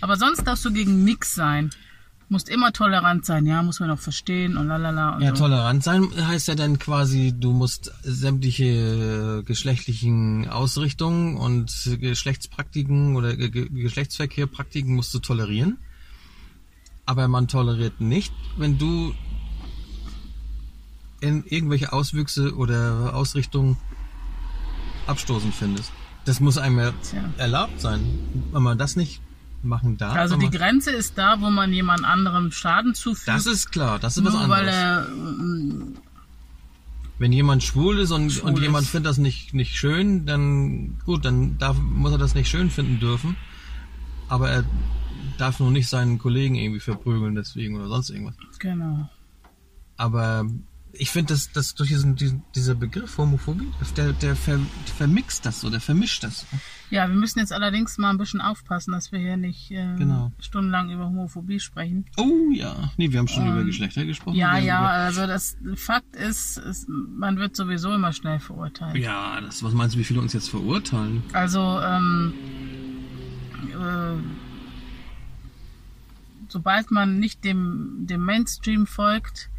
Aber 0.00 0.16
sonst 0.16 0.44
darfst 0.44 0.64
du 0.64 0.72
gegen 0.72 1.04
nix 1.04 1.34
sein. 1.34 1.70
Musst 2.28 2.48
immer 2.48 2.72
tolerant 2.72 3.24
sein, 3.24 3.46
ja, 3.46 3.62
muss 3.62 3.78
man 3.78 3.88
auch 3.92 4.00
verstehen 4.00 4.56
und 4.56 4.66
lalala 4.66 5.10
und 5.14 5.22
Ja, 5.22 5.30
so. 5.36 5.44
tolerant 5.44 5.84
sein 5.84 6.08
heißt 6.26 6.48
ja 6.48 6.56
dann 6.56 6.76
quasi, 6.80 7.32
du 7.38 7.52
musst 7.52 7.92
sämtliche 8.02 9.44
geschlechtlichen 9.46 10.48
Ausrichtungen 10.48 11.36
und 11.36 11.70
Geschlechtspraktiken 12.00 13.14
oder 13.14 13.36
Ge 13.36 13.50
Ge- 13.50 13.68
Geschlechtsverkehrpraktiken 13.68 14.92
musst 14.92 15.14
du 15.14 15.20
tolerieren. 15.20 15.78
Aber 17.06 17.28
man 17.28 17.46
toleriert 17.48 18.00
nicht, 18.00 18.32
wenn 18.56 18.78
du 18.78 19.14
in 21.20 21.44
irgendwelche 21.46 21.92
Auswüchse 21.92 22.54
oder 22.56 23.14
Ausrichtungen 23.14 23.76
abstoßend 25.06 25.54
findest. 25.54 25.92
Das 26.24 26.40
muss 26.40 26.58
einem 26.58 26.78
ja 26.78 26.92
Tja. 27.08 27.24
erlaubt 27.38 27.80
sein. 27.80 28.02
Wenn 28.52 28.62
man 28.62 28.76
das 28.76 28.96
nicht 28.96 29.20
machen 29.62 29.96
darf. 29.96 30.14
Also 30.16 30.36
die 30.36 30.50
Grenze 30.50 30.90
ist 30.90 31.16
da, 31.16 31.40
wo 31.40 31.48
man 31.50 31.72
jemand 31.72 32.04
anderem 32.04 32.50
Schaden 32.52 32.94
zufügt. 32.94 33.28
das 33.28 33.46
ist 33.46 33.70
klar, 33.72 33.98
das 33.98 34.16
ist 34.16 34.24
was 34.24 34.34
anderes. 34.34 34.50
weil 34.50 34.68
er 34.68 35.08
mm, 35.08 35.94
Wenn 37.18 37.32
jemand 37.32 37.62
schwul 37.62 37.98
ist 37.98 38.10
und, 38.10 38.30
Schwul 38.30 38.50
und 38.50 38.60
jemand 38.60 38.84
ist. 38.84 38.90
findet 38.90 39.10
das 39.10 39.18
nicht, 39.18 39.54
nicht 39.54 39.76
schön, 39.76 40.26
dann 40.26 40.98
gut, 41.04 41.24
dann 41.24 41.58
darf, 41.58 41.76
muss 41.78 42.12
er 42.12 42.18
das 42.18 42.34
nicht 42.34 42.48
schön 42.48 42.70
finden 42.70 43.00
dürfen. 43.00 43.36
Aber 44.28 44.50
er 44.50 44.64
darf 45.36 45.60
nur 45.60 45.70
nicht 45.70 45.88
seinen 45.88 46.18
Kollegen 46.18 46.54
irgendwie 46.54 46.80
verprügeln 46.80 47.34
deswegen 47.34 47.76
oder 47.76 47.88
sonst 47.88 48.10
irgendwas. 48.10 48.34
genau. 48.58 49.08
Aber 49.98 50.46
ich 50.98 51.10
finde, 51.10 51.34
dass, 51.34 51.52
dass 51.52 51.74
durch 51.74 51.90
diesen, 51.90 52.16
diesen 52.16 52.42
dieser 52.54 52.74
Begriff 52.74 53.18
Homophobie, 53.18 53.68
der, 53.96 54.12
der 54.14 54.34
ver, 54.36 54.58
vermixt 54.96 55.44
das 55.44 55.60
so, 55.60 55.68
der 55.70 55.80
vermischt 55.80 56.22
das. 56.24 56.46
Ja, 56.90 57.06
wir 57.08 57.14
müssen 57.16 57.38
jetzt 57.38 57.52
allerdings 57.52 57.98
mal 57.98 58.10
ein 58.10 58.18
bisschen 58.18 58.40
aufpassen, 58.40 58.92
dass 58.92 59.12
wir 59.12 59.18
hier 59.18 59.36
nicht 59.36 59.70
äh, 59.70 59.94
Genau. 59.96 60.32
stundenlang 60.38 60.90
über 60.90 61.04
Homophobie 61.06 61.60
sprechen. 61.60 62.06
Oh 62.16 62.50
ja. 62.52 62.92
Nee, 62.96 63.10
wir 63.12 63.18
haben 63.18 63.28
schon 63.28 63.46
Ähm, 63.46 63.52
über 63.52 63.64
Geschlechter 63.64 64.04
gesprochen. 64.06 64.36
Ja, 64.36 64.56
ja, 64.58 64.78
Über, 64.80 64.90
also 64.90 65.26
das 65.26 65.56
Fakt 65.74 66.14
ist, 66.16 66.56
ist, 66.58 66.88
man 66.88 67.36
wird 67.38 67.56
sowieso 67.56 67.92
immer 67.92 68.12
schnell 68.12 68.38
verurteilt. 68.38 68.96
ja, 68.96 69.40
das, 69.42 69.62
was 69.62 69.74
meinst 69.74 69.96
du, 69.96 69.98
wie 69.98 70.04
viele 70.04 70.20
uns 70.20 70.32
jetzt 70.32 70.48
verurteilen? 70.48 71.22
Also, 71.34 71.80
ähm, 71.82 72.32
äh, 73.72 74.45
sobald 76.48 76.90
man 76.90 77.18
nicht 77.18 77.44
dem, 77.44 78.06
dem 78.06 78.24
Mainstream 78.24 78.86
folgt, 78.86 79.50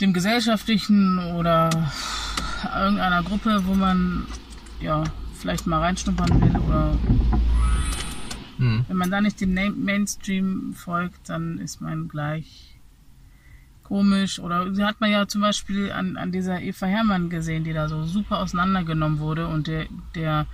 dem 0.00 0.12
gesellschaftlichen 0.12 1.18
oder 1.34 1.70
irgendeiner 2.74 3.22
Gruppe, 3.22 3.62
wo 3.64 3.74
man 3.74 4.26
ja 4.80 5.04
vielleicht 5.34 5.66
mal 5.66 5.80
reinschnuppern 5.80 6.40
will 6.40 6.56
oder 6.68 6.96
Hm. 8.58 8.84
wenn 8.88 8.96
man 8.96 9.10
da 9.10 9.20
nicht 9.20 9.40
dem 9.40 9.54
Mainstream 9.84 10.74
folgt, 10.74 11.28
dann 11.28 11.58
ist 11.58 11.80
man 11.80 12.08
gleich 12.08 12.76
komisch. 13.84 14.40
Oder 14.40 14.74
sie 14.74 14.84
hat 14.84 15.00
man 15.00 15.10
ja 15.10 15.26
zum 15.28 15.40
Beispiel 15.40 15.92
an, 15.92 16.16
an 16.16 16.32
dieser 16.32 16.60
Eva 16.60 16.86
Hermann 16.86 17.30
gesehen, 17.30 17.64
die 17.64 17.72
da 17.72 17.88
so 17.88 18.02
super 18.04 18.38
auseinandergenommen 18.40 19.20
wurde 19.20 19.46
und 19.46 19.66
der, 19.68 19.86
der 20.14 20.46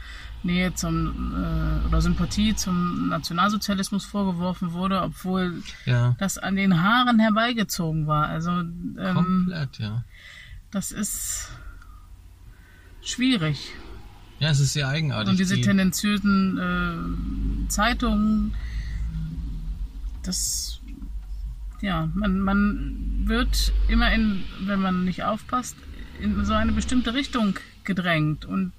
Nähe 0.45 0.74
zum 0.74 1.34
äh, 1.34 1.86
oder 1.88 2.01
Sympathie 2.01 2.55
zum 2.55 3.09
Nationalsozialismus 3.09 4.05
vorgeworfen 4.05 4.72
wurde, 4.72 5.01
obwohl 5.03 5.62
Ja. 5.86 6.14
das 6.18 6.38
an 6.38 6.57
den 6.57 6.82
Haaren 6.82 7.18
herbeigezogen 7.18 8.07
war. 8.07 8.28
Also 8.28 8.51
ähm, 8.51 8.95
Komplett, 9.14 9.78
ja. 9.78 10.05
das 10.70 10.92
ist 10.92 11.49
schwierig. 13.03 13.72
Ja, 14.38 14.51
es 14.51 14.61
ist 14.61 14.72
sehr 14.72 14.88
eigenartig. 14.88 15.30
Und 15.30 15.38
diese 15.38 15.55
die- 15.57 15.62
tendenziösen 15.62 16.59
äh, 16.59 17.68
Zeitungen, 17.68 18.55
das, 20.22 20.80
ja, 21.80 22.09
man, 22.14 22.40
man 22.40 23.22
wird 23.24 23.72
immer 23.88 24.12
in, 24.12 24.42
wenn 24.61 24.80
man 24.80 25.05
nicht 25.05 25.22
aufpasst, 25.24 25.76
in 26.20 26.45
so 26.45 26.53
eine 26.53 26.72
bestimmte 26.72 27.14
Richtung 27.14 27.59
gedrängt. 27.84 28.45
Und 28.45 28.72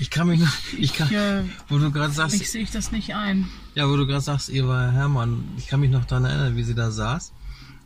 Ich 0.00 0.08
kann 0.08 0.28
mich 0.28 0.40
noch, 0.40 0.48
ich 0.78 0.94
kann, 0.94 1.12
äh, 1.12 1.42
wo 1.68 1.76
du 1.76 1.92
gerade 1.92 2.10
sagst, 2.14 2.34
ich 2.40 2.50
sehe 2.50 2.62
ich 2.62 2.70
das 2.70 2.90
nicht 2.90 3.14
ein. 3.14 3.46
Ja, 3.74 3.86
wo 3.86 3.96
du 3.96 4.06
gerade 4.06 4.22
sagst, 4.22 4.48
Eva 4.48 4.90
Hermann, 4.90 5.44
ich 5.58 5.66
kann 5.66 5.80
mich 5.80 5.90
noch 5.90 6.06
daran 6.06 6.24
erinnern, 6.24 6.56
wie 6.56 6.62
sie 6.62 6.74
da 6.74 6.90
saß, 6.90 7.34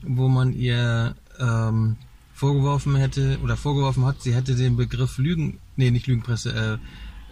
wo 0.02 0.28
man 0.28 0.52
ihr 0.52 1.16
ähm, 1.40 1.96
vorgeworfen 2.32 2.94
hätte 2.94 3.40
oder 3.42 3.56
vorgeworfen 3.56 4.04
hat, 4.04 4.22
sie 4.22 4.32
hätte 4.32 4.54
den 4.54 4.76
Begriff 4.76 5.18
Lügen, 5.18 5.58
nee, 5.74 5.90
nicht 5.90 6.06
Lügenpresse, 6.06 6.78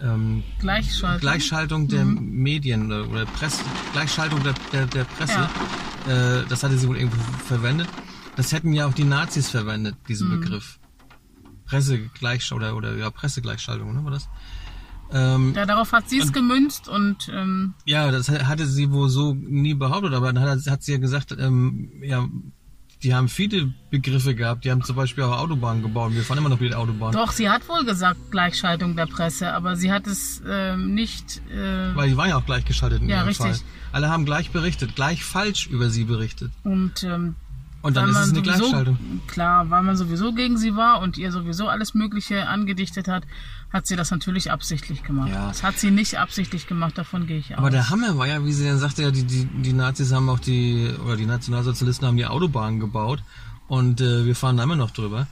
äh, 0.03 0.05
ähm, 0.05 0.43
Gleichschaltung. 0.59 1.21
Gleichschaltung 1.21 1.87
der 1.87 2.05
Medien 2.05 2.87
oder, 2.87 3.09
oder 3.09 3.25
Presse, 3.25 3.63
Gleichschaltung 3.93 4.43
der, 4.43 4.55
der, 4.73 4.87
der 4.87 5.05
Presse, 5.05 5.49
äh, 6.09 6.45
das 6.49 6.65
hatte 6.65 6.77
sie 6.77 6.89
wohl 6.89 6.97
irgendwo 6.97 7.23
verwendet. 7.45 7.89
Das 8.35 8.51
hätten 8.51 8.73
ja 8.73 8.87
auch 8.87 8.95
die 8.95 9.05
Nazis 9.05 9.49
verwendet, 9.49 9.95
diesen 10.09 10.29
Begriff. 10.29 10.81
Pressegleichschaltung 11.67 12.77
oder, 12.77 12.77
oder 12.77 12.97
ja, 12.97 13.11
Pressegleichschaltung, 13.11 13.95
ne, 13.95 14.03
war 14.03 14.11
das? 14.11 14.29
Ähm, 15.13 15.53
Ja, 15.55 15.67
darauf 15.67 15.93
hat 15.93 16.09
sie 16.09 16.19
es 16.19 16.33
gemünzt 16.33 16.89
und 16.89 17.29
ähm, 17.33 17.75
Ja, 17.85 18.11
das 18.11 18.29
hatte 18.29 18.67
sie 18.67 18.91
wohl 18.93 19.09
so 19.09 19.35
nie 19.35 19.75
behauptet, 19.75 20.15
aber 20.15 20.33
dann 20.33 20.43
hat, 20.43 20.59
hat 20.69 20.83
sie 20.83 20.93
ja 20.93 20.99
gesagt, 20.99 21.35
ähm, 21.39 21.91
ja, 22.03 22.27
die 23.03 23.15
haben 23.15 23.29
viele 23.29 23.75
Begriffe 23.91 24.35
gehabt. 24.35 24.65
Die 24.65 24.71
haben 24.71 24.83
zum 24.85 24.95
Beispiel 24.95 25.25
auch 25.25 25.37
Autobahnen 25.37 25.83
gebaut. 25.83 26.15
Wir 26.15 26.23
fahren 26.23 26.39
immer 26.39 26.49
noch 26.49 26.61
mit 26.61 26.71
der 26.71 26.79
Autobahn. 26.79 27.13
Doch, 27.13 27.33
sie 27.33 27.51
hat 27.51 27.69
wohl 27.69 27.85
gesagt 27.85 28.31
Gleichschaltung 28.31 28.95
der 28.95 29.07
Presse, 29.07 29.53
aber 29.53 29.75
sie 29.75 29.91
hat 29.91 30.07
es 30.07 30.41
ähm, 30.49 30.95
nicht. 30.95 31.43
Äh, 31.51 31.97
Weil 31.97 32.11
die 32.11 32.17
waren 32.17 32.29
ja 32.29 32.37
auch 32.37 32.47
gleichgeschaltet 32.47 33.03
in 33.03 33.09
Ja, 33.09 33.17
ihrem 33.19 33.27
richtig. 33.29 33.47
Fall. 33.57 33.61
Alle 33.91 34.09
haben 34.09 34.25
gleich 34.25 34.51
berichtet, 34.53 34.95
gleich 34.95 35.25
falsch 35.25 35.67
über 35.67 35.91
sie 35.91 36.05
berichtet. 36.05 36.53
und 36.63 37.03
ähm, 37.03 37.35
Und 37.83 37.97
dann 37.97 38.05
weil 38.05 38.11
ist 38.13 38.19
es 38.19 38.27
man 38.33 38.37
eine 38.37 38.45
sowieso, 38.47 38.59
Gleichschaltung. 38.71 38.99
Klar, 39.27 39.71
weil 39.71 39.83
man 39.83 39.97
sowieso 39.97 40.33
gegen 40.33 40.57
sie 40.57 40.77
war 40.77 41.01
und 41.01 41.19
ihr 41.19 41.33
sowieso 41.33 41.69
alles 41.69 41.95
Mögliche 41.95 42.49
angedichtet 42.49 43.09
hat, 43.09 43.25
hat 43.73 43.87
sie 43.87 43.97
das 43.97 44.11
natürlich 44.11 44.51
absichtlich 44.53 45.03
gemacht. 45.03 45.31
Ja. 45.31 45.49
Das 45.49 45.63
hat 45.63 45.79
sie 45.79 45.91
nicht 45.91 46.19
absichtlich 46.19 46.67
gemacht, 46.67 46.97
davon 46.97 47.27
gehe 47.27 47.39
ich 47.39 47.53
aus. 47.53 47.59
Aber 47.59 47.71
der 47.71 47.91
Hammer 47.91 48.17
war 48.19 48.27
ja, 48.29 48.45
wie 48.45 48.53
sie 48.53 48.65
dann 48.65 48.79
sagte, 48.79 49.03
ja, 49.03 49.11
die, 49.11 49.25
die, 49.25 49.45
die 49.47 49.73
Nazis 49.73 50.13
haben 50.13 50.29
auch 50.29 50.39
die, 50.39 50.91
oder 51.05 51.17
die 51.17 51.27
Nationalsozialisten 51.27 52.07
haben 52.07 52.17
die 52.17 52.27
Autobahnen 52.27 52.79
gebaut 52.81 53.23
und 53.69 54.01
äh, 54.01 54.25
wir 54.27 54.37
fahren 54.37 54.57
da 54.57 54.63
immer 54.63 54.77
noch 54.77 54.91
drüber 54.93 55.27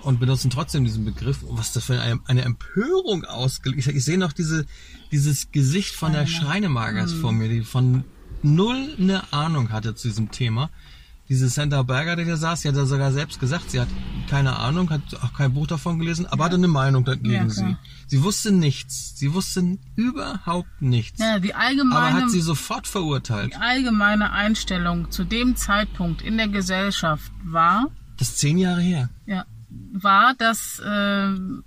und 0.00 0.18
benutzen 0.18 0.50
trotzdem 0.50 0.84
diesen 0.84 1.04
Begriff. 1.04 1.44
Was 1.50 1.72
das 1.72 1.84
für 1.84 2.00
eine, 2.00 2.18
eine 2.26 2.42
Empörung 2.42 3.24
ausgelöst 3.24 3.88
Ich, 3.88 3.94
ich 3.94 4.04
sehe 4.04 4.18
noch 4.18 4.32
diese, 4.32 4.64
dieses 5.12 5.52
Gesicht 5.52 5.94
von 5.94 6.12
der 6.12 6.26
Schreinemagers 6.26 7.12
Mhm. 7.12 7.20
vor 7.20 7.32
mir, 7.32 7.48
die 7.48 7.60
von 7.62 8.02
null 8.42 8.96
eine 8.98 9.30
Ahnung 9.32 9.70
hatte 9.70 9.94
zu 9.94 10.08
diesem 10.08 10.30
Thema. 10.30 10.70
Diese 11.28 11.48
Sandra 11.48 11.82
Berger, 11.82 12.16
die 12.16 12.24
da 12.26 12.36
saß, 12.36 12.60
die 12.62 12.68
hat 12.68 12.76
ja 12.76 12.84
sogar 12.84 13.10
selbst 13.12 13.40
gesagt, 13.40 13.70
sie 13.70 13.80
hat 13.80 13.88
keine 14.28 14.56
Ahnung, 14.58 14.90
hat 14.90 15.02
auch 15.22 15.32
kein 15.32 15.54
Buch 15.54 15.66
davon 15.66 15.98
gelesen, 15.98 16.26
aber 16.26 16.44
hatte 16.44 16.56
eine 16.56 16.68
Meinung 16.68 17.04
dagegen 17.04 17.32
Ja, 17.32 17.48
sie. 17.48 17.76
Sie 18.06 18.22
wusste 18.22 18.52
nichts. 18.52 19.14
Sie 19.18 19.32
wusste 19.32 19.78
überhaupt 19.96 20.82
nichts. 20.82 21.18
ja, 21.20 21.38
die 21.38 21.54
Aber 21.54 21.64
allgemeine, 21.64 22.22
hat 22.24 22.30
sie 22.30 22.40
sofort 22.40 22.86
verurteilt. 22.86 23.52
die 23.54 23.56
allgemeine 23.56 24.32
Einstellung 24.32 25.10
zu 25.10 25.24
dem 25.24 25.56
Zeitpunkt 25.56 26.20
in 26.22 26.36
der 26.36 26.48
Gesellschaft 26.48 27.32
war, 27.42 27.86
Das 28.18 28.28
ist 28.28 28.38
zehn 28.38 28.58
Jahre 28.58 28.80
her. 28.82 29.08
ja, 29.26 29.44
war, 29.92 30.34
dass, 30.34 30.80
ähm, 30.86 31.64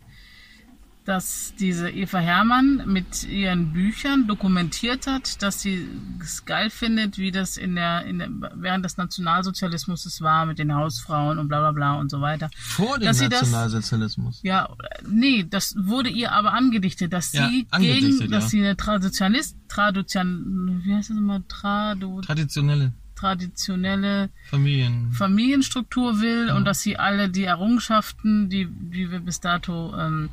dass 1.08 1.53
diese 1.58 1.89
Eva 1.89 2.20
Herrmann 2.20 2.84
mit 2.86 3.24
ihren 3.24 3.72
Büchern 3.72 4.28
dokumentiert 4.28 5.08
hat, 5.08 5.41
dass 5.41 5.62
sie 5.62 5.88
es 6.22 6.43
geil 6.43 6.70
findet, 6.70 7.18
wie 7.18 7.32
das 7.32 7.55
in 7.55 7.76
der, 7.76 8.03
in 8.05 8.20
der 8.20 8.30
während 8.55 8.84
des 8.84 8.97
Nationalsozialismus 8.97 10.22
war 10.22 10.45
mit 10.45 10.60
den 10.60 10.76
Hausfrauen 10.76 11.39
und 11.39 11.47
bla 11.47 11.60
bla 11.60 11.72
bla 11.72 11.93
und 11.93 12.12
so 12.12 12.20
weiter. 12.20 12.49
Vor 12.58 12.97
dem 12.99 13.05
Dass 13.05 13.20
sie 13.20 13.30
das- 13.30 13.41
Nationalsozialismus. 13.43 14.41
Ja, 14.43 14.70
nee, 15.10 15.45
das 15.49 15.76
wurde 15.80 16.10
ihr 16.10 16.34
aber 16.34 16.51
angedichtet, 16.53 17.14
dass 17.14 17.32
Ja, 17.32 17.47
sie 17.47 17.68
gegen, 17.80 18.30
dass 18.30 18.45
ja. 18.45 18.49
sie 18.49 18.60
eine 18.60 18.76
Traditionalist, 18.76 19.55
Tradition, 19.70 20.82
wie 20.84 20.93
heißt 20.93 21.10
das 21.10 21.18
immer, 21.18 21.47
Tradu, 21.47 22.20
Traditionelle 22.22 22.91
traditionelle 23.16 24.30
Familien. 24.49 25.12
Familienstruktur 25.12 26.22
will 26.22 26.51
und 26.51 26.66
dass 26.66 26.82
sie 26.82 26.97
alle 26.97 27.30
die 27.30 27.45
Errungenschaften, 27.45 28.47
die, 28.49 28.68
die 28.68 29.10
wir 29.10 29.22
bis 29.22 29.39
dato 29.39 29.95
ähm, 29.97 30.30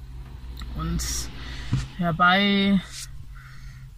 uns 0.76 1.28
herbei 1.96 2.80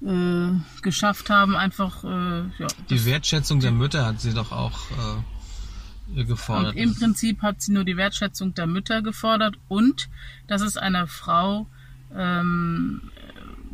äh, 0.03 0.83
geschafft 0.83 1.31
haben, 1.31 1.57
einfach 1.57 2.05
äh, 2.05 2.43
ja, 2.59 2.66
Die 2.91 3.05
Wertschätzung 3.05 3.61
der 3.61 3.72
Mütter 3.72 4.05
hat 4.05 4.20
sie 4.20 4.35
doch 4.35 4.53
auch 4.53 4.79
äh, 6.14 6.24
gefordert. 6.24 6.74
Und 6.74 6.81
im 6.81 6.95
Prinzip 6.95 7.43
hat 7.43 7.62
sie 7.62 7.72
nur 7.72 7.85
die 7.85 7.97
Wertschätzung 7.97 8.55
der 8.55 8.66
Mütter 8.66 9.03
gefordert 9.03 9.57
und 9.68 10.09
dass 10.47 10.62
es 10.62 10.77
einer 10.77 11.07
Frau 11.07 11.66
ähm, 12.14 13.11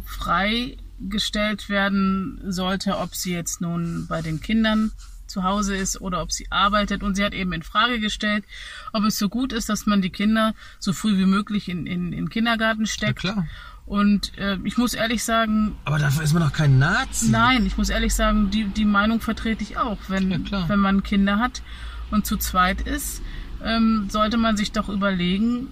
freigestellt 0.04 1.68
werden 1.68 2.40
sollte, 2.46 2.98
ob 2.98 3.14
sie 3.14 3.32
jetzt 3.32 3.60
nun 3.60 4.06
bei 4.08 4.22
den 4.22 4.40
Kindern 4.40 4.92
zu 5.32 5.42
Hause 5.42 5.76
ist 5.76 6.00
oder 6.00 6.22
ob 6.22 6.30
sie 6.30 6.46
arbeitet. 6.50 7.02
Und 7.02 7.16
sie 7.16 7.24
hat 7.24 7.34
eben 7.34 7.52
in 7.52 7.62
Frage 7.62 7.98
gestellt, 7.98 8.44
ob 8.92 9.04
es 9.04 9.18
so 9.18 9.28
gut 9.28 9.52
ist, 9.52 9.68
dass 9.68 9.86
man 9.86 10.02
die 10.02 10.10
Kinder 10.10 10.54
so 10.78 10.92
früh 10.92 11.18
wie 11.18 11.26
möglich 11.26 11.68
in, 11.68 11.86
in, 11.86 12.12
in 12.12 12.26
den 12.26 12.30
Kindergarten 12.30 12.82
ja, 12.82 12.86
steckt. 12.86 13.20
klar. 13.20 13.46
Und 13.84 14.38
äh, 14.38 14.58
ich 14.64 14.78
muss 14.78 14.94
ehrlich 14.94 15.24
sagen, 15.24 15.74
Aber 15.84 15.98
dafür 15.98 16.22
ist 16.22 16.32
man 16.32 16.42
doch 16.42 16.52
kein 16.52 16.78
Nazi. 16.78 17.30
Nein, 17.30 17.66
ich 17.66 17.76
muss 17.76 17.88
ehrlich 17.88 18.14
sagen, 18.14 18.50
die, 18.50 18.64
die 18.64 18.84
Meinung 18.84 19.20
vertrete 19.20 19.64
ich 19.64 19.76
auch. 19.76 19.98
Wenn, 20.08 20.46
Ja, 20.46 20.68
wenn 20.68 20.78
man 20.78 21.02
Kinder 21.02 21.38
hat 21.38 21.62
und 22.10 22.24
zu 22.24 22.36
zweit 22.36 22.82
ist, 22.82 23.22
ähm, 23.62 24.08
sollte 24.08 24.36
man 24.36 24.56
sich 24.56 24.72
doch 24.72 24.88
überlegen, 24.88 25.68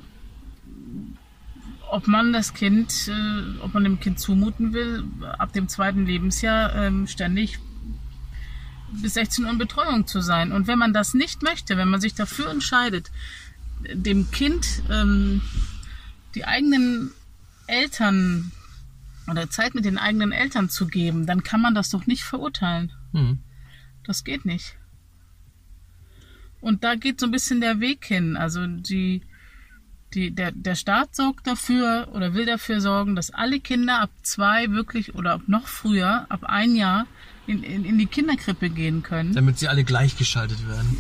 ob 1.91 2.09
man 2.09 2.33
das 2.33 2.55
Kind, 2.55 3.09
äh, 3.09 3.63
ob 3.63 3.75
man 3.75 3.85
dem 3.85 4.01
Kind 4.01 4.19
zumuten 4.19 4.73
will, 4.73 5.05
ab 5.39 5.53
dem 5.53 5.69
zweiten 5.69 6.07
Lebensjahr 6.07 6.75
ähm, 6.75 7.07
ständig 7.07 7.59
bis 8.93 9.15
16 9.15 9.45
Uhr 9.45 9.51
in 9.51 9.59
Betreuung 9.59 10.07
zu 10.07 10.21
sein. 10.21 10.53
Und 10.53 10.67
wenn 10.67 10.79
man 10.79 10.93
das 10.93 11.15
nicht 11.15 11.43
möchte, 11.43 11.77
wenn 11.77 11.89
man 11.89 12.01
sich 12.01 12.15
dafür 12.15 12.51
entscheidet, 12.51 13.11
dem 13.93 14.31
Kind 14.31 14.67
ähm, 14.91 15.43
die 16.35 16.45
eigenen 16.45 17.13
Eltern 17.67 18.53
oder 19.29 19.49
Zeit 19.49 19.75
mit 19.75 19.85
den 19.85 19.99
eigenen 19.99 20.33
Eltern 20.33 20.69
zu 20.69 20.87
geben, 20.87 21.27
dann 21.27 21.43
kann 21.43 21.61
man 21.61 21.75
das 21.75 21.91
doch 21.91 22.07
nicht 22.07 22.25
verurteilen. 22.25 22.93
Hm. 23.13 23.39
Das 24.05 24.25
geht 24.25 24.45
nicht. 24.45 24.77
Und 26.61 26.85
da 26.85 26.95
geht 26.95 27.21
so 27.21 27.27
ein 27.27 27.33
bisschen 27.33 27.61
der 27.61 27.81
Weg 27.81 28.05
hin. 28.05 28.37
Also 28.37 28.67
die, 28.67 29.23
die, 30.15 30.31
der, 30.31 30.53
der 30.53 30.75
Staat 30.75 31.15
sorgt 31.15 31.47
dafür 31.47 32.09
oder 32.15 32.35
will 32.35 32.47
dafür 32.47 32.81
sorgen, 32.81 33.15
dass 33.17 33.31
alle 33.31 33.61
Kinder 33.61 34.01
ab 34.01 34.11
zwei 34.23 34.71
wirklich 34.71 35.15
oder 35.15 35.33
ab 35.35 35.43
noch 35.47 35.67
früher, 35.67 36.27
ab 36.29 36.41
ein 36.45 36.75
Jahr, 36.77 37.07
in, 37.47 37.65
in, 37.65 37.85
in 37.85 37.99
die 37.99 38.07
Kinderkrippe 38.07 38.71
gehen 38.71 39.03
können. 39.03 39.35
Damit 39.35 39.59
sie 39.59 39.67
alle 39.67 39.83
gleichgeschaltet 39.83 40.69
werden. 40.69 40.97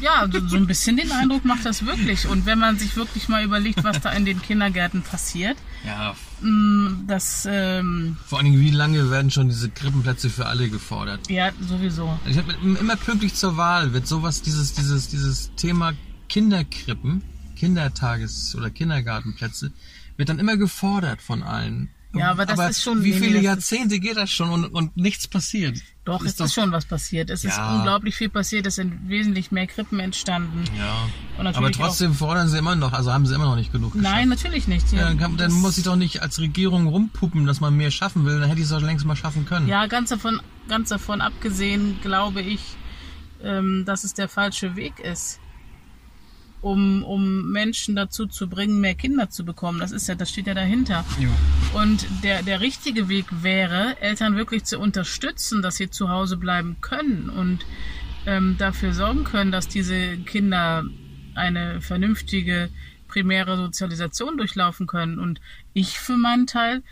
Ja, 0.00 0.28
so, 0.30 0.46
so 0.46 0.56
ein 0.56 0.66
bisschen 0.68 0.96
den 0.96 1.10
Eindruck 1.10 1.44
macht 1.44 1.64
das 1.66 1.84
wirklich. 1.86 2.28
Und 2.28 2.46
wenn 2.46 2.58
man 2.60 2.78
sich 2.78 2.94
wirklich 2.94 3.28
mal 3.28 3.42
überlegt, 3.42 3.82
was 3.82 4.00
da 4.00 4.10
in 4.12 4.24
den 4.24 4.40
Kindergärten 4.42 5.02
passiert, 5.02 5.56
Ja. 5.84 6.14
mh, 6.40 6.98
das, 7.08 7.48
ähm, 7.50 8.16
Vor 8.26 8.38
allen 8.38 8.52
Dingen, 8.52 8.60
wie 8.60 8.70
lange 8.70 9.10
werden 9.10 9.32
schon 9.32 9.48
diese 9.48 9.70
Krippenplätze 9.70 10.30
für 10.30 10.46
alle 10.46 10.68
gefordert? 10.68 11.28
ja, 11.28 11.50
sowieso. 11.60 12.16
Ich 12.26 12.38
hab, 12.38 12.44
immer 12.62 12.94
pünktlich 12.96 13.34
zur 13.34 13.56
Wahl 13.56 13.92
wird 13.92 14.06
sowas, 14.06 14.40
dieses, 14.42 14.74
dieses, 14.74 15.08
dieses 15.08 15.50
Thema 15.56 15.94
Kinderkrippen, 16.28 17.22
Kindertages- 17.62 18.56
oder 18.56 18.70
Kindergartenplätze, 18.70 19.72
wird 20.16 20.28
dann 20.28 20.38
immer 20.38 20.56
gefordert 20.56 21.22
von 21.22 21.42
allen. 21.42 21.88
Ja, 22.14 22.30
aber 22.30 22.44
das 22.44 22.58
ist 22.70 22.82
schon- 22.82 23.02
Wie 23.04 23.14
viele 23.14 23.40
Jahrzehnte 23.40 23.98
geht 23.98 24.18
das 24.18 24.30
schon 24.30 24.50
und, 24.50 24.66
und 24.66 24.94
nichts 24.98 25.26
passiert? 25.26 25.78
Doch, 26.04 26.22
Ist 26.22 26.40
es 26.40 26.48
ist 26.48 26.54
schon 26.54 26.70
was 26.70 26.84
passiert. 26.84 27.30
Es 27.30 27.42
ist 27.42 27.56
Ja. 27.56 27.76
unglaublich 27.76 28.14
viel 28.16 28.28
passiert. 28.28 28.66
Es 28.66 28.74
sind 28.74 29.08
wesentlich 29.08 29.50
mehr 29.50 29.66
Krippen 29.66 29.98
entstanden. 29.98 30.64
Ja. 30.76 31.08
Aber 31.54 31.70
trotzdem 31.72 32.12
fordern 32.12 32.48
sie 32.48 32.58
immer 32.58 32.76
noch, 32.76 32.92
also 32.92 33.10
haben 33.12 33.24
sie 33.24 33.34
immer 33.34 33.46
noch 33.46 33.56
nicht 33.56 33.72
genug 33.72 33.92
geschafft. 33.94 34.12
Nein, 34.14 34.28
natürlich 34.28 34.68
nicht. 34.68 34.92
Ja, 34.92 35.04
dann, 35.08 35.18
kann, 35.18 35.36
dann 35.38 35.52
muss 35.52 35.78
ich 35.78 35.84
doch 35.84 35.96
nicht 35.96 36.20
als 36.20 36.38
Regierung 36.38 36.86
rumpuppen, 36.86 37.46
dass 37.46 37.60
man 37.60 37.74
mehr 37.78 37.90
schaffen 37.90 38.26
will. 38.26 38.40
Dann 38.40 38.48
hätte 38.50 38.58
ich 38.60 38.64
es 38.66 38.70
doch 38.72 38.82
längst 38.82 39.06
mal 39.06 39.16
schaffen 39.16 39.46
können. 39.46 39.66
Ja, 39.66 39.86
ganz 39.86 40.10
davon, 40.10 40.42
ganz 40.68 40.90
davon 40.90 41.22
abgesehen, 41.22 41.98
glaube 42.02 42.42
ich, 42.42 42.60
ähm, 43.42 43.84
dass 43.86 44.04
es 44.04 44.12
der 44.12 44.28
falsche 44.28 44.76
Weg 44.76 44.98
ist, 45.00 45.40
um, 46.62 47.02
um 47.04 47.50
Menschen 47.50 47.96
dazu 47.96 48.26
zu 48.26 48.48
bringen, 48.48 48.80
mehr 48.80 48.94
Kinder 48.94 49.28
zu 49.28 49.44
bekommen. 49.44 49.80
Das 49.80 49.92
ist 49.92 50.08
ja, 50.08 50.14
das 50.14 50.30
steht 50.30 50.46
ja 50.46 50.54
dahinter. 50.54 51.04
Jo. 51.18 51.28
Und 51.74 52.06
der, 52.22 52.42
der 52.42 52.60
richtige 52.60 53.08
Weg 53.08 53.26
wäre, 53.42 54.00
Eltern 54.00 54.36
wirklich 54.36 54.64
zu 54.64 54.78
unterstützen, 54.78 55.60
dass 55.60 55.76
sie 55.76 55.90
zu 55.90 56.08
Hause 56.08 56.36
bleiben 56.36 56.76
können 56.80 57.28
und 57.28 57.66
ähm, 58.26 58.56
dafür 58.58 58.94
sorgen 58.94 59.24
können, 59.24 59.50
dass 59.50 59.68
diese 59.68 60.16
Kinder 60.18 60.84
eine 61.34 61.80
vernünftige 61.80 62.70
primäre 63.08 63.56
Sozialisation 63.56 64.38
durchlaufen 64.38 64.86
können. 64.86 65.18
Und 65.18 65.40
ich 65.74 65.98
für 65.98 66.16
meinen 66.16 66.46
Teil 66.46 66.82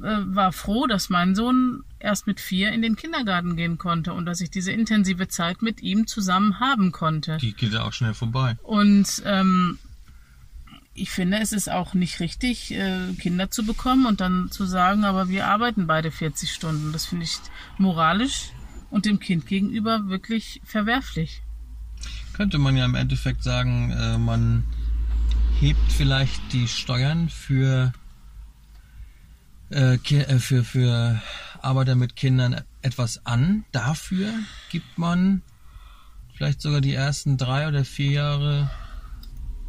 war 0.00 0.52
froh, 0.52 0.86
dass 0.86 1.08
mein 1.08 1.34
Sohn 1.34 1.84
erst 1.98 2.26
mit 2.26 2.40
vier 2.40 2.72
in 2.72 2.82
den 2.82 2.96
Kindergarten 2.96 3.56
gehen 3.56 3.78
konnte 3.78 4.12
und 4.12 4.26
dass 4.26 4.40
ich 4.40 4.50
diese 4.50 4.72
intensive 4.72 5.28
Zeit 5.28 5.62
mit 5.62 5.82
ihm 5.82 6.06
zusammen 6.06 6.60
haben 6.60 6.92
konnte. 6.92 7.38
Die 7.38 7.52
geht 7.52 7.72
ja 7.72 7.84
auch 7.84 7.92
schnell 7.92 8.14
vorbei. 8.14 8.56
Und 8.62 9.22
ähm, 9.24 9.78
ich 10.94 11.10
finde, 11.10 11.38
es 11.38 11.52
ist 11.52 11.70
auch 11.70 11.94
nicht 11.94 12.20
richtig, 12.20 12.72
äh, 12.72 13.12
Kinder 13.18 13.50
zu 13.50 13.64
bekommen 13.64 14.06
und 14.06 14.20
dann 14.20 14.50
zu 14.50 14.64
sagen, 14.64 15.04
aber 15.04 15.28
wir 15.28 15.46
arbeiten 15.46 15.86
beide 15.86 16.10
40 16.10 16.50
Stunden. 16.52 16.92
Das 16.92 17.06
finde 17.06 17.24
ich 17.24 17.38
moralisch 17.78 18.50
und 18.90 19.04
dem 19.04 19.20
Kind 19.20 19.46
gegenüber 19.46 20.08
wirklich 20.08 20.60
verwerflich. 20.64 21.42
Könnte 22.32 22.58
man 22.58 22.76
ja 22.76 22.84
im 22.84 22.94
Endeffekt 22.94 23.42
sagen, 23.42 23.90
äh, 23.92 24.18
man 24.18 24.64
hebt 25.58 25.92
vielleicht 25.92 26.52
die 26.52 26.68
Steuern 26.68 27.28
für, 27.28 27.92
äh, 29.70 29.94
äh, 29.94 30.38
für, 30.38 30.64
für 30.64 31.20
Arbeiter 31.62 31.94
mit 31.94 32.16
Kindern 32.16 32.62
etwas 32.82 33.24
an. 33.26 33.64
Dafür 33.72 34.28
gibt 34.70 34.98
man 34.98 35.42
vielleicht 36.34 36.60
sogar 36.60 36.80
die 36.80 36.94
ersten 36.94 37.36
drei 37.38 37.66
oder 37.68 37.84
vier 37.84 38.10
Jahre, 38.12 38.70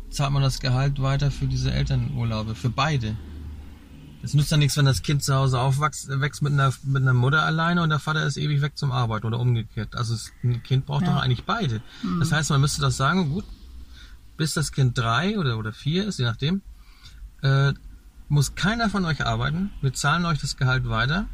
zahlt 0.10 0.32
man 0.32 0.44
das 0.44 0.60
Gehalt 0.60 1.02
weiter 1.02 1.32
für 1.32 1.48
diese 1.48 1.72
Elternurlaube, 1.72 2.56
für 2.56 2.70
beide. 2.70 3.16
Es 4.24 4.34
nützt 4.34 4.52
ja 4.52 4.58
nichts, 4.58 4.76
wenn 4.76 4.86
das 4.86 5.04
Kind 5.04 5.24
zu 5.24 5.34
Hause 5.36 5.60
aufwächst 5.60 6.10
wächst 6.20 6.42
mit 6.42 6.52
einer, 6.52 6.74
mit 6.84 7.02
einer 7.04 7.14
Mutter 7.14 7.44
alleine 7.44 7.82
und 7.84 7.90
der 7.90 8.00
Vater 8.00 8.26
ist 8.26 8.36
ewig 8.38 8.62
weg 8.62 8.74
zum 8.78 8.92
Arbeiten 8.92 9.28
oder 9.28 9.40
umgekehrt. 9.40 9.96
Also 9.96 10.16
es, 10.16 10.32
ein 10.44 10.62
Kind 10.64 10.86
braucht 10.86 11.04
Ja. 11.06 11.14
doch 11.16 11.22
eigentlich 11.22 11.46
beide. 11.46 11.82
Das 12.20 12.32
heißt, 12.32 12.50
man 12.50 12.60
müsste 12.60 12.82
doch 12.82 12.92
sagen, 12.92 13.30
gut, 13.30 13.46
bis 14.36 14.54
das 14.54 14.72
Kind 14.72 14.98
drei 14.98 15.38
oder, 15.38 15.58
oder 15.58 15.72
vier 15.72 16.06
ist, 16.08 16.20
je 16.20 16.26
nachdem, 16.26 16.62
äh, 17.44 17.74
muss 18.30 18.56
keiner 18.56 18.90
von 18.90 19.06
euch 19.06 19.26
arbeiten. 19.26 19.72
Wir 19.82 19.94
zahlen 19.94 20.26
euch 20.26 20.40
das 20.40 20.58
Gehalt 20.58 20.90
weiter. 20.90 21.26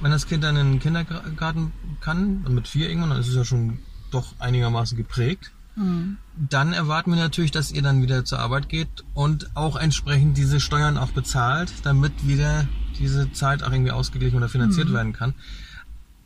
Wenn 0.00 0.10
das 0.10 0.26
Kind 0.26 0.42
dann 0.42 0.56
in 0.56 0.72
den 0.72 0.80
Kindergarten 0.80 1.72
kann, 2.00 2.44
und 2.44 2.54
mit 2.54 2.66
vier 2.66 2.88
irgendwann, 2.88 3.10
dann 3.10 3.20
ist 3.20 3.28
es 3.28 3.36
ja 3.36 3.44
schon 3.44 3.78
doch 4.10 4.34
einigermaßen 4.38 4.96
geprägt, 4.96 5.52
Mhm. 5.74 6.18
dann 6.50 6.74
erwarten 6.74 7.12
wir 7.12 7.18
natürlich, 7.18 7.50
dass 7.50 7.72
ihr 7.72 7.80
dann 7.80 8.02
wieder 8.02 8.26
zur 8.26 8.40
Arbeit 8.40 8.68
geht 8.68 9.04
und 9.14 9.56
auch 9.56 9.76
entsprechend 9.76 10.36
diese 10.36 10.60
Steuern 10.60 10.98
auch 10.98 11.12
bezahlt, 11.12 11.72
damit 11.82 12.26
wieder 12.26 12.66
diese 12.98 13.32
Zeit 13.32 13.62
auch 13.62 13.72
irgendwie 13.72 13.90
ausgeglichen 13.90 14.36
oder 14.36 14.50
finanziert 14.50 14.92
werden 14.92 15.14
kann. 15.14 15.32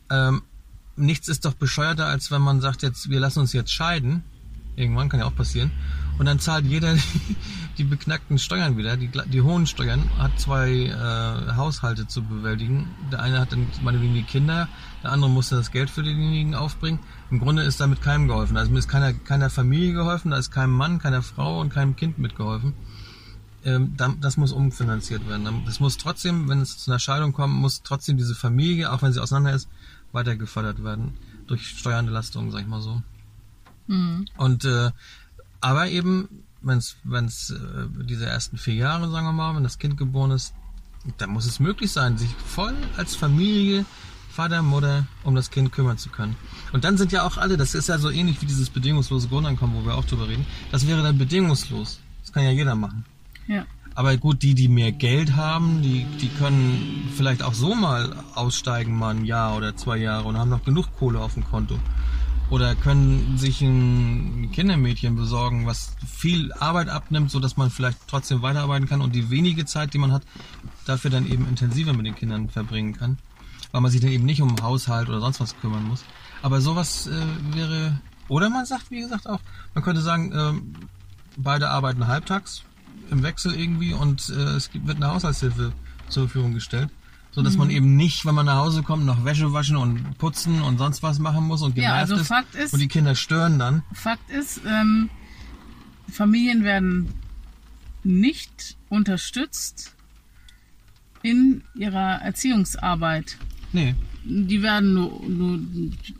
Ähm, 0.09 0.41
nichts 0.97 1.29
ist 1.29 1.45
doch 1.45 1.53
bescheuerter, 1.53 2.07
als 2.07 2.29
wenn 2.29 2.41
man 2.41 2.59
sagt, 2.59 2.81
jetzt 2.83 3.09
wir 3.09 3.21
lassen 3.21 3.39
uns 3.39 3.53
jetzt 3.53 3.71
scheiden. 3.71 4.23
Irgendwann 4.75 5.07
kann 5.07 5.21
ja 5.21 5.25
auch 5.25 5.35
passieren. 5.35 5.71
Und 6.17 6.25
dann 6.25 6.39
zahlt 6.39 6.65
jeder 6.65 6.93
die, 6.95 7.35
die 7.77 7.83
beknackten 7.83 8.39
Steuern 8.39 8.77
wieder, 8.77 8.97
die, 8.97 9.09
die 9.27 9.41
hohen 9.41 9.67
Steuern, 9.67 10.09
hat 10.17 10.39
zwei 10.39 10.85
äh, 10.85 11.55
Haushalte 11.55 12.07
zu 12.07 12.23
bewältigen. 12.23 12.87
Der 13.11 13.21
eine 13.21 13.39
hat 13.39 13.51
dann 13.51 13.67
meinetwegen 13.81 14.13
die 14.13 14.23
Kinder, 14.23 14.67
der 15.03 15.11
andere 15.11 15.29
musste 15.29 15.55
das 15.55 15.71
Geld 15.71 15.89
für 15.89 16.03
denjenigen 16.03 16.55
aufbringen. 16.55 16.99
Im 17.29 17.39
Grunde 17.39 17.63
ist 17.63 17.79
damit 17.79 18.01
keinem 18.01 18.27
geholfen. 18.27 18.57
Also 18.57 18.71
mir 18.71 18.79
ist 18.79 18.87
keiner, 18.87 19.13
keiner 19.13 19.49
Familie 19.49 19.93
geholfen, 19.93 20.31
da 20.31 20.37
ist 20.37 20.51
keinem 20.51 20.73
Mann, 20.73 20.99
keiner 20.99 21.21
Frau 21.21 21.59
und 21.61 21.73
keinem 21.73 21.95
Kind 21.95 22.17
mitgeholfen. 22.17 22.73
Ähm, 23.63 23.95
das 24.21 24.37
muss 24.37 24.51
umfinanziert 24.53 25.27
werden. 25.27 25.63
Das 25.65 25.79
muss 25.79 25.97
trotzdem, 25.97 26.47
wenn 26.47 26.61
es 26.61 26.77
zu 26.77 26.91
einer 26.91 26.99
Scheidung 26.99 27.33
kommt, 27.33 27.53
muss 27.53 27.83
trotzdem 27.83 28.17
diese 28.17 28.35
Familie, 28.35 28.91
auch 28.91 29.01
wenn 29.01 29.13
sie 29.13 29.19
auseinander 29.19 29.53
ist, 29.53 29.67
weiter 30.11 30.35
gefördert 30.35 30.83
werden. 30.83 31.13
Durch 31.47 31.67
Steuerentlastung, 31.67 32.51
sag 32.51 32.61
ich 32.61 32.67
mal 32.67 32.81
so. 32.81 33.01
Mhm. 33.87 34.25
Und 34.37 34.65
äh, 34.65 34.91
aber 35.61 35.87
eben, 35.89 36.43
wenn 36.61 36.77
es 36.77 36.97
wenn's, 37.03 37.49
äh, 37.51 38.05
diese 38.05 38.25
ersten 38.25 38.57
vier 38.57 38.75
Jahre, 38.75 39.09
sagen 39.09 39.25
wir 39.25 39.33
mal, 39.33 39.55
wenn 39.55 39.63
das 39.63 39.79
Kind 39.79 39.97
geboren 39.97 40.31
ist, 40.31 40.53
dann 41.17 41.29
muss 41.29 41.45
es 41.45 41.59
möglich 41.59 41.91
sein, 41.91 42.17
sich 42.17 42.29
voll 42.45 42.75
als 42.97 43.15
Familie, 43.15 43.85
Vater, 44.29 44.61
Mutter, 44.61 45.07
um 45.23 45.35
das 45.35 45.49
Kind 45.49 45.71
kümmern 45.71 45.97
zu 45.97 46.09
können. 46.09 46.35
Und 46.73 46.83
dann 46.83 46.97
sind 46.97 47.11
ja 47.11 47.23
auch 47.23 47.37
alle, 47.37 47.57
das 47.57 47.73
ist 47.73 47.89
ja 47.89 47.97
so 47.97 48.09
ähnlich 48.09 48.41
wie 48.41 48.45
dieses 48.45 48.69
bedingungslose 48.69 49.29
Grundeinkommen, 49.29 49.75
wo 49.75 49.85
wir 49.85 49.95
auch 49.95 50.05
drüber 50.05 50.27
reden, 50.27 50.45
das 50.71 50.85
wäre 50.85 51.01
dann 51.01 51.17
bedingungslos. 51.17 51.99
Das 52.21 52.33
kann 52.33 52.43
ja 52.43 52.51
jeder 52.51 52.75
machen. 52.75 53.05
Ja. 53.47 53.65
Aber 53.95 54.15
gut, 54.17 54.43
die, 54.43 54.53
die 54.53 54.67
mehr 54.67 54.91
Geld 54.91 55.35
haben, 55.35 55.81
die, 55.81 56.05
die 56.21 56.29
können 56.29 57.09
vielleicht 57.15 57.41
auch 57.41 57.55
so 57.55 57.73
mal 57.73 58.23
aussteigen, 58.35 58.95
mal 58.95 59.15
ein 59.15 59.25
Jahr 59.25 59.57
oder 59.57 59.75
zwei 59.75 59.97
Jahre 59.97 60.27
und 60.27 60.37
haben 60.37 60.51
noch 60.51 60.63
genug 60.63 60.95
Kohle 60.99 61.19
auf 61.19 61.33
dem 61.33 61.43
Konto. 61.43 61.79
Oder 62.49 62.75
können 62.75 63.37
sich 63.37 63.61
ein 63.61 64.51
Kindermädchen 64.53 65.15
besorgen, 65.15 65.65
was 65.65 65.95
viel 66.07 66.53
Arbeit 66.53 66.87
abnimmt, 66.87 67.29
so 67.29 67.39
dass 67.41 67.57
man 67.57 67.69
vielleicht 67.69 67.99
trotzdem 68.07 68.41
weiterarbeiten 68.41 68.87
kann 68.87 69.01
und 69.01 69.13
die 69.13 69.29
wenige 69.29 69.65
Zeit, 69.65 69.93
die 69.93 69.97
man 69.97 70.13
hat, 70.13 70.23
dafür 70.85 71.11
dann 71.11 71.27
eben 71.29 71.47
intensiver 71.47 71.91
mit 71.91 72.05
den 72.05 72.15
Kindern 72.15 72.49
verbringen 72.49 72.93
kann. 72.93 73.17
Weil 73.71 73.81
man 73.81 73.91
sich 73.91 73.99
dann 73.99 74.11
eben 74.11 74.25
nicht 74.25 74.41
um 74.41 74.55
Haushalt 74.61 75.09
oder 75.09 75.19
sonst 75.19 75.41
was 75.41 75.59
kümmern 75.59 75.83
muss. 75.83 76.05
Aber 76.41 76.61
sowas 76.61 77.07
äh, 77.07 77.55
wäre, 77.55 77.99
oder 78.29 78.49
man 78.49 78.65
sagt, 78.65 78.91
wie 78.91 79.01
gesagt 79.01 79.27
auch, 79.27 79.41
man 79.73 79.83
könnte 79.83 80.01
sagen, 80.01 80.31
ähm, 80.33 80.75
beide 81.35 81.69
arbeiten 81.69 82.07
halbtags 82.07 82.63
im 83.11 83.23
Wechsel 83.23 83.53
irgendwie 83.55 83.93
und 83.93 84.29
äh, 84.29 84.55
es 84.55 84.69
wird 84.73 84.97
eine 84.97 85.13
Haushaltshilfe 85.13 85.73
zur 86.07 86.23
Verfügung 86.23 86.53
gestellt. 86.53 86.89
So 87.37 87.43
dass 87.43 87.55
man 87.55 87.69
eben 87.69 87.95
nicht, 87.95 88.25
wenn 88.25 88.33
man 88.33 88.47
nach 88.47 88.57
Hause 88.57 88.81
kommt, 88.81 89.05
noch 89.05 89.23
Wäsche 89.23 89.53
waschen 89.53 89.75
und 89.77 90.17
putzen 90.17 90.59
und 90.63 90.79
sonst 90.79 91.03
was 91.03 91.19
machen 91.19 91.45
muss 91.45 91.61
und 91.61 91.77
Ja, 91.77 91.83
genervt 91.83 91.99
also 91.99 92.15
ist. 92.15 92.27
Fakt 92.27 92.55
ist- 92.55 92.73
und 92.73 92.79
die 92.79 92.87
Kinder 92.87 93.13
stören 93.13 93.59
dann. 93.59 93.83
Fakt 93.93 94.27
ist, 94.31 94.59
ähm, 94.67 95.11
Familien 96.11 96.63
werden 96.63 97.13
nicht 98.03 98.75
unterstützt 98.89 99.93
in 101.21 101.61
ihrer 101.75 102.21
Erziehungsarbeit. 102.23 103.37
Nee, 103.71 103.93
Die 104.23 104.63
werden 104.63 104.95
nur, 104.95 105.21
nur 105.29 105.59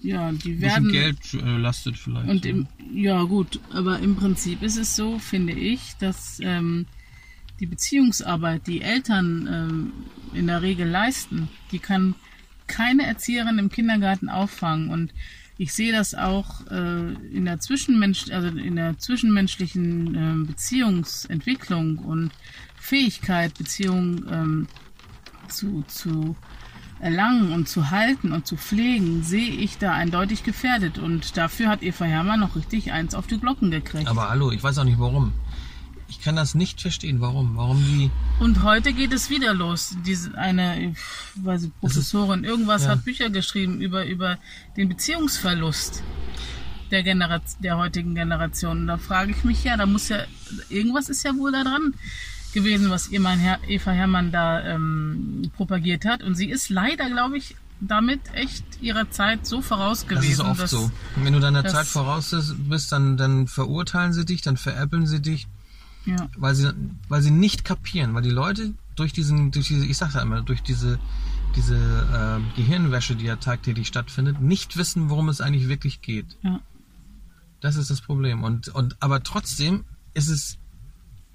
ja, 0.04 0.32
die 0.32 0.62
werden 0.62 0.92
Geld 0.92 1.34
äh, 1.34 1.58
lastet 1.58 1.98
vielleicht. 1.98 2.30
und 2.30 2.46
im, 2.46 2.68
ja 2.94 3.24
gut, 3.24 3.60
aber 3.74 3.98
im 4.00 4.16
Prinzip 4.18 4.62
ist 4.62 4.78
es 4.78 4.96
so, 4.96 5.18
finde 5.18 5.54
ich, 5.54 5.96
dass 6.00 6.40
ähm, 6.44 6.86
die 7.60 7.66
Beziehungsarbeit, 7.66 8.68
die 8.68 8.82
Eltern 8.82 9.48
ähm, 9.52 9.94
in 10.34 10.48
der 10.48 10.62
Regel 10.62 10.88
leisten, 10.88 11.50
die 11.72 11.80
kann 11.80 12.16
keine 12.68 13.06
Erzieherin 13.06 13.60
im 13.60 13.70
Kindergarten 13.70 14.30
auffangen 14.30 14.90
und 14.90 15.14
ich 15.60 15.74
sehe 15.74 15.92
das 15.92 16.14
auch 16.14 16.68
äh, 16.68 17.14
in 17.34 17.46
der 17.46 17.60
Zwischenmensch, 17.60 18.30
also 18.32 18.48
in 18.50 18.76
der 18.76 19.00
zwischenmenschlichen 19.00 20.16
ähm, 20.16 20.46
Beziehungsentwicklung 20.46 21.98
und 21.98 22.32
Fähigkeit, 22.76 23.58
Beziehungen 23.58 24.26
ähm, 24.32 24.68
zu, 25.50 25.84
zu 25.88 26.36
erlangen 27.00 27.54
und 27.54 27.68
zu 27.68 27.90
halten 27.90 28.32
und 28.32 28.46
zu 28.46 28.56
pflegen, 28.56 29.24
sehe 29.24 29.50
ich 29.52 29.78
da 29.78 29.94
eindeutig 29.94 30.44
gefährdet. 30.44 31.00
Und 31.00 31.38
dafür 31.38 31.70
hat 31.70 31.84
Eva 31.84 32.06
Herrmann 32.06 32.40
noch 32.40 32.56
richtig 32.56 32.92
eins 32.92 33.16
auf 33.16 33.28
die 33.28 33.40
Glocken 33.40 33.72
gekriegt. 33.72 34.08
Aber 34.08 34.30
hallo, 34.30 34.52
ich 34.52 34.62
weiß 34.64 34.78
auch 34.78 34.84
nicht 34.84 35.00
warum. 35.00 35.34
Ich 36.10 36.22
kann 36.22 36.36
das 36.36 36.56
nicht 36.56 36.82
verstehen, 36.82 37.20
warum. 37.22 37.58
Warum 37.58 37.84
die. 37.84 38.10
Und 38.40 38.64
heute 38.64 38.94
geht 38.94 39.12
es 39.14 39.30
wieder 39.30 39.54
los. 39.54 39.96
Diese 40.06 40.38
eine, 40.38 40.92
ich 40.92 40.98
weiß 41.36 41.64
nicht, 41.64 41.80
Professorin, 41.80 42.44
irgendwas 42.44 42.84
ja. 42.86 42.92
hat 42.92 43.04
Bücher 43.06 43.30
geschrieben 43.30 43.82
über, 43.82 44.06
über 44.06 44.38
den 44.78 44.88
Beziehungsverlust 44.90 46.04
der, 46.92 47.04
Generation, 47.04 47.62
der 47.62 47.78
heutigen 47.78 48.16
Generation. 48.16 48.82
Und 48.82 48.88
da 48.88 48.98
frage 48.98 49.32
ich 49.32 49.44
mich 49.44 49.64
ja, 49.66 49.76
da 49.76 49.86
muss 49.86 50.08
ja, 50.10 50.20
irgendwas 50.70 51.10
ist 51.10 51.24
ja 51.24 51.36
wohl 51.36 51.52
da 51.52 51.64
dran 51.64 51.94
gewesen, 52.54 52.90
was 52.90 53.10
ihr 53.10 53.20
mein 53.20 53.40
Herr, 53.40 53.60
Eva 53.68 53.92
Herrmann 53.92 54.32
da 54.32 54.64
ähm, 54.64 55.52
propagiert 55.58 56.06
hat. 56.06 56.24
Und 56.24 56.36
sie 56.36 56.50
ist 56.50 56.70
leider, 56.70 57.10
glaube 57.10 57.38
ich, 57.38 57.56
damit 57.82 58.22
echt 58.34 58.64
ihrer 58.82 59.12
Zeit 59.12 59.46
so 59.46 59.62
voraus 59.62 60.00
Das 60.02 60.08
gewesen. 60.10 60.32
ist 60.32 60.40
oft 60.40 60.62
dass- 60.62 60.72
so. 60.72 60.90
Und 61.16 61.26
wenn 61.26 61.34
du 61.34 61.40
deiner 61.42 61.64
das- 61.64 61.74
Zeit 61.74 61.86
voraus 61.88 62.34
bist, 62.70 62.92
dann, 62.94 63.18
dann 63.18 63.48
verurteilen 63.48 64.14
sie 64.14 64.26
dich, 64.26 64.42
dann 64.42 64.56
veräppeln 64.58 65.06
sie 65.06 65.22
dich, 65.22 65.48
Ja. 66.08 66.30
weil 66.38 66.56
sie, 66.56 66.74
weil 67.10 67.22
sie 67.22 67.32
nicht 67.32 67.66
kapieren, 67.66 68.14
weil 68.14 68.24
die 68.24 68.30
Leute 68.30 68.74
durch 68.96 69.14
diesen, 69.14 69.52
durch 69.52 69.68
diese, 69.68 69.86
ich 69.86 69.98
sag 69.98 70.14
ja 70.16 70.22
immer, 70.22 70.42
durch 70.42 70.64
diese, 70.64 71.00
diese 71.56 71.76
äh, 71.76 72.56
Gehirnwäsche, 72.56 73.16
die 73.16 73.26
ja 73.26 73.36
tagtäglich 73.36 73.88
stattfindet, 73.88 74.42
nicht 74.42 74.78
wissen, 74.78 75.10
worum 75.10 75.30
es 75.30 75.42
eigentlich 75.42 75.68
wirklich 75.68 76.02
geht. 76.02 76.38
Ja. 76.42 76.62
Das 77.60 77.76
ist 77.76 77.90
das 77.90 78.02
Problem. 78.02 78.44
Und, 78.44 78.70
und 78.70 78.96
aber 79.02 79.22
trotzdem 79.24 79.84
ist 80.14 80.30
es 80.30 80.58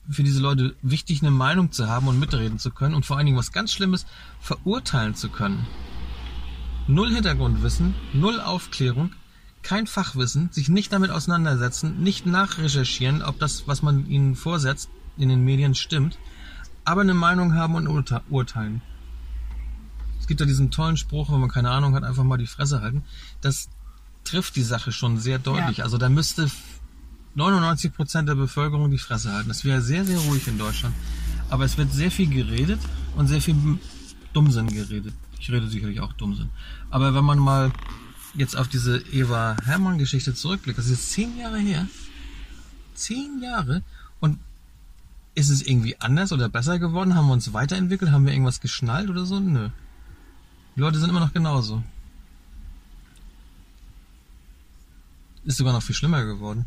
für 0.09 0.23
diese 0.23 0.41
Leute 0.41 0.75
wichtig, 0.83 1.23
eine 1.23 1.31
Meinung 1.31 1.71
zu 1.71 1.89
haben 1.89 2.09
und 2.09 2.19
mitreden 2.19 2.59
zu 2.59 2.71
können 2.71 2.95
und 2.95 3.07
vor 3.07 3.17
allen 3.17 3.27
Dingen 3.27 3.39
was 3.39 3.53
ganz 3.53 3.73
Schlimmes 3.73 4.07
verurteilen 4.41 5.15
zu 5.15 5.29
können. 5.29 5.67
Null 6.89 7.15
Hintergrundwissen, 7.15 7.95
null 8.13 8.41
Aufklärung, 8.41 9.13
kein 9.63 9.87
Fachwissen, 9.87 10.51
sich 10.53 10.69
nicht 10.69 10.93
damit 10.93 11.11
auseinandersetzen, 11.11 12.03
nicht 12.03 12.27
nachrecherchieren, 12.27 13.23
ob 13.23 13.39
das, 13.39 13.67
was 13.67 13.83
man 13.83 14.07
ihnen 14.09 14.35
vorsetzt, 14.35 14.91
in 15.17 15.29
den 15.29 15.45
Medien 15.45 15.75
stimmt, 15.75 16.19
aber 16.85 17.03
eine 17.03 17.15
Meinung 17.15 17.55
haben 17.55 17.75
und 17.75 17.87
urte 17.87 18.23
urteilen. 18.29 18.83
Es 20.21 20.27
gibt 20.27 20.41
ja 20.41 20.47
diesen 20.47 20.71
tollen 20.71 20.97
Spruch, 20.97 21.33
wenn 21.33 21.41
man 21.41 21.51
keine 21.51 21.71
Ahnung 21.71 21.95
hat, 21.95 22.05
einfach 22.05 22.25
mal 22.25 22.39
die 22.39 22.47
Fresse 22.47 22.81
halten. 22.81 23.05
Das 23.41 23.69
trifft 24.25 24.57
die 24.57 24.63
Sache 24.63 24.93
schon 24.93 25.19
sehr 25.19 25.39
deutlich. 25.39 25.79
Ja. 25.79 25.85
Also 25.85 25.99
da 25.99 26.09
müsste 26.09 26.49
99 27.35 27.93
Prozent 27.95 28.29
der 28.29 28.35
Bevölkerung 28.35 28.91
die 28.91 28.99
Fresse 28.99 29.33
halten. 29.33 29.49
Das 29.49 29.65
wäre 29.65 29.81
sehr, 29.81 30.05
sehr 30.05 30.19
ruhig 30.19 30.47
in 30.47 30.59
Deutschland. 30.59 30.95
Aber 31.51 31.65
es 31.65 31.77
wird 31.77 31.93
sehr 31.93 32.11
viel 32.11 32.29
geredet 32.29 32.81
und 33.17 33.27
sehr 33.27 33.41
viel 33.41 33.57
Dummsinn 34.33 34.69
geredet. 34.69 35.15
Ich 35.41 35.51
rede 35.51 35.67
sicherlich 35.69 36.01
auch 36.01 36.13
Dummsinn. 36.13 36.51
Aber 36.91 37.15
wenn 37.15 37.25
man 37.25 37.39
mal 37.39 37.73
jetzt 38.35 38.57
auf 38.57 38.69
diese 38.69 38.99
Eva 39.13 39.57
Hermann-Geschichte 39.65 40.35
zurückblickt, 40.35 40.79
das 40.79 40.89
ist 40.89 41.11
zehn 41.11 41.37
Jahre 41.39 41.59
her. 41.59 41.87
Zehn 42.95 43.43
Jahre. 43.43 43.83
Und 44.21 44.39
ist 45.35 45.49
es 45.51 45.63
irgendwie 45.63 45.99
anders 46.01 46.33
oder 46.33 46.49
besser 46.49 46.79
geworden? 46.79 47.15
Haben 47.15 47.27
wir 47.27 47.33
uns 47.33 47.53
weiterentwickelt? 47.53 48.11
Haben 48.11 48.27
wir 48.27 48.33
irgendwas 48.33 48.61
geschnallt 48.61 49.09
oder 49.11 49.25
so? 49.27 49.41
Nö. 49.41 49.71
Die 50.77 50.81
Leute 50.81 50.99
sind 50.99 51.11
immer 51.11 51.21
noch 51.21 51.33
genauso. 51.33 51.83
Ist 55.45 55.57
sogar 55.57 55.73
noch 55.73 55.83
viel 55.83 55.95
schlimmer 55.95 56.25
geworden. 56.25 56.67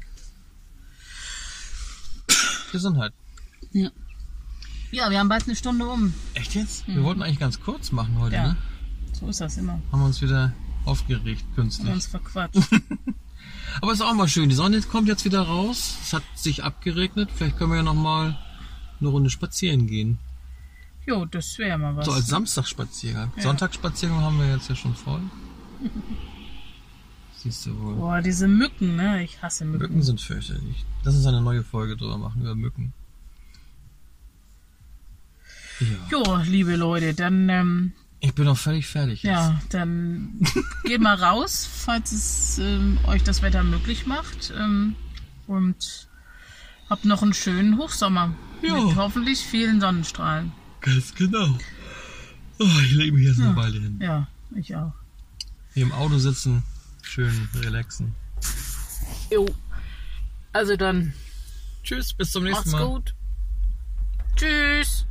Gesundheit. 2.72 3.13
Ja. 3.72 3.89
ja, 4.91 5.09
wir 5.09 5.20
haben 5.20 5.30
bald 5.30 5.45
eine 5.45 5.55
Stunde 5.55 5.86
um. 5.88 6.13
Echt 6.34 6.55
jetzt? 6.55 6.88
Wir 6.88 7.03
wollten 7.03 7.22
eigentlich 7.22 7.39
ganz 7.39 7.59
kurz 7.61 7.91
machen 7.91 8.20
heute, 8.20 8.36
Ja. 8.36 8.47
ne? 8.49 8.57
So 9.13 9.28
ist 9.30 9.39
das 9.39 9.55
immer. 9.57 9.82
Haben 9.91 10.01
wir 10.01 10.05
uns 10.07 10.22
wieder 10.22 10.51
aufgeregt 10.86 11.44
künstlich. 11.56 11.92
uns 11.92 12.06
verquatscht. 12.08 12.58
Aber 13.82 13.92
ist 13.92 14.02
auch 14.02 14.14
mal 14.14 14.28
schön. 14.28 14.50
Die 14.50 14.56
Sonne 14.56 14.82
kommt 14.82 15.08
jetzt 15.08 15.26
wieder 15.26 15.42
raus. 15.42 15.98
Es 16.02 16.14
hat 16.14 16.24
sich 16.36 16.64
abgeregnet. 16.64 17.30
Vielleicht 17.36 17.58
können 17.58 17.72
wir 17.72 17.78
ja 17.78 17.84
noch 17.84 17.94
mal 17.94 18.38
eine 19.00 19.10
Runde 19.10 19.30
spazieren 19.30 19.88
gehen. 19.88 20.18
Jo, 21.06 21.26
das 21.26 21.58
wäre 21.58 21.78
mal 21.78 21.96
was. 21.96 22.06
So 22.06 22.14
als 22.14 22.28
Samstagsspaziergang. 22.28 23.32
Ja. 23.36 23.44
Sonntagsspaziergang 23.44 24.22
haben 24.22 24.40
wir 24.40 24.50
jetzt 24.50 24.70
ja 24.70 24.76
schon 24.76 24.96
voll. 24.96 25.22
Siehst 27.38 27.66
du 27.68 27.80
wohl. 27.80 27.96
Boah, 27.96 28.22
diese 28.22 28.48
Mücken, 28.48 28.96
ne? 28.96 29.24
Ich 29.24 29.42
hasse 29.42 29.66
Mücken. 29.66 29.84
Mücken 29.84 30.02
sind 30.02 30.20
fürchterlich. 30.20 30.84
Lass 31.04 31.16
uns 31.16 31.26
eine 31.28 31.42
neue 31.42 31.64
Folge 31.64 31.96
drüber 31.96 32.18
machen, 32.18 32.42
über 32.42 32.56
Mücken. 32.56 32.94
Ja. 35.80 35.88
Jo, 36.10 36.38
liebe 36.44 36.76
Leute, 36.76 37.14
dann, 37.14 37.50
ähm, 37.50 37.94
Ich 38.26 38.34
bin 38.34 38.47
auch 38.47 38.57
völlig 38.57 38.88
fertig 38.88 39.21
jetzt. 39.21 39.32
ja, 39.32 39.61
dann 39.69 40.39
geht 40.84 40.99
mal 40.99 41.13
raus, 41.13 41.69
falls 41.71 42.11
es 42.11 42.57
ähm, 42.57 42.97
euch 43.05 43.23
das 43.23 43.43
Wetter 43.43 43.63
möglich 43.63 44.07
macht. 44.07 44.51
Ähm, 44.57 44.95
und 45.45 46.07
habt 46.89 47.05
noch 47.05 47.21
einen 47.21 47.36
schönen 47.36 47.78
Hochsommer. 47.78 48.34
Ja. 48.63 48.82
Mit 48.82 48.95
hoffentlich 48.95 49.41
vielen 49.41 49.80
Sonnenstrahlen. 49.80 50.51
Ganz 50.82 51.13
genau. 51.13 51.55
Oh, 52.57 52.80
ich 52.84 52.93
lege 52.93 53.11
mich 53.11 53.28
jetzt 53.28 53.39
eine 53.39 53.55
Weile 53.55 53.80
hin. 53.80 53.99
Ja, 54.01 54.28
ich 54.55 54.76
auch. 54.76 54.93
Hier 55.76 55.84
im 55.84 55.91
Auto 55.91 56.17
sitzen, 56.17 56.63
schön 57.03 57.47
relaxen. 57.53 58.15
Jo. 59.30 59.45
Also 60.51 60.76
dann, 60.78 61.13
Tschüss, 61.84 62.11
bis 62.11 62.32
zum 62.32 62.43
nächsten 62.45 62.71
macht's 62.71 62.84
Mal. 62.84 62.88
gut. 62.88 63.13
Tschüss. 64.36 65.05